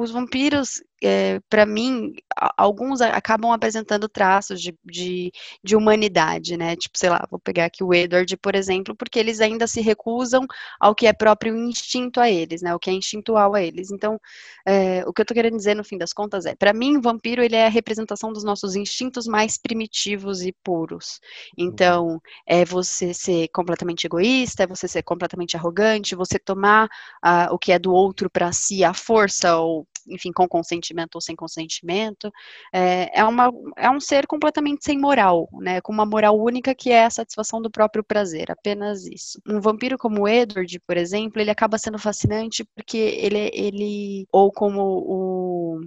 os 0.00 0.10
vampiros, 0.10 0.82
é, 1.02 1.40
para 1.48 1.64
mim, 1.64 2.12
alguns 2.56 3.00
acabam 3.00 3.52
apresentando 3.52 4.08
traços 4.08 4.60
de, 4.60 4.76
de, 4.84 5.32
de 5.62 5.76
humanidade, 5.76 6.56
né? 6.56 6.76
Tipo, 6.76 6.98
sei 6.98 7.10
lá, 7.10 7.26
vou 7.30 7.38
pegar 7.38 7.66
aqui 7.66 7.84
o 7.84 7.94
Edward, 7.94 8.36
por 8.36 8.54
exemplo, 8.54 8.96
porque 8.96 9.18
eles 9.18 9.40
ainda 9.40 9.66
se 9.66 9.80
recusam 9.80 10.46
ao 10.80 10.94
que 10.94 11.06
é 11.06 11.12
próprio 11.12 11.56
instinto 11.56 12.20
a 12.20 12.30
eles, 12.30 12.62
né? 12.62 12.74
O 12.74 12.78
que 12.78 12.90
é 12.90 12.92
instintual 12.92 13.54
a 13.54 13.62
eles. 13.62 13.90
Então, 13.90 14.20
é, 14.66 15.04
o 15.06 15.12
que 15.12 15.22
eu 15.22 15.26
tô 15.26 15.34
querendo 15.34 15.56
dizer, 15.56 15.74
no 15.74 15.84
fim 15.84 15.98
das 15.98 16.12
contas, 16.12 16.46
é, 16.46 16.54
para 16.54 16.72
mim, 16.72 17.00
vampiro, 17.00 17.42
ele 17.42 17.56
é 17.56 17.66
a 17.66 17.70
representação 17.70 18.32
dos 18.32 18.44
nossos 18.44 18.74
instintos 18.76 19.26
mais 19.26 19.56
primitivos 19.56 20.42
e 20.42 20.52
puros. 20.64 21.20
Então, 21.56 22.20
é 22.46 22.64
você 22.64 23.14
ser 23.14 23.48
completamente 23.48 24.06
egoísta, 24.06 24.64
é 24.64 24.66
você 24.66 24.88
ser 24.88 25.02
completamente 25.02 25.56
arrogante, 25.56 26.14
você 26.14 26.38
tomar 26.38 26.88
ah, 27.22 27.48
o 27.52 27.58
que 27.58 27.72
é 27.72 27.78
do 27.78 27.92
outro 27.92 28.28
para 28.30 28.52
si 28.52 28.84
à 28.84 28.92
força, 28.92 29.56
ou, 29.56 29.86
enfim, 30.10 30.32
com 30.32 30.48
consentimento 30.48 31.14
ou 31.16 31.20
sem 31.20 31.36
consentimento. 31.36 32.30
É, 32.72 33.20
é, 33.20 33.24
uma, 33.24 33.50
é 33.76 33.90
um 33.90 34.00
ser 34.00 34.26
completamente 34.26 34.84
sem 34.84 34.98
moral, 34.98 35.48
né? 35.60 35.80
Com 35.80 35.92
uma 35.92 36.06
moral 36.06 36.38
única 36.38 36.74
que 36.74 36.90
é 36.90 37.04
a 37.04 37.10
satisfação 37.10 37.60
do 37.62 37.70
próprio 37.70 38.04
prazer, 38.04 38.50
apenas 38.50 39.04
isso. 39.06 39.40
Um 39.46 39.60
vampiro 39.60 39.98
como 39.98 40.22
o 40.22 40.28
Edward, 40.28 40.80
por 40.86 40.96
exemplo, 40.96 41.40
ele 41.40 41.50
acaba 41.50 41.78
sendo 41.78 41.98
fascinante 41.98 42.64
porque 42.74 42.96
ele, 42.96 43.50
ele 43.52 44.26
ou 44.32 44.52
como 44.52 44.80
o, 44.82 45.80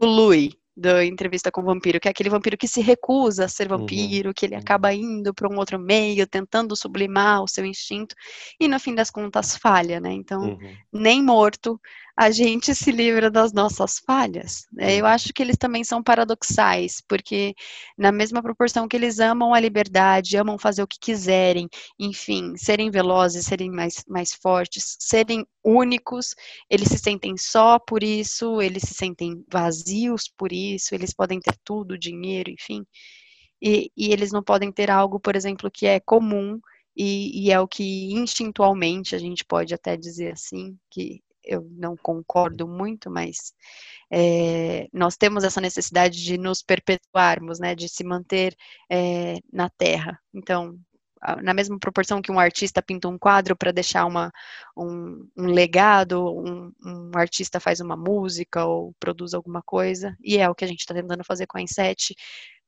o 0.00 0.06
Louis, 0.06 0.50
da 0.76 1.04
entrevista 1.04 1.52
com 1.52 1.60
o 1.60 1.64
vampiro, 1.64 2.00
que 2.00 2.08
é 2.08 2.10
aquele 2.10 2.28
vampiro 2.28 2.56
que 2.58 2.66
se 2.66 2.80
recusa 2.80 3.44
a 3.44 3.48
ser 3.48 3.68
Uhum, 3.74 3.78
vampiro, 3.78 4.34
que 4.34 4.44
ele 4.44 4.54
uhum. 4.54 4.60
acaba 4.60 4.92
indo 4.92 5.32
para 5.32 5.48
um 5.48 5.56
outro 5.56 5.78
meio, 5.78 6.26
tentando 6.26 6.74
sublimar 6.74 7.42
o 7.42 7.48
seu 7.48 7.64
instinto, 7.64 8.14
e 8.58 8.66
no 8.66 8.80
fim 8.80 8.94
das 8.94 9.10
contas 9.10 9.56
falha, 9.56 10.00
né? 10.00 10.12
Então, 10.12 10.56
Uhum. 10.60 10.78
nem 10.92 11.22
morto 11.22 11.80
a 12.16 12.30
gente 12.30 12.74
se 12.74 12.92
livra 12.92 13.28
das 13.28 13.52
nossas 13.52 13.98
falhas. 13.98 14.66
né? 14.72 14.96
Eu 14.96 15.06
acho 15.06 15.32
que 15.32 15.42
eles 15.42 15.56
também 15.56 15.82
são 15.82 16.02
paradoxais, 16.02 17.02
porque 17.08 17.54
na 17.98 18.12
mesma 18.12 18.40
proporção 18.40 18.86
que 18.86 18.96
eles 18.96 19.18
amam 19.18 19.52
a 19.52 19.58
liberdade, 19.58 20.36
amam 20.36 20.56
fazer 20.56 20.82
o 20.82 20.86
que 20.86 20.98
quiserem, 21.00 21.68
enfim, 21.98 22.56
serem 22.56 22.90
velozes, 22.90 23.46
serem 23.46 23.70
mais, 23.70 24.04
mais 24.08 24.32
fortes, 24.32 24.96
serem 25.00 25.44
únicos, 25.64 26.34
eles 26.70 26.88
se 26.88 26.98
sentem 26.98 27.36
só 27.36 27.78
por 27.80 28.04
isso, 28.04 28.62
eles 28.62 28.84
se 28.84 28.94
sentem 28.94 29.44
vazios 29.50 30.28
por 30.28 30.52
isso, 30.52 30.94
eles 30.94 31.12
podem 31.12 31.40
ter 31.40 31.56
tudo, 31.64 31.98
dinheiro, 31.98 32.50
enfim, 32.50 32.86
e, 33.60 33.90
e 33.96 34.12
eles 34.12 34.30
não 34.30 34.42
podem 34.42 34.70
ter 34.70 34.90
algo, 34.90 35.18
por 35.18 35.34
exemplo, 35.34 35.70
que 35.70 35.86
é 35.86 35.98
comum, 35.98 36.60
e, 36.96 37.46
e 37.46 37.50
é 37.50 37.58
o 37.60 37.66
que 37.66 38.12
instintualmente 38.12 39.16
a 39.16 39.18
gente 39.18 39.44
pode 39.44 39.74
até 39.74 39.96
dizer 39.96 40.32
assim, 40.32 40.78
que 40.90 41.20
eu 41.44 41.66
não 41.72 41.96
concordo 41.96 42.66
muito, 42.66 43.10
mas 43.10 43.52
é, 44.10 44.88
nós 44.92 45.16
temos 45.16 45.44
essa 45.44 45.60
necessidade 45.60 46.22
de 46.22 46.38
nos 46.38 46.62
perpetuarmos, 46.62 47.58
né, 47.58 47.74
de 47.74 47.88
se 47.88 48.04
manter 48.04 48.56
é, 48.90 49.38
na 49.52 49.68
Terra. 49.70 50.18
Então, 50.32 50.78
na 51.42 51.54
mesma 51.54 51.78
proporção 51.78 52.20
que 52.20 52.30
um 52.30 52.38
artista 52.38 52.82
pinta 52.82 53.08
um 53.08 53.18
quadro 53.18 53.56
para 53.56 53.72
deixar 53.72 54.04
uma, 54.04 54.30
um, 54.76 55.26
um 55.36 55.46
legado, 55.46 56.22
um, 56.22 56.70
um, 56.84 57.10
artista 57.14 57.58
faz 57.58 57.80
uma 57.80 57.96
música 57.96 58.64
ou 58.66 58.94
produz 59.00 59.32
alguma 59.32 59.62
coisa, 59.62 60.14
e 60.22 60.36
é 60.36 60.48
o 60.48 60.54
que 60.54 60.64
a 60.64 60.68
gente 60.68 60.80
está 60.80 60.92
tentando 60.92 61.24
fazer 61.24 61.46
com 61.46 61.56
a 61.56 61.62
Inset, 61.62 62.14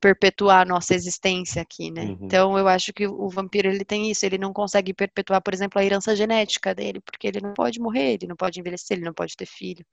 perpetuar 0.00 0.62
a 0.62 0.64
nossa 0.64 0.94
existência 0.94 1.62
aqui, 1.62 1.90
né? 1.90 2.02
Uhum. 2.02 2.18
Então 2.22 2.58
eu 2.58 2.68
acho 2.68 2.92
que 2.92 3.06
o 3.06 3.28
vampiro 3.28 3.68
ele 3.68 3.84
tem 3.84 4.10
isso, 4.10 4.26
ele 4.26 4.38
não 4.38 4.52
consegue 4.52 4.92
perpetuar, 4.92 5.40
por 5.40 5.54
exemplo, 5.54 5.80
a 5.80 5.84
herança 5.84 6.14
genética 6.14 6.74
dele, 6.74 7.00
porque 7.00 7.26
ele 7.26 7.40
não 7.40 7.54
pode 7.54 7.80
morrer, 7.80 8.14
ele 8.14 8.26
não 8.26 8.36
pode 8.36 8.60
envelhecer, 8.60 8.96
ele 8.96 9.06
não 9.06 9.14
pode 9.14 9.36
ter 9.36 9.46
filho. 9.46 9.84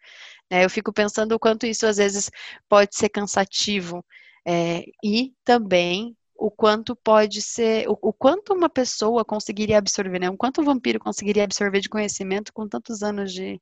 Né? 0.52 0.64
Eu 0.64 0.70
fico 0.70 0.92
pensando 0.92 1.34
o 1.34 1.40
quanto 1.40 1.66
isso 1.66 1.86
às 1.86 1.98
vezes 1.98 2.30
pode 2.68 2.96
ser 2.96 3.10
cansativo 3.10 4.04
é, 4.46 4.84
e 5.04 5.34
também 5.44 6.16
o 6.36 6.52
quanto 6.52 6.96
pode 6.96 7.42
ser, 7.42 7.88
o, 7.88 7.98
o, 8.02 8.12
quanto 8.12 8.54
uma 8.54 8.70
pessoa 8.70 9.24
conseguiria 9.24 9.78
absorver, 9.78 10.20
né? 10.20 10.30
O 10.30 10.36
quanto 10.36 10.62
o 10.62 10.66
vampiro 10.66 11.00
conseguiria 11.00 11.46
absorver 11.46 11.80
de 11.80 11.88
conhecimento 11.88 12.52
com 12.52 12.68
tantos 12.68 13.02
anos 13.02 13.32
de, 13.32 13.62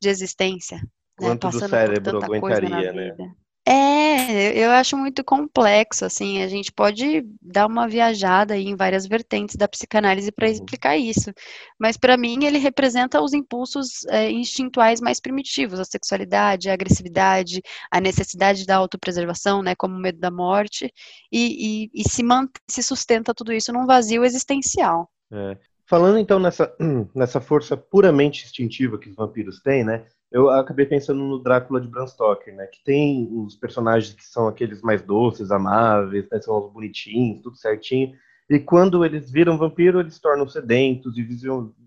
de 0.00 0.08
existência. 0.08 0.78
Né? 0.78 1.28
Quanto 1.28 1.46
né? 1.46 1.52
do 1.52 1.68
cérebro 1.68 2.24
aguentaria, 2.24 2.92
né? 2.92 3.34
É, 3.68 4.56
eu 4.56 4.70
acho 4.70 4.96
muito 4.96 5.24
complexo, 5.24 6.04
assim, 6.04 6.40
a 6.40 6.46
gente 6.46 6.72
pode 6.72 7.26
dar 7.42 7.66
uma 7.66 7.88
viajada 7.88 8.56
em 8.56 8.76
várias 8.76 9.08
vertentes 9.08 9.56
da 9.56 9.66
psicanálise 9.66 10.30
para 10.30 10.46
uhum. 10.46 10.52
explicar 10.52 10.96
isso, 10.96 11.32
mas 11.76 11.96
para 11.96 12.16
mim 12.16 12.44
ele 12.44 12.58
representa 12.58 13.20
os 13.20 13.32
impulsos 13.32 14.04
é, 14.06 14.30
instintuais 14.30 15.00
mais 15.00 15.18
primitivos, 15.18 15.80
a 15.80 15.84
sexualidade, 15.84 16.70
a 16.70 16.74
agressividade, 16.74 17.60
a 17.90 18.00
necessidade 18.00 18.64
da 18.64 18.76
autopreservação, 18.76 19.64
né, 19.64 19.74
como 19.74 19.96
o 19.96 20.00
medo 20.00 20.20
da 20.20 20.30
morte, 20.30 20.88
e, 21.32 21.88
e, 21.92 22.02
e 22.02 22.08
se, 22.08 22.22
se 22.70 22.84
sustenta 22.84 23.34
tudo 23.34 23.52
isso 23.52 23.72
num 23.72 23.84
vazio 23.84 24.24
existencial. 24.24 25.10
É. 25.32 25.58
Falando 25.88 26.18
então 26.18 26.38
nessa, 26.38 26.72
nessa 27.12 27.40
força 27.40 27.76
puramente 27.76 28.44
instintiva 28.44 28.96
que 28.96 29.08
os 29.08 29.16
vampiros 29.16 29.60
têm, 29.60 29.82
né, 29.82 30.06
eu 30.30 30.50
acabei 30.50 30.86
pensando 30.86 31.22
no 31.22 31.38
Drácula 31.38 31.80
de 31.80 31.88
Bram 31.88 32.06
Stoker, 32.06 32.54
né? 32.54 32.66
Que 32.66 32.82
tem 32.84 33.28
os 33.32 33.54
personagens 33.54 34.12
que 34.12 34.24
são 34.24 34.48
aqueles 34.48 34.82
mais 34.82 35.02
doces, 35.02 35.50
amáveis, 35.50 36.26
né, 36.30 36.40
são 36.40 36.58
os 36.58 36.72
bonitinhos, 36.72 37.42
tudo 37.42 37.56
certinho. 37.56 38.14
E 38.48 38.58
quando 38.58 39.04
eles 39.04 39.30
viram 39.30 39.58
vampiro, 39.58 40.00
eles 40.00 40.18
tornam 40.18 40.48
sedentos 40.48 41.16
e 41.16 41.26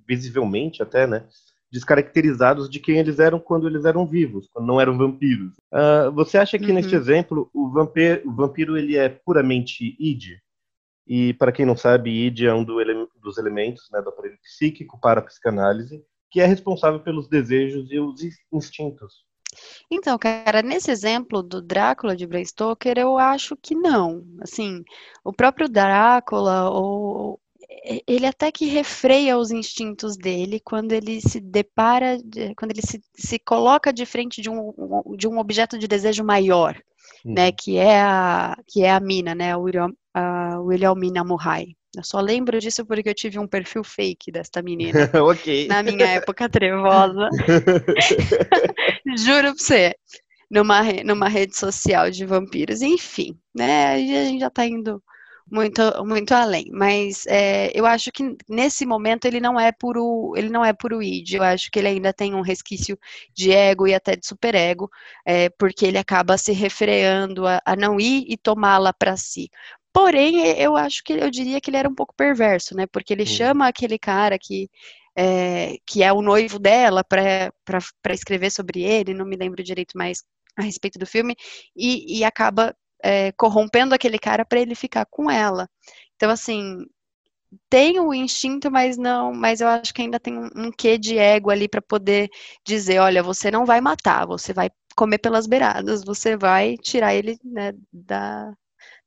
visivelmente 0.08 0.82
até, 0.82 1.06
né? 1.06 1.26
Descaracterizados 1.72 2.70
de 2.70 2.80
quem 2.80 2.98
eles 2.98 3.20
eram 3.20 3.40
quando 3.40 3.68
eles 3.68 3.86
eram 3.86 4.06
vivos, 4.06 4.48
quando 4.52 4.66
não 4.66 4.82
eram 4.82 4.98
vampiros. 4.98 5.54
Uh, 5.72 6.12
você 6.14 6.38
acha 6.38 6.58
que 6.58 6.68
uhum. 6.68 6.74
neste 6.74 6.96
exemplo 6.96 7.50
o 7.54 7.70
vampiro, 7.70 8.28
o 8.28 8.34
vampiro 8.34 8.78
ele 8.78 8.98
é 8.98 9.10
puramente 9.10 9.96
id? 10.00 10.40
E 11.06 11.34
para 11.34 11.52
quem 11.52 11.66
não 11.66 11.78
sabe, 11.78 12.26
id 12.26 12.42
é 12.42 12.54
um 12.54 12.64
do 12.64 12.82
ele 12.82 13.08
dos 13.22 13.38
elementos 13.38 13.88
né, 13.92 14.02
do 14.02 14.10
aparelho 14.10 14.38
psíquico 14.42 15.00
para 15.00 15.20
a 15.20 15.24
psicanálise 15.24 16.04
que 16.32 16.40
é 16.40 16.46
responsável 16.46 17.00
pelos 17.00 17.28
desejos 17.28 17.92
e 17.92 18.00
os 18.00 18.22
instintos. 18.52 19.28
Então, 19.90 20.18
cara, 20.18 20.62
nesse 20.62 20.92
exemplo 20.92 21.42
do 21.42 21.62
Drácula 21.62 22.16
de 22.16 22.28
Bram 22.28 22.44
Stoker, 22.46 22.98
eu 22.98 23.18
acho 23.18 23.58
que 23.58 23.74
não. 23.74 24.24
Assim, 24.42 24.84
o 25.24 25.34
próprio 25.34 25.68
Drácula, 25.68 26.70
ou, 26.70 27.40
ele 28.08 28.26
até 28.26 28.52
que 28.52 28.66
refreia 28.66 29.38
os 29.38 29.52
instintos 29.52 30.18
dele 30.18 30.60
quando 30.60 30.92
ele 30.92 31.22
se 31.22 31.40
depara, 31.40 32.18
quando 32.58 32.72
ele 32.72 32.82
se, 32.82 33.02
se 33.16 33.40
coloca 33.40 33.94
de 33.94 34.06
frente 34.06 34.42
de 34.42 34.50
um, 34.50 34.74
de 35.18 35.28
um 35.28 35.40
objeto 35.40 35.78
de 35.78 35.88
desejo 35.88 36.24
maior, 36.24 36.80
hum. 37.26 37.34
né, 37.34 37.52
que 37.52 37.78
é 37.78 38.02
a, 38.02 38.58
que 38.68 38.84
é 38.84 38.92
a 38.92 39.00
mina, 39.00 39.34
né, 39.34 39.56
o 39.56 39.62
William, 39.62 39.94
a 40.14 41.24
Murray. 41.24 41.76
Eu 41.96 42.04
só 42.04 42.20
lembro 42.20 42.60
disso 42.60 42.86
porque 42.86 43.10
eu 43.10 43.16
tive 43.16 43.40
um 43.40 43.48
perfil 43.48 43.84
fake 43.84 44.32
desta 44.32 44.62
menina. 44.62 45.10
ok. 45.22 45.68
Na 45.68 45.82
minha 45.82 46.06
época 46.06 46.48
trevosa. 46.48 47.30
Juro 49.18 49.54
pra 49.54 49.54
você. 49.54 49.96
Numa, 50.50 50.82
numa 51.04 51.28
rede 51.28 51.56
social 51.56 52.10
de 52.10 52.26
vampiros. 52.26 52.82
Enfim, 52.82 53.38
né? 53.54 53.88
Aí 53.88 54.18
a 54.18 54.26
gente 54.26 54.40
já 54.40 54.50
tá 54.50 54.66
indo 54.66 55.02
muito, 55.52 55.82
muito 56.06 56.32
além. 56.34 56.70
Mas 56.72 57.26
é, 57.28 57.72
eu 57.74 57.86
acho 57.86 58.12
que 58.12 58.36
nesse 58.48 58.86
momento 58.86 59.26
ele 59.26 59.40
não 59.40 59.60
é 59.60 59.72
puro, 59.72 60.34
ele 60.36 60.50
não 60.50 60.64
é 60.64 60.74
puro 60.74 61.02
id. 61.02 61.34
Eu 61.34 61.44
acho 61.44 61.72
que 61.72 61.80
ele 61.80 61.88
ainda 61.88 62.14
tem 62.14 62.34
um 62.36 62.42
resquício 62.42 62.98
de 63.34 63.52
ego 63.52 63.88
e 63.88 63.94
até 63.94 64.16
de 64.16 64.26
superego, 64.26 64.90
é, 65.26 65.50
porque 65.50 65.86
ele 65.86 65.98
acaba 65.98 66.38
se 66.38 66.52
refreando 66.52 67.48
a, 67.48 67.62
a 67.66 67.76
não 67.76 68.00
ir 68.00 68.26
e 68.28 68.38
tomá-la 68.38 68.94
para 68.94 69.18
si. 69.18 69.50
Porém, 69.94 70.40
eu 70.60 70.78
acho 70.78 71.04
que 71.04 71.14
eu 71.14 71.32
diria 71.32 71.60
que 71.60 71.70
ele 71.70 71.78
era 71.78 71.90
um 71.90 71.96
pouco 71.96 72.14
perverso, 72.16 72.76
né? 72.76 72.86
Porque 72.88 73.14
ele 73.14 73.24
uhum. 73.24 73.28
chama 73.28 73.68
aquele 73.68 73.98
cara 73.98 74.38
que 74.40 74.70
é, 75.16 75.78
que 75.86 76.04
é 76.04 76.14
o 76.14 76.22
noivo 76.22 76.60
dela 76.60 77.04
para 77.04 77.52
escrever 78.14 78.52
sobre 78.52 78.84
ele, 78.84 79.14
não 79.14 79.26
me 79.26 79.36
lembro 79.36 79.64
direito 79.64 79.98
mais 79.98 80.24
a 80.56 80.62
respeito 80.62 81.00
do 81.00 81.06
filme, 81.06 81.36
e, 81.76 82.20
e 82.20 82.24
acaba 82.24 82.76
é, 83.04 83.32
corrompendo 83.34 83.96
aquele 83.96 84.20
cara 84.20 84.46
para 84.46 84.60
ele 84.60 84.76
ficar 84.76 85.06
com 85.10 85.30
ela. 85.30 85.70
Então, 86.16 86.30
assim, 86.30 86.86
tem 87.70 88.00
o 88.00 88.14
instinto, 88.14 88.72
mas 88.72 88.98
não, 88.98 89.34
mas 89.34 89.62
eu 89.62 89.68
acho 89.68 89.94
que 89.94 90.02
ainda 90.02 90.20
tem 90.20 90.38
um, 90.38 90.50
um 90.56 90.72
quê 90.72 90.98
de 90.98 91.18
ego 91.18 91.50
ali 91.50 91.68
para 91.68 91.82
poder 91.82 92.30
dizer, 92.66 93.00
olha, 93.00 93.24
você 93.24 93.50
não 93.52 93.66
vai 93.66 93.82
matar, 93.82 94.26
você 94.26 94.54
vai 94.54 94.70
comer 94.96 95.20
pelas 95.20 95.48
beiradas, 95.48 96.04
você 96.04 96.38
vai 96.38 96.78
tirar 96.78 97.16
ele 97.16 97.38
né, 97.44 97.74
da, 97.92 98.54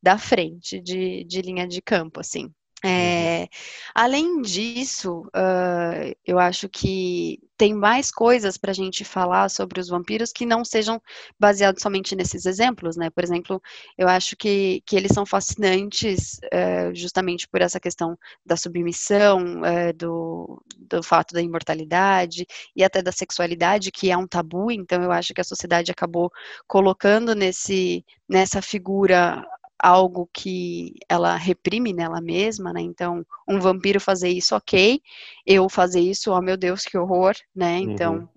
da 0.02 0.18
frente 0.18 0.80
de, 0.80 1.24
de 1.24 1.42
linha 1.42 1.66
de 1.66 1.80
campo, 1.80 2.20
assim. 2.20 2.52
É, 2.84 3.46
além 3.94 4.42
disso, 4.42 5.20
uh, 5.28 6.16
eu 6.26 6.36
acho 6.40 6.68
que 6.68 7.38
tem 7.56 7.72
mais 7.72 8.10
coisas 8.10 8.56
para 8.56 8.72
a 8.72 8.74
gente 8.74 9.04
falar 9.04 9.48
sobre 9.48 9.78
os 9.78 9.86
vampiros 9.86 10.32
que 10.32 10.44
não 10.44 10.64
sejam 10.64 11.00
baseados 11.38 11.80
somente 11.80 12.16
nesses 12.16 12.44
exemplos, 12.44 12.96
né? 12.96 13.08
Por 13.08 13.22
exemplo, 13.22 13.62
eu 13.96 14.08
acho 14.08 14.36
que, 14.36 14.82
que 14.84 14.96
eles 14.96 15.12
são 15.12 15.24
fascinantes 15.24 16.40
uh, 16.52 16.92
justamente 16.92 17.46
por 17.46 17.60
essa 17.62 17.78
questão 17.78 18.18
da 18.44 18.56
submissão, 18.56 19.60
uh, 19.60 19.92
do, 19.96 20.60
do 20.76 21.04
fato 21.04 21.32
da 21.32 21.40
imortalidade 21.40 22.44
e 22.74 22.82
até 22.82 23.00
da 23.00 23.12
sexualidade, 23.12 23.92
que 23.92 24.10
é 24.10 24.16
um 24.16 24.26
tabu, 24.26 24.72
então 24.72 25.00
eu 25.04 25.12
acho 25.12 25.32
que 25.32 25.40
a 25.40 25.44
sociedade 25.44 25.92
acabou 25.92 26.32
colocando 26.66 27.32
nesse, 27.32 28.04
nessa 28.28 28.60
figura 28.60 29.46
algo 29.82 30.30
que 30.32 30.94
ela 31.08 31.34
reprime 31.34 31.92
nela 31.92 32.20
mesma, 32.20 32.72
né? 32.72 32.80
Então, 32.80 33.26
um 33.48 33.58
vampiro 33.58 34.00
fazer 34.00 34.28
isso, 34.28 34.54
ok. 34.54 35.02
Eu 35.44 35.68
fazer 35.68 36.00
isso, 36.00 36.30
oh 36.30 36.40
meu 36.40 36.56
Deus, 36.56 36.84
que 36.84 36.96
horror, 36.96 37.34
né? 37.54 37.78
Então, 37.78 38.14
uhum. 38.14 38.28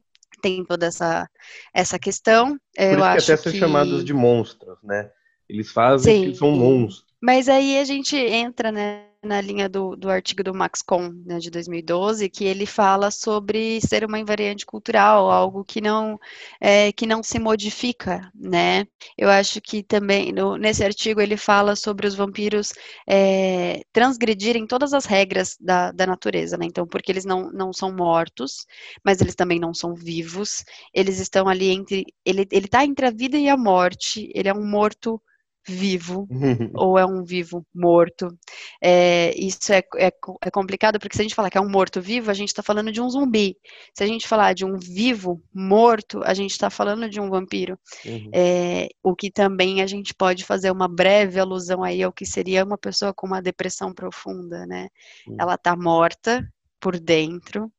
tem 0.41 0.65
toda 0.65 0.87
essa, 0.87 1.29
essa 1.71 1.99
questão. 1.99 2.57
Por 2.75 2.83
eu 2.83 3.03
acho 3.03 3.27
que 3.27 3.31
até 3.31 3.43
são 3.43 3.53
chamados 3.53 4.03
de 4.03 4.13
monstros, 4.13 4.79
né? 4.83 5.11
Eles 5.47 5.71
fazem 5.71 6.25
Sim. 6.25 6.31
que 6.31 6.37
são 6.37 6.51
monstros. 6.51 7.05
Mas 7.21 7.47
aí 7.47 7.77
a 7.79 7.85
gente 7.85 8.17
entra, 8.17 8.71
né? 8.71 9.05
Na 9.25 9.41
linha 9.41 9.67
do, 9.67 9.95
do 9.95 10.09
artigo 10.09 10.43
do 10.43 10.53
Max 10.53 10.81
Kohn, 10.81 11.11
né, 11.25 11.39
de 11.39 11.49
2012, 11.49 12.29
que 12.29 12.45
ele 12.45 12.65
fala 12.65 13.11
sobre 13.11 13.81
ser 13.81 14.05
uma 14.05 14.19
invariante 14.19 14.65
cultural, 14.65 15.29
algo 15.31 15.65
que 15.65 15.81
não, 15.81 16.19
é, 16.61 16.91
que 16.91 17.05
não 17.05 17.23
se 17.23 17.39
modifica, 17.39 18.31
né? 18.33 18.85
Eu 19.17 19.29
acho 19.29 19.59
que 19.61 19.83
também, 19.83 20.31
no, 20.31 20.57
nesse 20.57 20.83
artigo, 20.83 21.19
ele 21.19 21.37
fala 21.37 21.75
sobre 21.75 22.07
os 22.07 22.15
vampiros 22.15 22.73
é, 23.07 23.81
transgredirem 23.91 24.67
todas 24.67 24.93
as 24.93 25.05
regras 25.05 25.57
da, 25.59 25.91
da 25.91 26.05
natureza, 26.05 26.57
né? 26.57 26.65
Então, 26.65 26.87
porque 26.87 27.11
eles 27.11 27.25
não, 27.25 27.51
não 27.51 27.73
são 27.73 27.91
mortos, 27.91 28.65
mas 29.03 29.19
eles 29.21 29.35
também 29.35 29.59
não 29.59 29.73
são 29.73 29.93
vivos, 29.95 30.63
eles 30.93 31.19
estão 31.19 31.47
ali 31.47 31.69
entre, 31.69 32.05
ele, 32.23 32.47
ele 32.51 32.67
tá 32.67 32.85
entre 32.85 33.05
a 33.07 33.11
vida 33.11 33.37
e 33.37 33.49
a 33.49 33.57
morte, 33.57 34.31
ele 34.33 34.47
é 34.49 34.53
um 34.53 34.65
morto 34.65 35.21
vivo 35.67 36.27
ou 36.73 36.97
é 36.97 37.05
um 37.05 37.23
vivo 37.23 37.65
morto. 37.73 38.27
É, 38.81 39.33
isso 39.37 39.71
é, 39.73 39.83
é, 39.97 40.11
é, 40.41 40.51
complicado 40.51 40.99
porque 40.99 41.15
se 41.15 41.21
a 41.21 41.23
gente 41.23 41.35
falar 41.35 41.49
que 41.49 41.57
é 41.57 41.61
um 41.61 41.69
morto 41.69 42.01
vivo, 42.01 42.29
a 42.29 42.33
gente 42.33 42.49
está 42.49 42.61
falando 42.61 42.91
de 42.91 43.01
um 43.01 43.09
zumbi. 43.09 43.57
Se 43.93 44.03
a 44.03 44.07
gente 44.07 44.27
falar 44.27 44.53
de 44.53 44.65
um 44.65 44.77
vivo 44.77 45.41
morto, 45.53 46.21
a 46.23 46.33
gente 46.33 46.51
está 46.51 46.69
falando 46.69 47.09
de 47.09 47.19
um 47.19 47.29
vampiro. 47.29 47.77
Uhum. 48.05 48.29
É, 48.33 48.89
o 49.03 49.15
que 49.15 49.31
também 49.31 49.81
a 49.81 49.87
gente 49.87 50.13
pode 50.13 50.43
fazer 50.43 50.71
uma 50.71 50.87
breve 50.87 51.39
alusão 51.39 51.83
aí 51.83 52.03
ao 52.03 52.13
que 52.13 52.25
seria 52.25 52.63
uma 52.63 52.77
pessoa 52.77 53.13
com 53.13 53.27
uma 53.27 53.41
depressão 53.41 53.93
profunda, 53.93 54.65
né? 54.65 54.87
Uhum. 55.27 55.37
Ela 55.39 55.55
está 55.55 55.75
morta 55.75 56.47
por 56.79 56.99
dentro, 56.99 57.71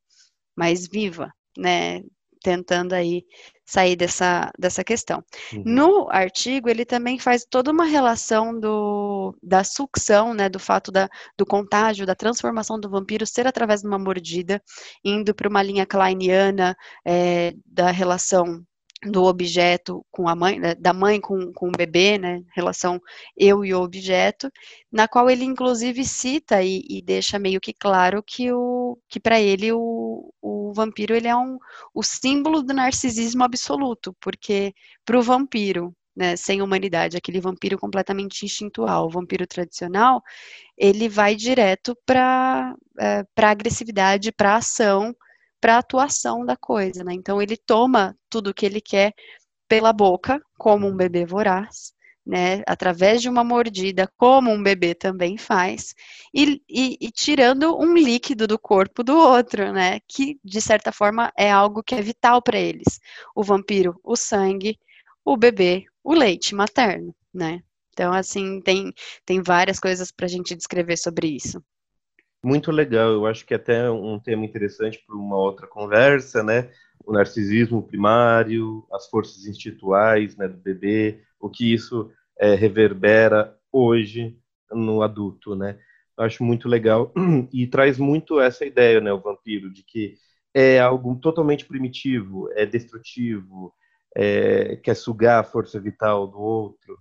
mas 0.56 0.88
viva, 0.88 1.32
né? 1.56 2.02
Tentando 2.46 2.92
aí 2.92 3.24
sair 3.64 3.96
dessa, 3.96 4.52
dessa 4.56 4.84
questão. 4.84 5.20
Uhum. 5.52 5.62
No 5.66 6.08
artigo, 6.10 6.68
ele 6.68 6.84
também 6.84 7.18
faz 7.18 7.44
toda 7.44 7.72
uma 7.72 7.84
relação 7.84 8.56
do, 8.58 9.36
da 9.42 9.64
sucção, 9.64 10.32
né, 10.32 10.48
do 10.48 10.60
fato 10.60 10.92
da, 10.92 11.08
do 11.36 11.44
contágio, 11.44 12.06
da 12.06 12.14
transformação 12.14 12.78
do 12.78 12.88
vampiro 12.88 13.26
ser 13.26 13.48
através 13.48 13.80
de 13.80 13.88
uma 13.88 13.98
mordida, 13.98 14.62
indo 15.04 15.34
para 15.34 15.48
uma 15.48 15.60
linha 15.60 15.84
kleiniana 15.84 16.76
é, 17.04 17.52
da 17.66 17.90
relação 17.90 18.62
do 19.04 19.24
objeto 19.24 20.04
com 20.10 20.28
a 20.28 20.34
mãe, 20.34 20.58
né, 20.58 20.74
da 20.74 20.92
mãe 20.92 21.20
com, 21.20 21.52
com 21.52 21.68
o 21.68 21.72
bebê, 21.72 22.18
né, 22.18 22.42
relação 22.54 23.00
eu 23.36 23.64
e 23.64 23.74
o 23.74 23.82
objeto, 23.82 24.50
na 24.90 25.06
qual 25.06 25.28
ele 25.28 25.44
inclusive 25.44 26.04
cita 26.04 26.62
e, 26.62 26.82
e 26.88 27.02
deixa 27.02 27.38
meio 27.38 27.60
que 27.60 27.74
claro 27.74 28.22
que 28.22 28.50
o 28.52 28.98
que 29.08 29.20
para 29.20 29.40
ele 29.40 29.72
o, 29.72 30.32
o 30.40 30.72
vampiro 30.74 31.14
ele 31.14 31.28
é 31.28 31.36
um 31.36 31.58
o 31.94 32.02
símbolo 32.02 32.62
do 32.62 32.72
narcisismo 32.72 33.44
absoluto, 33.44 34.16
porque 34.20 34.74
para 35.04 35.18
o 35.18 35.22
vampiro 35.22 35.94
né, 36.16 36.34
sem 36.34 36.62
humanidade, 36.62 37.16
aquele 37.16 37.40
vampiro 37.40 37.78
completamente 37.78 38.44
instintual, 38.46 39.06
o 39.06 39.10
vampiro 39.10 39.46
tradicional, 39.46 40.22
ele 40.78 41.08
vai 41.08 41.36
direto 41.36 41.94
para 42.06 42.74
é, 42.98 43.24
para 43.34 43.50
agressividade, 43.50 44.32
para 44.32 44.56
ação, 44.56 45.14
para 45.66 45.74
a 45.74 45.78
atuação 45.78 46.46
da 46.46 46.56
coisa, 46.56 47.02
né? 47.02 47.12
Então 47.12 47.42
ele 47.42 47.56
toma 47.56 48.16
tudo 48.30 48.54
que 48.54 48.64
ele 48.64 48.80
quer 48.80 49.12
pela 49.68 49.92
boca, 49.92 50.40
como 50.56 50.86
um 50.86 50.96
bebê 50.96 51.26
voraz, 51.26 51.92
né? 52.24 52.62
Através 52.68 53.20
de 53.20 53.28
uma 53.28 53.42
mordida, 53.42 54.08
como 54.16 54.52
um 54.52 54.62
bebê 54.62 54.94
também 54.94 55.36
faz, 55.36 55.92
e, 56.32 56.62
e, 56.68 56.96
e 57.00 57.10
tirando 57.10 57.76
um 57.76 57.94
líquido 57.94 58.46
do 58.46 58.56
corpo 58.56 59.02
do 59.02 59.16
outro, 59.16 59.72
né? 59.72 59.98
Que 60.06 60.38
de 60.44 60.60
certa 60.60 60.92
forma 60.92 61.32
é 61.36 61.50
algo 61.50 61.82
que 61.82 61.96
é 61.96 62.00
vital 62.00 62.40
para 62.40 62.60
eles. 62.60 63.00
O 63.34 63.42
vampiro, 63.42 63.98
o 64.04 64.14
sangue, 64.14 64.78
o 65.24 65.36
bebê, 65.36 65.84
o 66.04 66.14
leite 66.14 66.54
materno, 66.54 67.12
né? 67.34 67.60
Então, 67.90 68.12
assim, 68.12 68.60
tem, 68.60 68.92
tem 69.24 69.42
várias 69.42 69.80
coisas 69.80 70.12
para 70.12 70.26
a 70.26 70.28
gente 70.28 70.54
descrever 70.54 70.96
sobre 70.96 71.26
isso. 71.26 71.60
Muito 72.42 72.70
legal, 72.70 73.10
eu 73.10 73.26
acho 73.26 73.44
que 73.44 73.54
é 73.54 73.56
até 73.56 73.90
um 73.90 74.20
tema 74.20 74.44
interessante 74.44 75.02
para 75.04 75.16
uma 75.16 75.36
outra 75.36 75.66
conversa, 75.66 76.42
né? 76.42 76.70
O 77.04 77.12
narcisismo 77.12 77.82
primário, 77.82 78.86
as 78.92 79.08
forças 79.08 79.46
instituais 79.46 80.36
né, 80.36 80.46
do 80.46 80.56
bebê, 80.58 81.22
o 81.40 81.50
que 81.50 81.72
isso 81.72 82.10
é, 82.38 82.54
reverbera 82.54 83.56
hoje 83.72 84.38
no 84.70 85.02
adulto, 85.02 85.56
né? 85.56 85.78
Eu 86.16 86.24
acho 86.24 86.44
muito 86.44 86.68
legal 86.68 87.12
e 87.52 87.66
traz 87.66 87.98
muito 87.98 88.40
essa 88.40 88.64
ideia, 88.64 89.00
né, 89.00 89.12
o 89.12 89.20
vampiro, 89.20 89.72
de 89.72 89.82
que 89.82 90.14
é 90.54 90.78
algo 90.80 91.16
totalmente 91.16 91.66
primitivo, 91.66 92.48
é 92.52 92.64
destrutivo, 92.64 93.74
é, 94.14 94.76
quer 94.76 94.94
sugar 94.94 95.40
a 95.40 95.44
força 95.44 95.80
vital 95.80 96.26
do 96.28 96.38
outro. 96.38 96.96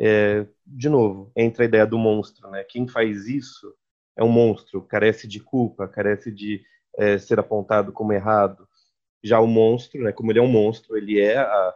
É, 0.00 0.46
de 0.66 0.88
novo, 0.88 1.30
entra 1.36 1.64
a 1.64 1.66
ideia 1.66 1.86
do 1.86 1.98
monstro, 1.98 2.50
né? 2.50 2.64
Quem 2.64 2.88
faz 2.88 3.26
isso 3.26 3.74
é 4.16 4.22
um 4.22 4.28
monstro, 4.28 4.82
carece 4.82 5.26
de 5.26 5.40
culpa, 5.40 5.88
carece 5.88 6.30
de 6.30 6.62
é, 6.96 7.18
ser 7.18 7.38
apontado 7.38 7.92
como 7.92 8.12
errado. 8.12 8.66
Já 9.22 9.40
o 9.40 9.46
monstro, 9.46 10.02
né, 10.02 10.12
como 10.12 10.30
ele 10.30 10.38
é 10.38 10.42
um 10.42 10.48
monstro, 10.48 10.96
ele 10.96 11.20
é 11.20 11.38
a, 11.38 11.74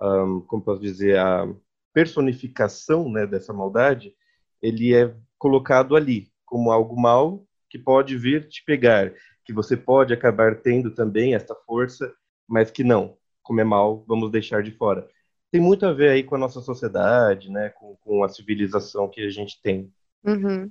a 0.00 0.24
como 0.46 0.62
posso 0.62 0.80
dizer, 0.80 1.18
a 1.18 1.48
personificação 1.92 3.10
né, 3.10 3.26
dessa 3.26 3.52
maldade, 3.52 4.14
ele 4.62 4.94
é 4.94 5.14
colocado 5.38 5.96
ali 5.96 6.30
como 6.44 6.70
algo 6.70 7.00
mal 7.00 7.44
que 7.68 7.78
pode 7.78 8.16
vir 8.18 8.48
te 8.48 8.64
pegar, 8.64 9.12
que 9.44 9.52
você 9.52 9.76
pode 9.76 10.12
acabar 10.12 10.60
tendo 10.60 10.90
também 10.92 11.34
essa 11.34 11.54
força, 11.54 12.12
mas 12.46 12.70
que 12.70 12.82
não, 12.82 13.16
como 13.42 13.60
é 13.60 13.64
mal, 13.64 14.04
vamos 14.06 14.30
deixar 14.30 14.62
de 14.62 14.72
fora. 14.72 15.08
Tem 15.50 15.60
muito 15.60 15.86
a 15.86 15.92
ver 15.92 16.10
aí 16.10 16.22
com 16.22 16.34
a 16.34 16.38
nossa 16.38 16.60
sociedade, 16.60 17.50
né, 17.50 17.70
com, 17.70 17.96
com 17.96 18.22
a 18.22 18.28
civilização 18.28 19.08
que 19.08 19.20
a 19.20 19.30
gente 19.30 19.60
tem. 19.62 19.92
Uhum. 20.24 20.70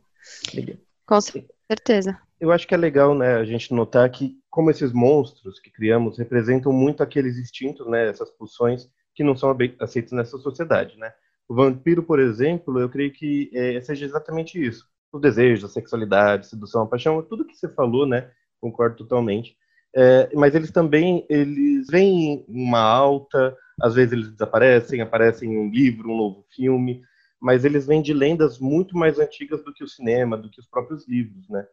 Com 1.10 1.20
certeza. 1.20 2.22
Eu 2.40 2.52
acho 2.52 2.68
que 2.68 2.76
é 2.76 2.78
legal, 2.78 3.16
né, 3.16 3.38
a 3.38 3.44
gente 3.44 3.74
notar 3.74 4.08
que 4.12 4.38
como 4.48 4.70
esses 4.70 4.94
monstros 4.94 5.60
que 5.60 5.72
criamos 5.72 6.20
representam 6.20 6.72
muito 6.72 7.02
aqueles 7.02 7.36
instintos, 7.36 7.88
né, 7.88 8.08
essas 8.08 8.30
pulsões 8.30 8.88
que 9.16 9.24
não 9.24 9.36
são 9.36 9.58
aceitas 9.80 10.12
nessa 10.12 10.38
sociedade, 10.38 10.96
né? 11.00 11.12
O 11.48 11.56
vampiro, 11.56 12.04
por 12.04 12.20
exemplo, 12.20 12.80
eu 12.80 12.88
creio 12.88 13.12
que 13.12 13.50
é, 13.56 13.82
seja 13.82 14.06
exatamente 14.06 14.64
isso. 14.64 14.86
O 15.12 15.18
desejo, 15.18 15.66
a 15.66 15.70
sexualidade, 15.70 16.46
a 16.46 16.50
sedução, 16.50 16.84
a 16.84 16.88
paixão, 16.88 17.24
tudo 17.24 17.44
que 17.44 17.58
você 17.58 17.68
falou, 17.68 18.06
né? 18.06 18.30
Concordo 18.62 18.98
totalmente. 18.98 19.58
É, 19.96 20.30
mas 20.36 20.54
eles 20.54 20.70
também, 20.70 21.26
eles 21.28 21.88
vêm 21.90 22.46
uma 22.48 22.82
alta, 22.82 23.58
às 23.82 23.96
vezes 23.96 24.14
eles 24.14 24.30
desaparecem, 24.30 25.02
aparecem 25.02 25.54
em 25.54 25.58
um 25.58 25.72
livro, 25.72 26.12
um 26.12 26.18
novo 26.18 26.46
filme, 26.56 27.02
mas 27.40 27.64
eles 27.66 27.88
vêm 27.88 28.02
de 28.02 28.14
lendas 28.14 28.60
muito 28.60 28.98
mais 28.98 29.18
antigas 29.20 29.64
do 29.64 29.74
que 29.74 29.84
o 29.84 29.88
cinema, 29.88 30.38
do 30.38 30.50
que 30.50 30.60
os 30.60 30.68
próprios 30.68 31.08
livros, 31.08 31.48
né? 31.50 31.66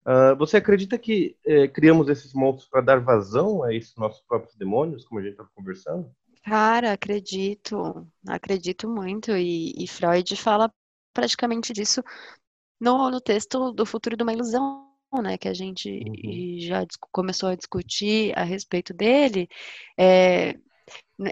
Uh, 0.00 0.34
você 0.36 0.56
acredita 0.56 0.98
que 0.98 1.36
eh, 1.44 1.68
criamos 1.68 2.08
esses 2.08 2.32
monstros 2.32 2.66
para 2.66 2.80
dar 2.80 3.00
vazão 3.00 3.62
a 3.62 3.74
esses 3.74 3.94
nossos 3.96 4.22
próprios 4.22 4.56
demônios, 4.56 5.04
como 5.04 5.20
a 5.20 5.22
gente 5.22 5.32
estava 5.32 5.50
conversando? 5.54 6.10
Cara, 6.42 6.92
acredito, 6.92 8.06
acredito 8.26 8.88
muito. 8.88 9.32
E, 9.32 9.74
e, 9.76 9.86
Freud 9.86 10.34
fala 10.36 10.72
praticamente 11.12 11.74
disso 11.74 12.02
no, 12.80 13.10
no 13.10 13.20
texto 13.20 13.72
do 13.72 13.84
Futuro 13.84 14.16
de 14.16 14.22
uma 14.22 14.32
Ilusão, 14.32 14.88
né? 15.22 15.36
Que 15.36 15.48
a 15.48 15.54
gente 15.54 15.90
uhum. 15.90 16.60
já 16.60 16.86
começou 17.12 17.50
a 17.50 17.54
discutir 17.54 18.32
a 18.38 18.42
respeito 18.42 18.94
dele. 18.94 19.48
É, 19.98 20.54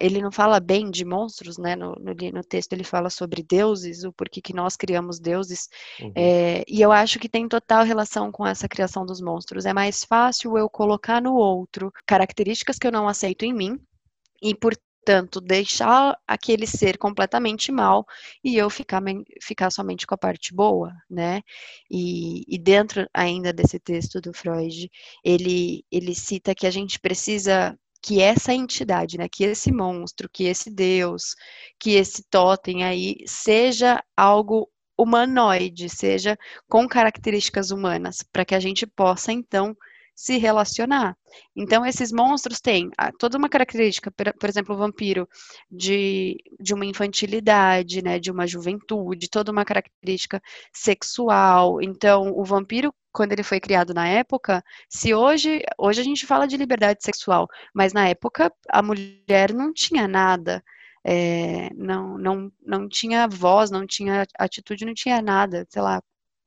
ele 0.00 0.20
não 0.20 0.30
fala 0.30 0.60
bem 0.60 0.90
de 0.90 1.04
monstros, 1.04 1.58
né? 1.58 1.74
No, 1.74 1.94
no, 1.94 2.14
no, 2.14 2.44
texto 2.44 2.72
ele 2.72 2.84
fala 2.84 3.10
sobre 3.10 3.42
deuses, 3.42 4.04
o 4.04 4.12
porquê 4.12 4.40
que 4.40 4.54
nós 4.54 4.76
criamos 4.76 5.18
deuses. 5.18 5.68
Uhum. 6.00 6.12
É, 6.14 6.64
e 6.68 6.80
eu 6.80 6.92
acho 6.92 7.18
que 7.18 7.28
tem 7.28 7.48
total 7.48 7.84
relação 7.84 8.30
com 8.30 8.46
essa 8.46 8.68
criação 8.68 9.06
dos 9.06 9.20
monstros. 9.20 9.66
É 9.66 9.72
mais 9.72 10.04
fácil 10.04 10.56
eu 10.58 10.68
colocar 10.68 11.22
no 11.22 11.34
outro 11.34 11.92
características 12.06 12.78
que 12.78 12.86
eu 12.86 12.92
não 12.92 13.08
aceito 13.08 13.44
em 13.44 13.52
mim, 13.52 13.78
e 14.42 14.54
portanto 14.54 15.40
deixar 15.40 16.18
aquele 16.26 16.66
ser 16.66 16.98
completamente 16.98 17.72
mal 17.72 18.04
e 18.44 18.56
eu 18.56 18.68
ficar, 18.68 19.02
ficar 19.42 19.70
somente 19.70 20.06
com 20.06 20.14
a 20.14 20.18
parte 20.18 20.54
boa, 20.54 20.92
né? 21.08 21.40
E, 21.90 22.44
e 22.46 22.58
dentro 22.58 23.08
ainda 23.14 23.52
desse 23.52 23.78
texto 23.78 24.20
do 24.20 24.32
Freud, 24.32 24.90
ele, 25.24 25.84
ele 25.90 26.14
cita 26.14 26.54
que 26.54 26.66
a 26.66 26.70
gente 26.70 27.00
precisa 27.00 27.78
que 28.02 28.20
essa 28.20 28.52
entidade, 28.52 29.18
né, 29.18 29.28
que 29.28 29.44
esse 29.44 29.72
monstro, 29.72 30.28
que 30.28 30.44
esse 30.44 30.70
deus, 30.70 31.34
que 31.78 31.92
esse 31.92 32.22
totem 32.30 32.84
aí 32.84 33.16
seja 33.26 34.02
algo 34.16 34.70
humanoide, 34.96 35.88
seja 35.88 36.36
com 36.68 36.88
características 36.88 37.70
humanas, 37.70 38.22
para 38.22 38.44
que 38.44 38.54
a 38.54 38.60
gente 38.60 38.86
possa 38.86 39.32
então 39.32 39.76
se 40.18 40.36
relacionar. 40.36 41.16
Então, 41.54 41.86
esses 41.86 42.10
monstros 42.10 42.60
têm 42.60 42.90
ah, 42.98 43.12
toda 43.16 43.38
uma 43.38 43.48
característica, 43.48 44.10
por, 44.10 44.48
exemplo, 44.48 44.74
o 44.74 44.78
vampiro, 44.78 45.28
de, 45.70 46.36
de 46.58 46.74
uma 46.74 46.84
infantilidade, 46.84 48.02
né, 48.02 48.18
de 48.18 48.28
uma 48.28 48.44
juventude, 48.44 49.30
toda 49.30 49.52
uma 49.52 49.64
característica 49.64 50.42
sexual. 50.72 51.80
Então, 51.80 52.32
o 52.36 52.44
vampiro, 52.44 52.92
quando 53.12 53.32
ele 53.32 53.44
foi 53.44 53.60
criado 53.60 53.94
na 53.94 54.08
época, 54.08 54.60
se 54.88 55.14
hoje, 55.14 55.62
hoje 55.78 56.00
a 56.00 56.04
gente 56.04 56.26
fala 56.26 56.48
de 56.48 56.56
liberdade 56.56 56.98
sexual, 57.04 57.46
mas 57.72 57.92
na 57.92 58.08
época 58.08 58.52
a 58.68 58.82
mulher 58.82 59.54
não 59.54 59.72
tinha 59.72 60.08
nada. 60.08 60.64
É, 61.04 61.70
não, 61.74 62.18
não, 62.18 62.52
não 62.66 62.88
tinha 62.88 63.28
voz, 63.28 63.70
não 63.70 63.86
tinha 63.86 64.26
atitude, 64.36 64.84
não 64.84 64.94
tinha 64.94 65.22
nada, 65.22 65.64
sei 65.70 65.80
lá, 65.80 66.02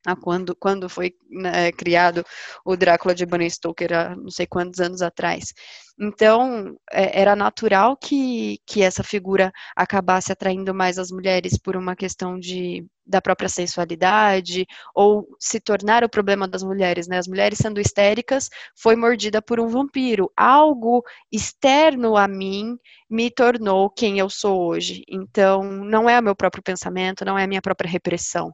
a 0.05 0.15
quando, 0.15 0.55
quando 0.55 0.89
foi 0.89 1.13
né, 1.29 1.71
criado 1.71 2.23
o 2.65 2.75
Drácula 2.75 3.13
de 3.13 3.25
Bram 3.25 3.47
Stoker, 3.47 3.93
há 3.93 4.15
não 4.15 4.31
sei 4.31 4.47
quantos 4.47 4.79
anos 4.79 5.01
atrás. 5.01 5.53
Então, 5.99 6.75
é, 6.91 7.21
era 7.21 7.35
natural 7.35 7.95
que, 7.95 8.59
que 8.65 8.81
essa 8.81 9.03
figura 9.03 9.51
acabasse 9.75 10.31
atraindo 10.31 10.73
mais 10.73 10.97
as 10.97 11.11
mulheres 11.11 11.57
por 11.59 11.75
uma 11.75 11.95
questão 11.95 12.39
de, 12.39 12.83
da 13.05 13.21
própria 13.21 13.47
sensualidade, 13.47 14.65
ou 14.95 15.27
se 15.39 15.59
tornar 15.59 16.03
o 16.03 16.09
problema 16.09 16.47
das 16.47 16.63
mulheres, 16.63 17.07
né? 17.07 17.19
As 17.19 17.27
mulheres 17.27 17.59
sendo 17.59 17.79
histéricas, 17.79 18.49
foi 18.75 18.95
mordida 18.95 19.41
por 19.41 19.59
um 19.59 19.67
vampiro. 19.67 20.31
Algo 20.35 21.03
externo 21.31 22.17
a 22.17 22.27
mim 22.27 22.77
me 23.09 23.29
tornou 23.29 23.89
quem 23.89 24.17
eu 24.17 24.29
sou 24.29 24.59
hoje. 24.67 25.03
Então, 25.07 25.63
não 25.63 26.09
é 26.09 26.19
o 26.19 26.23
meu 26.23 26.35
próprio 26.35 26.63
pensamento, 26.63 27.23
não 27.23 27.37
é 27.37 27.43
a 27.43 27.47
minha 27.47 27.61
própria 27.61 27.89
repressão 27.89 28.51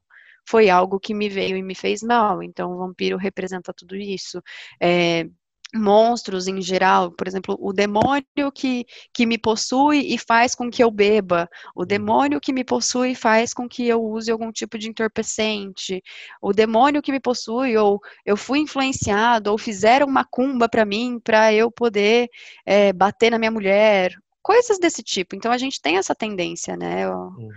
foi 0.47 0.69
algo 0.69 0.99
que 0.99 1.13
me 1.13 1.29
veio 1.29 1.57
e 1.57 1.63
me 1.63 1.75
fez 1.75 2.01
mal. 2.01 2.41
Então, 2.41 2.71
o 2.71 2.77
vampiro 2.77 3.17
representa 3.17 3.73
tudo 3.73 3.95
isso. 3.95 4.41
É, 4.81 5.27
monstros 5.75 6.47
em 6.47 6.61
geral, 6.61 7.11
por 7.11 7.27
exemplo, 7.27 7.57
o 7.59 7.73
demônio 7.73 8.51
que, 8.53 8.85
que 9.13 9.25
me 9.25 9.37
possui 9.37 10.13
e 10.13 10.17
faz 10.17 10.55
com 10.55 10.69
que 10.69 10.83
eu 10.83 10.89
beba, 10.89 11.49
o 11.75 11.81
uhum. 11.81 11.87
demônio 11.87 12.39
que 12.39 12.53
me 12.53 12.63
possui 12.63 13.11
e 13.11 13.15
faz 13.15 13.53
com 13.53 13.67
que 13.67 13.87
eu 13.87 14.01
use 14.01 14.31
algum 14.31 14.51
tipo 14.51 14.77
de 14.77 14.89
entorpecente, 14.89 16.01
o 16.41 16.53
demônio 16.53 17.01
que 17.01 17.11
me 17.11 17.19
possui, 17.19 17.75
ou 17.75 17.99
eu 18.25 18.37
fui 18.37 18.59
influenciado, 18.59 19.51
ou 19.51 19.57
fizeram 19.57 20.07
uma 20.07 20.23
cumba 20.23 20.69
para 20.69 20.85
mim 20.85 21.19
para 21.21 21.53
eu 21.53 21.69
poder 21.71 22.29
é, 22.65 22.93
bater 22.93 23.31
na 23.31 23.39
minha 23.39 23.51
mulher, 23.51 24.13
coisas 24.41 24.79
desse 24.79 25.03
tipo. 25.03 25.35
Então 25.35 25.51
a 25.51 25.57
gente 25.57 25.81
tem 25.81 25.97
essa 25.97 26.15
tendência, 26.15 26.75
né, 26.77 27.09
uhum. 27.09 27.49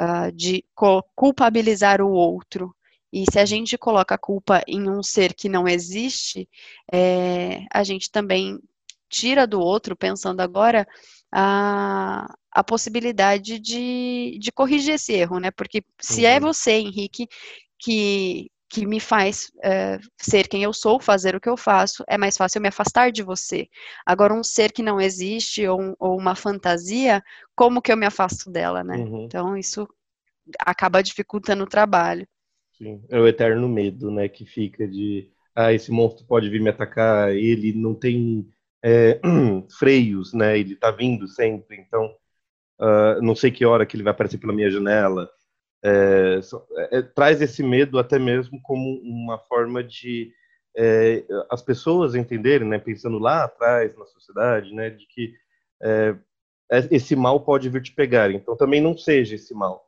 uh, 0.00 0.32
de 0.32 0.64
culpabilizar 1.14 2.00
o 2.00 2.10
outro. 2.10 2.74
E 3.12 3.24
se 3.30 3.38
a 3.38 3.44
gente 3.44 3.78
coloca 3.78 4.14
a 4.14 4.18
culpa 4.18 4.62
em 4.66 4.88
um 4.88 5.02
ser 5.02 5.32
que 5.32 5.48
não 5.48 5.66
existe, 5.66 6.48
é, 6.92 7.64
a 7.72 7.82
gente 7.82 8.10
também 8.10 8.58
tira 9.08 9.46
do 9.46 9.60
outro, 9.60 9.96
pensando 9.96 10.40
agora, 10.40 10.86
a, 11.32 12.26
a 12.50 12.64
possibilidade 12.64 13.58
de, 13.58 14.38
de 14.38 14.52
corrigir 14.52 14.94
esse 14.94 15.12
erro, 15.12 15.38
né? 15.38 15.50
Porque 15.50 15.82
se 15.98 16.26
é 16.26 16.30
uhum. 16.30 16.36
é 16.36 16.40
você, 16.40 16.72
Henrique, 16.72 17.26
que, 17.78 18.50
que 18.68 18.86
me 18.86 19.00
faz 19.00 19.50
é, 19.62 19.98
ser 20.18 20.46
quem 20.46 20.62
eu 20.62 20.72
sou, 20.72 21.00
fazer 21.00 21.34
o 21.34 21.40
que 21.40 21.48
eu 21.48 21.56
faço, 21.56 22.04
é 22.06 22.18
mais 22.18 22.36
fácil 22.36 22.58
eu 22.58 22.62
me 22.62 22.68
afastar 22.68 23.10
de 23.10 23.22
você. 23.22 23.66
Agora, 24.04 24.34
um 24.34 24.44
ser 24.44 24.72
que 24.72 24.82
não 24.82 25.00
existe 25.00 25.66
ou, 25.66 25.96
ou 25.98 26.18
uma 26.18 26.34
fantasia, 26.34 27.22
como 27.56 27.80
que 27.80 27.90
eu 27.90 27.96
me 27.96 28.06
afasto 28.06 28.50
dela, 28.50 28.84
né? 28.84 28.98
Uhum. 28.98 29.24
Então, 29.24 29.56
isso 29.56 29.88
acaba 30.60 31.02
dificultando 31.02 31.64
o 31.64 31.68
trabalho. 31.68 32.26
Sim, 32.76 33.02
é 33.08 33.18
o 33.18 33.26
eterno 33.26 33.68
medo, 33.68 34.10
né, 34.10 34.28
que 34.28 34.44
fica 34.44 34.86
de, 34.86 35.30
ah, 35.54 35.72
esse 35.72 35.90
monstro 35.90 36.24
pode 36.26 36.48
vir 36.48 36.60
me 36.60 36.70
atacar, 36.70 37.34
ele 37.34 37.72
não 37.72 37.94
tem 37.94 38.48
é, 38.82 39.20
freios, 39.78 40.32
né, 40.32 40.58
ele 40.58 40.76
tá 40.76 40.90
vindo 40.92 41.26
sempre, 41.26 41.76
então, 41.76 42.14
uh, 42.80 43.20
não 43.20 43.34
sei 43.34 43.50
que 43.50 43.64
hora 43.64 43.84
que 43.84 43.96
ele 43.96 44.04
vai 44.04 44.12
aparecer 44.12 44.38
pela 44.38 44.52
minha 44.52 44.70
janela, 44.70 45.28
é, 45.82 46.40
é, 46.90 47.02
traz 47.02 47.40
esse 47.40 47.62
medo 47.62 47.98
até 47.98 48.18
mesmo 48.18 48.60
como 48.62 49.00
uma 49.02 49.38
forma 49.38 49.82
de 49.82 50.32
é, 50.76 51.24
as 51.50 51.62
pessoas 51.62 52.14
entenderem, 52.14 52.66
né, 52.66 52.78
pensando 52.78 53.18
lá 53.18 53.44
atrás 53.44 53.96
na 53.96 54.06
sociedade, 54.06 54.72
né, 54.74 54.90
de 54.90 55.06
que 55.06 55.34
é, 55.82 56.14
é, 56.70 56.88
esse 56.90 57.16
mal 57.16 57.40
pode 57.40 57.68
vir 57.68 57.82
te 57.82 57.92
pegar. 57.92 58.30
Então 58.30 58.56
também 58.56 58.80
não 58.80 58.96
seja 58.96 59.34
esse 59.34 59.54
mal 59.54 59.87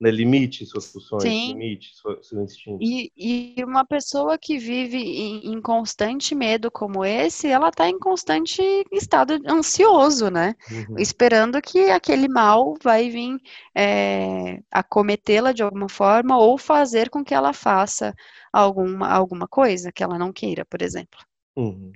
né, 0.00 0.10
limite 0.10 0.64
suas 0.64 0.92
funções, 0.92 1.22
Sim. 1.22 1.48
limite 1.48 1.94
seu, 1.96 2.22
seu 2.22 2.42
instinto. 2.42 2.78
E, 2.80 3.10
e, 3.16 3.64
uma 3.64 3.84
pessoa 3.84 4.38
que 4.38 4.56
vive 4.56 4.96
em, 4.96 5.52
em, 5.52 5.60
constante 5.60 6.34
medo 6.34 6.70
como 6.70 7.04
esse, 7.04 7.48
ela 7.48 7.68
está 7.68 7.88
em 7.88 7.98
constante 7.98 8.62
estado 8.92 9.40
ansioso, 9.46 10.30
né? 10.30 10.54
Uhum. 10.70 10.98
Esperando 10.98 11.60
que 11.60 11.90
aquele 11.90 12.28
mal 12.28 12.74
vai 12.82 13.10
vir 13.10 13.40
é, 13.74 14.60
acometê-la 14.70 15.52
de 15.52 15.62
alguma 15.62 15.88
forma 15.88 16.38
ou 16.38 16.56
fazer 16.56 17.10
com 17.10 17.24
que 17.24 17.34
ela 17.34 17.52
faça 17.52 18.14
alguma, 18.52 19.08
alguma 19.08 19.48
coisa 19.48 19.90
que 19.90 20.02
ela 20.02 20.16
não 20.16 20.32
queira, 20.32 20.64
por 20.64 20.80
exemplo. 20.80 21.18
Uhum. 21.56 21.90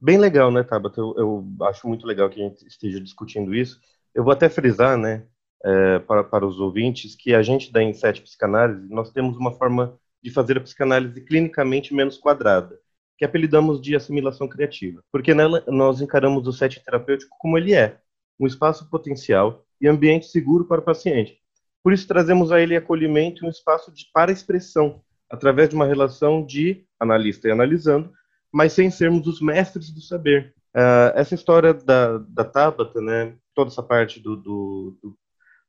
Bem 0.00 0.18
legal, 0.18 0.50
né, 0.50 0.62
Tabata? 0.62 1.00
Eu, 1.00 1.14
eu 1.18 1.66
acho 1.66 1.86
muito 1.86 2.06
legal 2.06 2.30
que 2.30 2.40
a 2.40 2.44
gente 2.48 2.66
esteja 2.66 3.00
discutindo 3.00 3.54
isso. 3.54 3.78
Eu 4.14 4.24
vou 4.24 4.32
até 4.32 4.48
frisar, 4.48 4.96
né, 4.96 5.26
é, 5.64 5.98
para, 6.00 6.24
para 6.24 6.46
os 6.46 6.60
ouvintes 6.60 7.14
que 7.14 7.34
a 7.34 7.42
gente 7.42 7.72
da 7.72 7.82
Inset 7.82 8.20
Psicanálise, 8.22 8.88
nós 8.88 9.10
temos 9.10 9.36
uma 9.36 9.52
forma 9.52 9.98
de 10.22 10.30
fazer 10.30 10.56
a 10.58 10.60
psicanálise 10.60 11.20
clinicamente 11.20 11.94
menos 11.94 12.18
quadrada, 12.18 12.78
que 13.16 13.24
apelidamos 13.24 13.80
de 13.80 13.94
assimilação 13.94 14.48
criativa, 14.48 15.02
porque 15.10 15.32
nela 15.34 15.62
nós 15.68 16.00
encaramos 16.00 16.46
o 16.46 16.52
set 16.52 16.82
terapêutico 16.84 17.36
como 17.38 17.56
ele 17.56 17.74
é, 17.74 17.98
um 18.38 18.46
espaço 18.46 18.88
potencial 18.90 19.64
e 19.80 19.88
ambiente 19.88 20.26
seguro 20.26 20.64
para 20.64 20.80
o 20.80 20.84
paciente. 20.84 21.38
Por 21.82 21.92
isso 21.92 22.06
trazemos 22.08 22.50
a 22.50 22.60
ele 22.60 22.76
acolhimento 22.76 23.44
e 23.44 23.46
um 23.46 23.50
espaço 23.50 23.92
de, 23.92 24.06
para 24.12 24.32
expressão, 24.32 25.00
através 25.30 25.68
de 25.68 25.74
uma 25.74 25.86
relação 25.86 26.44
de 26.44 26.84
analista 26.98 27.48
e 27.48 27.52
analisando, 27.52 28.12
mas 28.52 28.72
sem 28.72 28.90
sermos 28.90 29.26
os 29.26 29.40
mestres 29.40 29.90
do 29.90 30.00
saber. 30.00 30.54
Uh, 30.74 31.14
essa 31.14 31.34
história 31.34 31.72
da, 31.72 32.18
da 32.18 32.44
Tabata, 32.44 33.00
né, 33.00 33.34
toda 33.54 33.70
essa 33.70 33.82
parte 33.82 34.20
do, 34.20 34.36
do, 34.36 34.98
do 35.02 35.18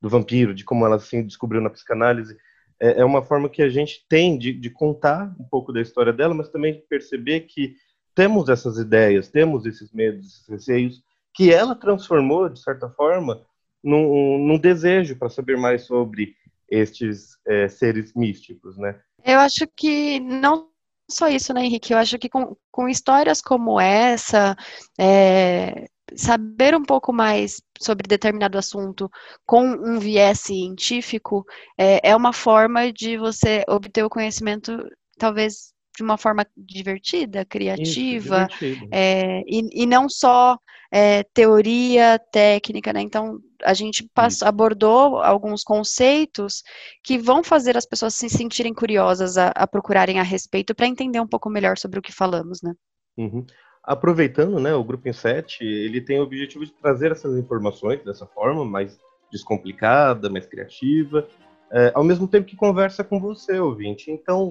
do 0.01 0.09
vampiro, 0.09 0.53
de 0.53 0.63
como 0.63 0.85
ela 0.85 0.99
se 0.99 1.21
descobriu 1.23 1.61
na 1.61 1.69
psicanálise, 1.69 2.37
é, 2.79 3.01
é 3.01 3.05
uma 3.05 3.23
forma 3.23 3.49
que 3.49 3.61
a 3.61 3.69
gente 3.69 4.05
tem 4.07 4.37
de, 4.37 4.53
de, 4.53 4.69
contar 4.69 5.35
um 5.39 5.43
pouco 5.43 5.73
da 5.73 5.81
história 5.81 6.13
dela, 6.13 6.33
mas 6.33 6.49
também 6.49 6.83
perceber 6.89 7.41
que 7.41 7.75
temos 8.13 8.49
essas 8.49 8.77
ideias, 8.77 9.27
temos 9.27 9.65
esses 9.65 9.91
medos, 9.91 10.25
esses 10.25 10.47
receios, 10.47 11.03
que 11.33 11.51
ela 11.51 11.75
transformou, 11.75 12.49
de 12.49 12.61
certa 12.61 12.89
forma, 12.89 13.41
num, 13.83 14.37
num 14.39 14.57
desejo 14.57 15.15
para 15.15 15.29
saber 15.29 15.57
mais 15.57 15.83
sobre 15.83 16.35
estes 16.69 17.37
é, 17.47 17.67
seres 17.69 18.13
místicos, 18.13 18.77
né? 18.77 18.99
Eu 19.23 19.39
acho 19.39 19.67
que 19.75 20.19
não 20.19 20.69
só 21.09 21.27
isso, 21.29 21.53
né, 21.53 21.63
Henrique? 21.63 21.93
Eu 21.93 21.97
acho 21.97 22.17
que 22.19 22.27
com, 22.27 22.55
com 22.71 22.89
histórias 22.89 23.41
como 23.41 23.79
essa, 23.79 24.55
é, 24.99 25.87
saber 26.15 26.75
um 26.75 26.83
pouco 26.83 27.11
mais 27.11 27.61
sobre 27.79 28.07
determinado 28.07 28.57
assunto 28.57 29.09
com 29.45 29.63
um 29.63 29.99
viés 29.99 30.39
científico 30.39 31.45
é, 31.77 32.09
é 32.09 32.15
uma 32.15 32.33
forma 32.33 32.91
de 32.91 33.17
você 33.17 33.63
obter 33.67 34.03
o 34.03 34.09
conhecimento, 34.09 34.77
talvez 35.17 35.73
de 35.95 36.03
uma 36.03 36.17
forma 36.17 36.45
divertida, 36.55 37.43
criativa, 37.43 38.47
Isso, 38.61 38.87
é, 38.91 39.41
e, 39.47 39.83
e, 39.83 39.85
não 39.87 40.07
só 40.07 40.55
é, 40.91 41.23
teoria 41.33 42.19
técnica, 42.31 42.93
né? 42.93 43.01
Então, 43.01 43.39
a 43.63 43.73
gente 43.73 44.07
passou, 44.13 44.47
abordou 44.47 45.17
alguns 45.17 45.63
conceitos 45.63 46.61
que 47.03 47.17
vão 47.17 47.43
fazer 47.43 47.75
as 47.75 47.85
pessoas 47.85 48.13
se 48.13 48.29
sentirem 48.29 48.75
curiosas 48.75 49.39
a, 49.39 49.47
a 49.55 49.65
procurarem 49.65 50.19
a 50.19 50.23
respeito 50.23 50.75
para 50.75 50.85
entender 50.85 51.19
um 51.19 51.27
pouco 51.27 51.49
melhor 51.49 51.79
sobre 51.79 51.97
o 51.97 52.01
que 52.01 52.11
falamos, 52.11 52.61
né? 52.61 52.73
Uhum 53.17 53.43
aproveitando, 53.87 54.59
né, 54.59 54.75
o 54.75 54.83
Grupo 54.83 55.07
Inset, 55.07 55.63
ele 55.63 56.01
tem 56.01 56.19
o 56.19 56.23
objetivo 56.23 56.65
de 56.65 56.73
trazer 56.73 57.13
essas 57.13 57.37
informações 57.37 58.03
dessa 58.03 58.25
forma, 58.25 58.65
mais 58.65 58.99
descomplicada, 59.31 60.29
mais 60.29 60.45
criativa, 60.45 61.25
é, 61.71 61.93
ao 61.95 62.03
mesmo 62.03 62.27
tempo 62.27 62.45
que 62.45 62.55
conversa 62.57 63.01
com 63.01 63.17
você, 63.17 63.57
ouvinte. 63.57 64.11
Então, 64.11 64.49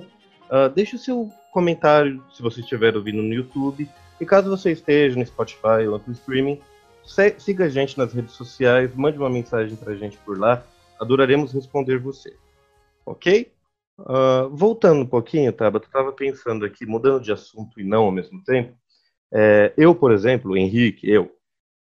uh, 0.51 0.71
deixe 0.75 0.97
o 0.97 0.99
seu 0.99 1.31
comentário, 1.53 2.23
se 2.33 2.43
você 2.43 2.61
estiver 2.61 2.97
ouvindo 2.97 3.23
no 3.23 3.33
YouTube, 3.33 3.89
e 4.19 4.25
caso 4.25 4.49
você 4.49 4.73
esteja 4.73 5.19
no 5.19 5.27
Spotify 5.27 5.87
ou 5.87 6.01
no 6.07 6.13
streaming, 6.15 6.59
siga 7.39 7.67
a 7.67 7.69
gente 7.69 7.99
nas 7.99 8.15
redes 8.15 8.33
sociais, 8.33 8.95
mande 8.95 9.19
uma 9.19 9.31
mensagem 9.31 9.77
para 9.77 9.93
a 9.93 9.97
gente 9.97 10.17
por 10.19 10.39
lá, 10.39 10.65
adoraremos 10.99 11.53
responder 11.53 11.99
você. 11.99 12.35
Ok? 13.05 13.53
Uh, 13.99 14.49
voltando 14.51 15.03
um 15.03 15.07
pouquinho, 15.07 15.53
Tabata, 15.53 15.85
eu 15.85 15.89
estava 15.89 16.13
pensando 16.13 16.65
aqui, 16.65 16.87
mudando 16.87 17.23
de 17.23 17.33
assunto 17.33 17.79
e 17.81 17.85
não 17.85 18.05
ao 18.05 18.13
mesmo 18.13 18.43
tempo, 18.45 18.75
é, 19.39 19.75
eu, 19.77 19.95
por 19.95 20.13
exemplo, 20.13 20.57
Henrique, 20.57 21.07
eu 21.11 21.31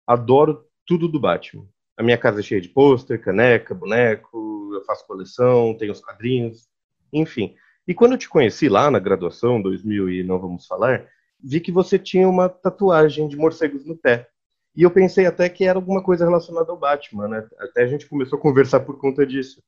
adoro 0.07 0.65
tudo 0.87 1.07
do 1.07 1.21
Batman. 1.21 1.67
A 1.99 2.03
minha 2.03 2.17
casa 2.17 2.41
é 2.41 2.43
cheia 2.43 2.63
de 2.63 2.71
pôster, 2.71 3.21
caneca, 3.21 3.75
boneco, 3.75 4.71
eu 4.73 4.83
faço 4.87 5.07
coleção, 5.07 5.77
tenho 5.77 5.93
os 5.93 6.01
quadrinhos, 6.01 6.67
enfim. 7.13 7.55
E 7.87 7.93
quando 7.93 8.13
eu 8.13 8.19
te 8.19 8.27
conheci 8.27 8.71
lá 8.71 8.91
na 8.91 8.99
graduação, 8.99 9.61
2000 9.61 10.09
e 10.09 10.23
não 10.23 10.39
vamos 10.39 10.67
falar, 10.67 11.07
vi 11.45 11.61
que 11.61 11.71
você 11.71 11.99
tinha 11.99 12.27
uma 12.27 12.49
tatuagem 12.49 13.29
de 13.29 13.37
morcegos 13.37 13.85
no 13.85 13.99
pé. 13.99 14.31
E 14.75 14.83
eu 14.83 14.91
pensei 14.91 15.27
até 15.27 15.47
que 15.51 15.67
era 15.67 15.79
alguma 15.79 16.03
coisa 16.03 16.25
relacionada 16.25 16.73
ao 16.73 16.79
Batman, 16.79 17.29
né? 17.29 17.47
Até 17.59 17.83
a 17.83 17.87
gente 17.87 18.09
começou 18.09 18.39
a 18.39 18.43
conversar 18.43 18.81
por 18.81 18.97
conta 18.99 19.27
disso. 19.27 19.63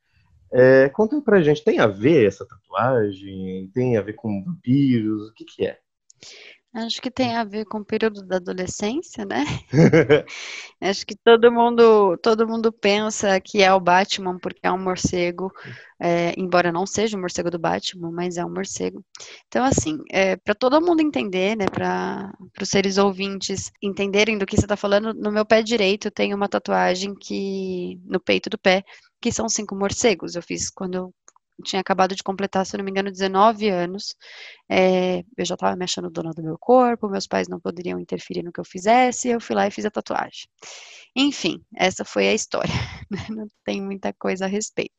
É, 0.51 0.89
conta 0.89 1.21
pra 1.21 1.43
gente, 1.43 1.63
tem 1.63 1.81
a 1.81 1.87
ver 1.87 2.27
essa 2.27 2.47
tatuagem? 2.47 3.71
Tem 3.75 3.99
a 3.99 4.01
ver 4.01 4.15
com 4.15 4.43
vampiros? 4.43 5.29
O 5.29 5.35
que 5.35 5.45
que 5.45 5.67
é? 5.67 5.79
Acho 6.75 7.01
que 7.01 7.11
tem 7.11 7.37
a 7.37 7.45
ver 7.45 7.65
com 7.67 7.79
o 7.79 7.85
período 7.85 8.27
da 8.27 8.37
adolescência, 8.37 9.25
né? 9.25 9.45
Acho 10.81 11.07
que 11.07 11.17
todo 11.17 11.53
mundo, 11.53 12.17
todo 12.19 12.47
mundo 12.49 12.73
pensa 12.73 13.41
que 13.41 13.63
é 13.63 13.73
o 13.73 13.81
Batman 13.81 14.39
porque 14.39 14.61
é 14.63 14.73
um 14.73 14.79
morcego, 14.79 15.53
é, 16.01 16.35
embora 16.39 16.73
não 16.73 16.87
seja 16.87 17.17
o 17.17 17.21
morcego 17.21 17.51
do 17.51 17.59
Batman, 17.59 18.11
mas 18.13 18.37
é 18.37 18.45
um 18.45 18.53
morcego. 18.53 19.05
Então, 19.49 19.65
assim, 19.65 19.99
é, 20.13 20.37
para 20.37 20.55
todo 20.55 20.81
mundo 20.81 21.01
entender, 21.01 21.57
né, 21.57 21.67
para 21.67 22.33
os 22.61 22.69
seres 22.69 22.99
ouvintes 22.99 23.71
entenderem 23.83 24.39
do 24.39 24.47
que 24.47 24.57
você 24.57 24.65
está 24.65 24.77
falando, 24.77 25.15
no 25.15 25.33
meu 25.33 25.47
pé 25.47 25.63
direito 25.63 26.11
tem 26.11 26.35
uma 26.35 26.49
tatuagem 26.49 27.15
que 27.15 28.01
no 28.05 28.21
peito 28.21 28.51
do 28.51 28.59
pé 28.59 28.85
que 29.21 29.33
são 29.33 29.49
cinco 29.49 29.75
morcegos. 29.77 30.35
Eu 30.35 30.43
fiz 30.43 30.71
quando 30.71 30.95
eu 30.97 31.15
tinha 31.63 31.81
acabado 31.81 32.15
de 32.15 32.23
completar, 32.23 32.67
se 32.67 32.77
não 32.77 32.85
me 32.85 32.91
engano, 32.91 33.11
19 33.11 33.69
anos. 33.69 34.15
É, 34.69 35.19
eu 35.37 35.45
já 35.45 35.55
estava 35.55 35.77
me 35.77 35.85
achando 35.85 36.11
dona 36.11 36.31
do 36.33 36.43
meu 36.43 36.59
corpo, 36.59 37.09
meus 37.09 37.27
pais 37.27 37.49
não 37.49 37.61
poderiam 37.61 37.99
interferir 38.01 38.43
no 38.43 38.53
que 38.53 38.61
eu 38.61 38.65
fizesse, 38.65 39.29
eu 39.29 39.41
fui 39.41 39.55
lá 39.57 39.67
e 39.67 39.71
fiz 39.71 39.85
a 39.85 39.91
tatuagem. 39.91 40.49
Enfim, 41.17 41.63
essa 41.77 42.05
foi 42.05 42.29
a 42.29 42.35
história. 42.35 42.73
Né? 43.11 43.19
Não 43.31 43.47
tem 43.65 43.83
muita 43.83 44.13
coisa 44.15 44.47
a 44.47 44.49
respeito. 44.49 44.95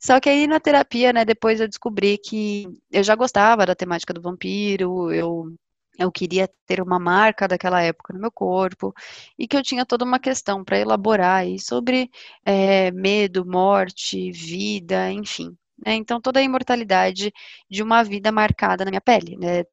Só 0.00 0.20
que 0.20 0.28
aí 0.28 0.46
na 0.46 0.60
terapia, 0.60 1.12
né, 1.12 1.24
depois 1.24 1.60
eu 1.60 1.68
descobri 1.68 2.18
que 2.18 2.66
eu 2.90 3.02
já 3.02 3.14
gostava 3.14 3.66
da 3.66 3.74
temática 3.74 4.14
do 4.14 4.22
vampiro, 4.22 5.12
eu 5.12 5.54
eu 5.98 6.10
queria 6.10 6.48
ter 6.66 6.80
uma 6.80 6.98
marca 6.98 7.46
daquela 7.46 7.82
época 7.82 8.12
no 8.14 8.20
meu 8.20 8.30
corpo 8.32 8.94
e 9.38 9.46
que 9.46 9.56
eu 9.56 9.62
tinha 9.62 9.84
toda 9.86 10.04
uma 10.04 10.18
questão 10.18 10.64
para 10.64 10.78
elaborar 10.78 11.40
aí 11.40 11.58
sobre 11.60 12.10
é, 12.44 12.90
medo, 12.92 13.44
morte, 13.46 14.30
vida, 14.32 15.10
enfim. 15.12 15.56
Né? 15.84 15.94
Então, 15.94 16.20
toda 16.20 16.40
a 16.40 16.42
imortalidade 16.42 17.32
de 17.70 17.82
uma 17.82 18.02
vida 18.02 18.30
marcada 18.30 18.84
na 18.84 18.90
minha 18.90 19.00
pele, 19.00 19.36
né? 19.36 19.64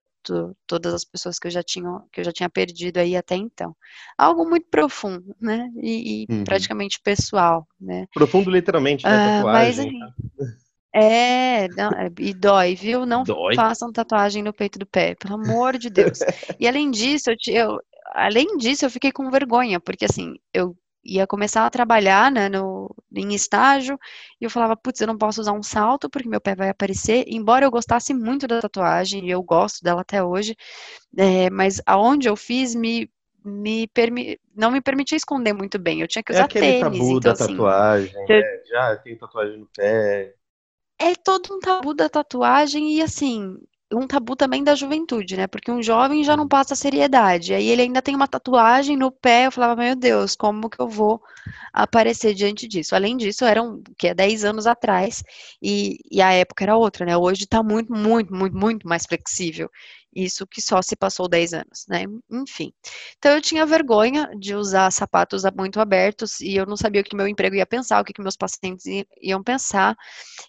todas 0.67 0.93
as 0.93 1.05
pessoas 1.05 1.39
que 1.39 1.47
eu 1.47 1.51
já 1.51 1.63
tinha 1.63 1.89
que 2.11 2.19
eu 2.19 2.25
já 2.25 2.31
tinha 2.31 2.49
perdido 2.49 2.97
aí 2.97 3.15
até 3.15 3.35
então 3.35 3.73
algo 4.17 4.47
muito 4.47 4.67
profundo 4.69 5.33
né 5.41 5.69
e, 5.81 6.25
e 6.29 6.33
uhum. 6.33 6.43
praticamente 6.43 6.99
pessoal 7.01 7.65
né 7.79 8.05
profundo 8.13 8.51
literalmente 8.51 9.05
né 9.05 9.11
ah, 9.11 9.37
tatuagem 9.37 9.45
mas, 9.45 9.79
assim, 9.79 9.99
é, 10.93 11.67
não, 11.69 11.91
é, 11.91 12.09
e 12.19 12.33
dói, 12.33 12.73
viu? 12.73 13.05
Não 13.05 13.23
dói. 13.23 13.55
façam 13.55 13.91
tatuagem 13.91 14.41
no 14.41 14.51
peito 14.51 14.79
do 14.79 14.87
pé, 14.87 15.15
pelo 15.15 15.35
amor 15.35 15.77
de 15.77 15.89
Deus. 15.89 16.19
E 16.59 16.67
além 16.67 16.89
disso, 16.89 17.29
eu, 17.29 17.35
eu, 17.47 17.79
além 18.11 18.57
disso, 18.57 18.85
eu 18.85 18.89
fiquei 18.89 19.11
com 19.11 19.29
vergonha, 19.29 19.79
porque 19.79 20.05
assim, 20.05 20.33
eu 20.51 20.75
ia 21.03 21.25
começar 21.27 21.65
a 21.65 21.69
trabalhar, 21.69 22.31
né, 22.31 22.49
no, 22.49 22.93
em 23.13 23.33
estágio, 23.33 23.97
e 24.39 24.45
eu 24.45 24.49
falava, 24.49 24.75
putz, 24.75 25.01
eu 25.01 25.07
não 25.07 25.17
posso 25.17 25.41
usar 25.41 25.53
um 25.53 25.63
salto 25.63 26.09
porque 26.09 26.29
meu 26.29 26.41
pé 26.41 26.55
vai 26.55 26.69
aparecer, 26.69 27.25
embora 27.27 27.65
eu 27.65 27.71
gostasse 27.71 28.13
muito 28.13 28.47
da 28.47 28.61
tatuagem, 28.61 29.25
e 29.25 29.31
eu 29.31 29.41
gosto 29.41 29.83
dela 29.83 30.01
até 30.01 30.23
hoje, 30.23 30.55
é, 31.17 31.49
mas 31.49 31.81
aonde 31.85 32.27
eu 32.27 32.35
fiz 32.35 32.75
me 32.75 33.09
me 33.41 33.87
permi 33.87 34.37
não 34.53 34.69
me 34.69 34.81
permitia 34.81 35.15
esconder 35.15 35.53
muito 35.53 35.79
bem. 35.79 36.01
Eu 36.01 36.07
tinha 36.09 36.21
que 36.21 36.33
é 36.33 36.35
usar 36.35 36.41
é 36.41 36.45
aquele 36.45 36.65
tênis. 36.65 36.81
Tabu 36.81 36.97
então, 36.97 37.19
da 37.19 37.31
assim, 37.31 37.47
tatuagem, 37.47 38.11
você... 38.11 38.41
né? 38.41 38.61
já 38.69 38.95
tem 38.97 39.17
tatuagem 39.17 39.57
no 39.57 39.69
pé 39.73 40.35
é 40.99 41.15
todo 41.15 41.55
um 41.55 41.59
tabu 41.59 41.93
da 41.93 42.09
tatuagem 42.09 42.97
e 42.97 43.01
assim, 43.01 43.57
um 43.91 44.07
tabu 44.07 44.35
também 44.35 44.63
da 44.63 44.75
juventude, 44.75 45.35
né? 45.35 45.47
Porque 45.47 45.71
um 45.71 45.81
jovem 45.81 46.23
já 46.23 46.37
não 46.37 46.47
passa 46.47 46.75
seriedade. 46.75 47.53
Aí 47.53 47.67
ele 47.67 47.81
ainda 47.83 48.01
tem 48.01 48.15
uma 48.15 48.27
tatuagem 48.27 48.95
no 48.95 49.11
pé. 49.11 49.47
Eu 49.47 49.51
falava, 49.51 49.81
meu 49.81 49.95
Deus, 49.95 50.35
como 50.35 50.69
que 50.69 50.79
eu 50.79 50.87
vou 50.87 51.21
aparecer 51.73 52.33
diante 52.33 52.67
disso? 52.67 52.95
Além 52.95 53.17
disso, 53.17 53.45
eram 53.45 53.81
que 53.97 54.07
é 54.07 54.13
10 54.13 54.45
anos 54.45 54.67
atrás 54.67 55.23
e, 55.61 55.97
e 56.11 56.21
a 56.21 56.31
época 56.33 56.63
era 56.63 56.77
outra, 56.77 57.05
né? 57.05 57.17
Hoje 57.17 57.43
está 57.45 57.63
muito, 57.63 57.91
muito, 57.93 58.33
muito, 58.33 58.55
muito 58.57 58.87
mais 58.87 59.05
flexível. 59.05 59.69
Isso 60.13 60.47
que 60.47 60.61
só 60.61 60.81
se 60.81 60.95
passou 60.95 61.27
10 61.27 61.53
anos, 61.53 61.85
né? 61.87 62.03
Enfim. 62.31 62.73
Então 63.17 63.31
eu 63.33 63.41
tinha 63.41 63.65
vergonha 63.65 64.29
de 64.37 64.55
usar 64.55 64.91
sapatos 64.91 65.43
muito 65.55 65.79
abertos 65.79 66.39
e 66.41 66.55
eu 66.55 66.65
não 66.65 66.75
sabia 66.75 67.01
o 67.01 67.03
que 67.03 67.15
meu 67.15 67.27
emprego 67.27 67.55
ia 67.55 67.65
pensar, 67.65 68.01
o 68.01 68.03
que, 68.03 68.13
que 68.13 68.21
meus 68.21 68.35
pacientes 68.35 68.85
iam 69.21 69.43
pensar. 69.43 69.95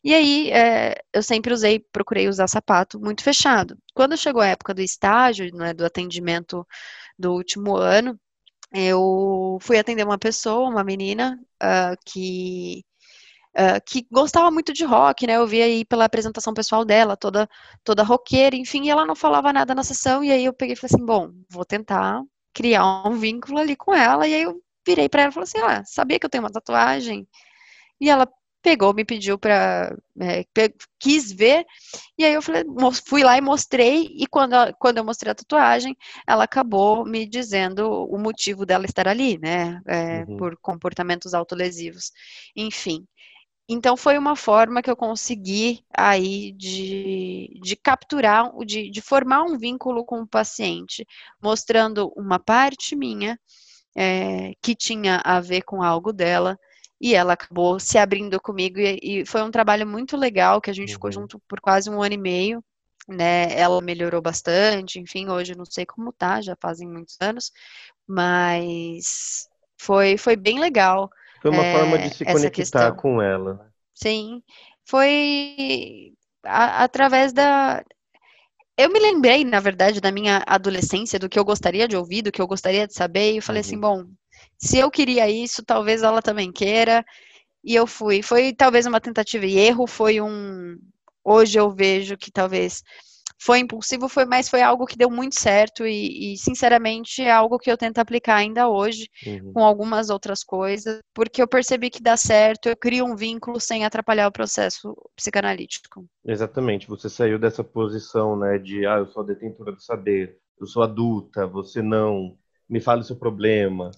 E 0.02 0.14
aí 0.14 0.50
é, 0.50 0.94
eu 1.12 1.22
sempre 1.22 1.52
usei, 1.52 1.78
procurei 1.92 2.28
usar 2.28 2.48
sapato 2.48 2.98
muito 2.98 3.22
fechado. 3.22 3.76
Quando 3.94 4.16
chegou 4.16 4.42
a 4.42 4.46
época 4.48 4.74
do 4.74 4.80
estágio, 4.80 5.54
né, 5.54 5.74
do 5.74 5.84
atendimento 5.84 6.66
do 7.18 7.32
último 7.32 7.76
ano, 7.76 8.18
eu 8.72 9.58
fui 9.60 9.78
atender 9.78 10.04
uma 10.04 10.18
pessoa, 10.18 10.68
uma 10.68 10.84
menina, 10.84 11.38
uh, 11.62 11.96
que 12.06 12.84
Uh, 13.50 13.82
que 13.84 14.06
gostava 14.12 14.48
muito 14.48 14.72
de 14.72 14.84
rock, 14.84 15.26
né? 15.26 15.34
Eu 15.36 15.44
vi 15.46 15.60
aí 15.60 15.84
pela 15.84 16.04
apresentação 16.04 16.54
pessoal 16.54 16.84
dela, 16.84 17.16
toda 17.16 17.48
toda 17.82 18.04
roqueira, 18.04 18.54
enfim, 18.54 18.84
e 18.84 18.90
ela 18.90 19.04
não 19.04 19.16
falava 19.16 19.52
nada 19.52 19.74
na 19.74 19.82
sessão, 19.82 20.22
e 20.22 20.30
aí 20.30 20.44
eu 20.44 20.52
peguei 20.52 20.74
e 20.74 20.76
falei 20.76 20.94
assim, 20.94 21.04
bom, 21.04 21.32
vou 21.50 21.64
tentar 21.64 22.22
criar 22.54 23.08
um 23.08 23.16
vínculo 23.18 23.58
ali 23.58 23.74
com 23.74 23.92
ela, 23.92 24.26
e 24.28 24.34
aí 24.34 24.42
eu 24.42 24.62
virei 24.86 25.08
para 25.08 25.22
ela 25.22 25.30
e 25.30 25.34
falei 25.34 25.48
assim, 25.48 25.58
ah, 25.58 25.82
sabia 25.84 26.18
que 26.18 26.26
eu 26.26 26.30
tenho 26.30 26.44
uma 26.44 26.52
tatuagem? 26.52 27.26
E 28.00 28.08
ela 28.08 28.28
pegou, 28.62 28.94
me 28.94 29.04
pediu 29.04 29.38
para 29.38 29.96
é, 30.20 30.44
quis 30.98 31.32
ver, 31.32 31.64
e 32.18 32.24
aí 32.24 32.34
eu 32.34 32.42
falei, 32.42 32.62
fui 33.06 33.22
lá 33.22 33.36
e 33.36 33.40
mostrei, 33.40 34.10
e 34.16 34.26
quando, 34.26 34.54
quando 34.78 34.98
eu 34.98 35.04
mostrei 35.04 35.32
a 35.32 35.34
tatuagem, 35.34 35.96
ela 36.26 36.44
acabou 36.44 37.04
me 37.04 37.26
dizendo 37.26 37.88
o 38.04 38.18
motivo 38.18 38.66
dela 38.66 38.84
estar 38.84 39.08
ali, 39.08 39.38
né, 39.38 39.80
é, 39.86 40.24
uhum. 40.24 40.36
por 40.36 40.56
comportamentos 40.58 41.34
autolesivos, 41.34 42.12
enfim. 42.54 43.06
Então 43.72 43.96
foi 43.96 44.18
uma 44.18 44.34
forma 44.34 44.82
que 44.82 44.90
eu 44.90 44.96
consegui 44.96 45.84
aí 45.96 46.50
de, 46.50 47.56
de 47.62 47.76
capturar, 47.76 48.50
de, 48.66 48.90
de 48.90 49.00
formar 49.00 49.44
um 49.44 49.56
vínculo 49.56 50.04
com 50.04 50.22
o 50.22 50.26
paciente, 50.26 51.06
mostrando 51.40 52.12
uma 52.16 52.40
parte 52.40 52.96
minha 52.96 53.38
é, 53.96 54.54
que 54.60 54.74
tinha 54.74 55.22
a 55.24 55.38
ver 55.38 55.62
com 55.62 55.84
algo 55.84 56.12
dela, 56.12 56.58
e 57.00 57.14
ela 57.14 57.34
acabou 57.34 57.78
se 57.78 57.96
abrindo 57.96 58.40
comigo, 58.40 58.80
e, 58.80 58.98
e 59.02 59.24
foi 59.24 59.40
um 59.40 59.52
trabalho 59.52 59.86
muito 59.86 60.16
legal, 60.16 60.60
que 60.60 60.68
a 60.70 60.74
gente 60.74 60.88
uhum. 60.88 60.94
ficou 60.94 61.12
junto 61.12 61.38
por 61.46 61.60
quase 61.60 61.88
um 61.88 62.02
ano 62.02 62.14
e 62.14 62.18
meio, 62.18 62.64
né, 63.06 63.56
ela 63.56 63.80
melhorou 63.80 64.20
bastante, 64.20 64.98
enfim, 64.98 65.28
hoje 65.28 65.56
não 65.56 65.64
sei 65.64 65.86
como 65.86 66.12
tá, 66.12 66.40
já 66.40 66.56
fazem 66.60 66.88
muitos 66.88 67.16
anos, 67.20 67.52
mas 68.04 69.48
foi, 69.78 70.16
foi 70.16 70.34
bem 70.34 70.58
legal, 70.58 71.08
foi 71.40 71.50
uma 71.50 71.64
é, 71.64 71.78
forma 71.78 71.98
de 71.98 72.14
se 72.14 72.24
conectar 72.24 72.92
com 72.92 73.20
ela. 73.20 73.70
Sim, 73.94 74.42
foi 74.84 76.12
a, 76.44 76.84
através 76.84 77.32
da. 77.32 77.82
Eu 78.76 78.90
me 78.90 78.98
lembrei, 78.98 79.44
na 79.44 79.60
verdade, 79.60 80.00
da 80.00 80.10
minha 80.10 80.42
adolescência, 80.46 81.18
do 81.18 81.28
que 81.28 81.38
eu 81.38 81.44
gostaria 81.44 81.86
de 81.86 81.96
ouvir, 81.96 82.22
do 82.22 82.32
que 82.32 82.40
eu 82.40 82.46
gostaria 82.46 82.86
de 82.86 82.94
saber, 82.94 83.32
e 83.32 83.36
eu 83.36 83.42
falei 83.42 83.60
assim, 83.60 83.76
uhum. 83.76 83.84
assim: 83.84 84.04
bom, 84.04 84.10
se 84.58 84.78
eu 84.78 84.90
queria 84.90 85.28
isso, 85.28 85.64
talvez 85.64 86.02
ela 86.02 86.22
também 86.22 86.52
queira. 86.52 87.04
E 87.62 87.74
eu 87.74 87.86
fui. 87.86 88.22
Foi 88.22 88.52
talvez 88.52 88.86
uma 88.86 89.00
tentativa 89.00 89.44
e 89.46 89.58
erro, 89.58 89.86
foi 89.86 90.20
um. 90.20 90.78
Hoje 91.24 91.58
eu 91.58 91.70
vejo 91.70 92.16
que 92.16 92.30
talvez 92.30 92.82
foi 93.40 93.60
impulsivo, 93.60 94.06
foi, 94.06 94.26
mas 94.26 94.50
foi 94.50 94.60
algo 94.60 94.84
que 94.84 94.98
deu 94.98 95.10
muito 95.10 95.40
certo 95.40 95.86
e, 95.86 96.34
e, 96.34 96.36
sinceramente, 96.36 97.22
é 97.22 97.32
algo 97.32 97.58
que 97.58 97.70
eu 97.70 97.76
tento 97.76 97.98
aplicar 97.98 98.36
ainda 98.36 98.68
hoje 98.68 99.08
uhum. 99.26 99.54
com 99.54 99.64
algumas 99.64 100.10
outras 100.10 100.44
coisas, 100.44 101.00
porque 101.14 101.40
eu 101.40 101.48
percebi 101.48 101.88
que 101.88 102.02
dá 102.02 102.18
certo, 102.18 102.68
eu 102.68 102.76
crio 102.76 103.06
um 103.06 103.16
vínculo 103.16 103.58
sem 103.58 103.86
atrapalhar 103.86 104.28
o 104.28 104.32
processo 104.32 104.94
psicanalítico. 105.16 106.04
Exatamente, 106.22 106.86
você 106.86 107.08
saiu 107.08 107.38
dessa 107.38 107.64
posição, 107.64 108.38
né, 108.38 108.58
de, 108.58 108.84
ah, 108.84 108.98
eu 108.98 109.06
sou 109.06 109.22
a 109.22 109.26
detentora 109.26 109.72
do 109.72 109.80
saber, 109.80 110.36
eu 110.60 110.66
sou 110.66 110.82
adulta, 110.82 111.46
você 111.46 111.80
não, 111.80 112.36
me 112.68 112.78
fala 112.78 113.00
o 113.00 113.04
seu 113.04 113.16
problema, 113.16 113.90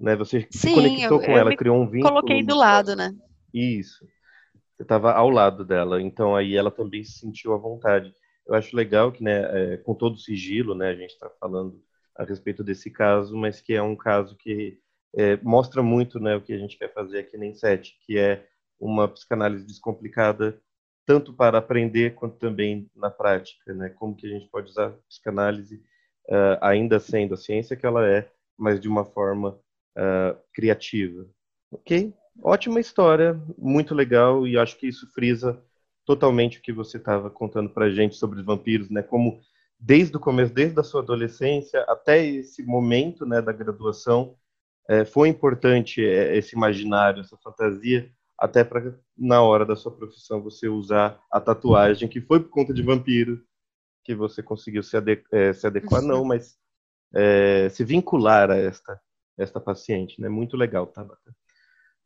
né, 0.00 0.16
você 0.16 0.48
Sim, 0.50 0.68
se 0.68 0.74
conectou 0.74 1.20
eu, 1.20 1.26
com 1.26 1.32
eu 1.32 1.38
ela, 1.38 1.54
criou 1.54 1.76
um 1.76 1.86
vínculo. 1.86 2.14
coloquei 2.14 2.42
do 2.42 2.56
lado, 2.56 2.96
né. 2.96 3.12
Isso, 3.52 4.02
você 4.74 4.82
estava 4.82 5.12
ao 5.12 5.28
lado 5.28 5.62
dela, 5.62 6.00
então 6.00 6.34
aí 6.34 6.56
ela 6.56 6.70
também 6.70 7.04
se 7.04 7.18
sentiu 7.18 7.52
à 7.52 7.58
vontade 7.58 8.14
eu 8.46 8.54
acho 8.54 8.76
legal 8.76 9.10
que, 9.10 9.22
né, 9.22 9.74
é, 9.74 9.76
com 9.78 9.94
todo 9.94 10.14
o 10.14 10.18
sigilo, 10.18 10.74
né, 10.74 10.90
a 10.90 10.94
gente 10.94 11.10
está 11.10 11.28
falando 11.40 11.82
a 12.14 12.24
respeito 12.24 12.62
desse 12.62 12.90
caso, 12.90 13.36
mas 13.36 13.60
que 13.60 13.74
é 13.74 13.82
um 13.82 13.96
caso 13.96 14.36
que 14.36 14.78
é, 15.16 15.36
mostra 15.42 15.82
muito, 15.82 16.20
né, 16.20 16.36
o 16.36 16.40
que 16.40 16.52
a 16.52 16.58
gente 16.58 16.78
quer 16.78 16.92
fazer 16.92 17.20
aqui 17.20 17.36
na 17.36 17.46
Inset, 17.46 17.96
que 18.04 18.18
é 18.18 18.46
uma 18.78 19.08
psicanálise 19.08 19.66
descomplicada 19.66 20.60
tanto 21.06 21.32
para 21.32 21.58
aprender 21.58 22.14
quanto 22.14 22.36
também 22.36 22.90
na 22.94 23.10
prática, 23.10 23.72
né, 23.72 23.88
como 23.90 24.16
que 24.16 24.26
a 24.26 24.30
gente 24.30 24.48
pode 24.48 24.70
usar 24.70 24.88
a 24.88 24.98
psicanálise 25.08 25.76
uh, 26.28 26.58
ainda 26.60 26.98
sendo 26.98 27.34
a 27.34 27.36
ciência 27.36 27.76
que 27.76 27.86
ela 27.86 28.06
é, 28.06 28.28
mas 28.58 28.80
de 28.80 28.88
uma 28.88 29.04
forma 29.04 29.50
uh, 29.96 30.36
criativa. 30.52 31.26
Ok? 31.70 32.12
Ótima 32.42 32.80
história, 32.80 33.40
muito 33.56 33.94
legal 33.94 34.46
e 34.46 34.58
acho 34.58 34.76
que 34.76 34.88
isso 34.88 35.06
frisa 35.12 35.62
totalmente 36.06 36.58
o 36.58 36.62
que 36.62 36.72
você 36.72 36.96
estava 36.96 37.28
contando 37.28 37.68
para 37.68 37.86
a 37.86 37.90
gente 37.90 38.14
sobre 38.14 38.38
os 38.38 38.46
vampiros, 38.46 38.88
né? 38.88 39.02
Como 39.02 39.40
desde 39.78 40.16
o 40.16 40.20
começo, 40.20 40.54
desde 40.54 40.78
a 40.80 40.84
sua 40.84 41.02
adolescência 41.02 41.84
até 41.88 42.24
esse 42.24 42.62
momento, 42.62 43.26
né, 43.26 43.42
da 43.42 43.52
graduação, 43.52 44.36
é, 44.88 45.04
foi 45.04 45.28
importante 45.28 46.02
é, 46.02 46.36
esse 46.36 46.56
imaginário, 46.56 47.20
essa 47.20 47.36
fantasia, 47.36 48.10
até 48.38 48.62
para 48.62 48.98
na 49.18 49.42
hora 49.42 49.66
da 49.66 49.74
sua 49.74 49.94
profissão 49.94 50.42
você 50.42 50.68
usar 50.68 51.20
a 51.30 51.40
tatuagem 51.40 52.08
que 52.08 52.20
foi 52.20 52.40
por 52.40 52.50
conta 52.50 52.72
de 52.72 52.82
vampiro 52.82 53.42
que 54.04 54.14
você 54.14 54.42
conseguiu 54.42 54.82
se, 54.82 54.96
ade 54.96 55.24
é, 55.32 55.52
se 55.52 55.66
adequar, 55.66 56.00
não, 56.00 56.24
mas 56.24 56.56
é, 57.12 57.68
se 57.70 57.82
vincular 57.84 58.50
a 58.50 58.56
esta 58.56 59.00
esta 59.38 59.60
paciente, 59.60 60.18
né? 60.18 60.30
Muito 60.30 60.56
legal, 60.56 60.86
Tabata. 60.86 61.34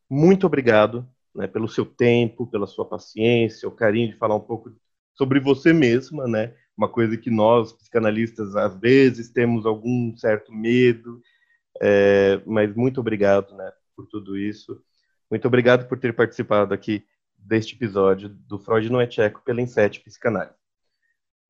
Muito 0.09 0.47
obrigado 0.47 1.09
né, 1.35 1.47
pelo 1.47 1.69
seu 1.69 1.85
tempo, 1.87 2.47
pela 2.47 2.67
sua 2.67 2.85
paciência, 2.85 3.69
o 3.69 3.73
carinho 3.73 4.11
de 4.11 4.17
falar 4.19 4.35
um 4.37 4.41
pouco 4.41 4.73
sobre 5.15 5.41
você 5.41 5.73
mesma, 5.73 6.27
né? 6.27 6.55
Uma 6.77 6.89
coisa 6.89 7.17
que 7.17 7.31
nós, 7.31 7.73
psicanalistas, 7.73 8.57
às 8.57 8.75
vezes 8.79 9.31
temos 9.31 9.67
algum 9.67 10.17
certo 10.17 10.53
medo, 10.53 11.21
é, 11.81 12.41
mas 12.47 12.75
muito 12.75 13.01
obrigado, 13.01 13.55
né, 13.55 13.71
por 13.95 14.07
tudo 14.07 14.37
isso. 14.37 14.83
Muito 15.31 15.47
obrigado 15.47 15.89
por 15.89 15.99
ter 15.99 16.15
participado 16.15 16.73
aqui 16.73 17.05
deste 17.37 17.75
episódio 17.75 18.29
do 18.29 18.59
Freud 18.59 18.91
não 18.91 19.01
é 19.01 19.07
tcheco 19.07 19.43
pela 19.45 19.61
Inset 19.61 20.01
Psicanálise. 20.01 20.55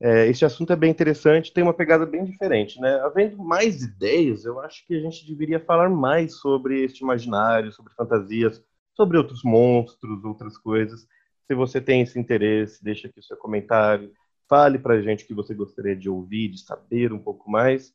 É, 0.02 0.26
esse 0.28 0.44
assunto 0.46 0.72
é 0.72 0.76
bem 0.76 0.90
interessante, 0.90 1.52
tem 1.52 1.62
uma 1.62 1.74
pegada 1.74 2.06
bem 2.06 2.24
diferente, 2.24 2.80
né? 2.80 3.00
Havendo 3.00 3.36
mais 3.36 3.82
ideias, 3.82 4.46
eu 4.46 4.58
acho 4.60 4.86
que 4.86 4.94
a 4.94 5.00
gente 5.00 5.26
deveria 5.26 5.60
falar 5.60 5.90
mais 5.90 6.36
sobre 6.36 6.82
este 6.84 7.02
imaginário, 7.02 7.70
sobre 7.70 7.92
fantasias, 7.92 8.62
sobre 9.00 9.16
outros 9.16 9.42
monstros, 9.42 10.22
outras 10.24 10.58
coisas. 10.58 11.06
Se 11.46 11.54
você 11.54 11.80
tem 11.80 12.02
esse 12.02 12.18
interesse, 12.18 12.84
deixa 12.84 13.08
aqui 13.08 13.18
o 13.18 13.22
seu 13.22 13.36
comentário, 13.36 14.12
Fale 14.50 14.80
pra 14.80 15.00
gente 15.00 15.22
o 15.22 15.26
que 15.28 15.32
você 15.32 15.54
gostaria 15.54 15.94
de 15.94 16.10
ouvir, 16.10 16.48
de 16.48 16.58
saber 16.58 17.12
um 17.12 17.20
pouco 17.20 17.48
mais. 17.48 17.94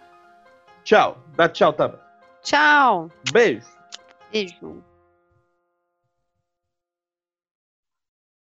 Tchau. 0.84 1.18
Dá 1.36 1.48
tchau, 1.48 1.72
Taba. 1.72 2.11
Tchau. 2.42 3.10
Beijo. 3.32 3.66
Beijo. 4.32 4.82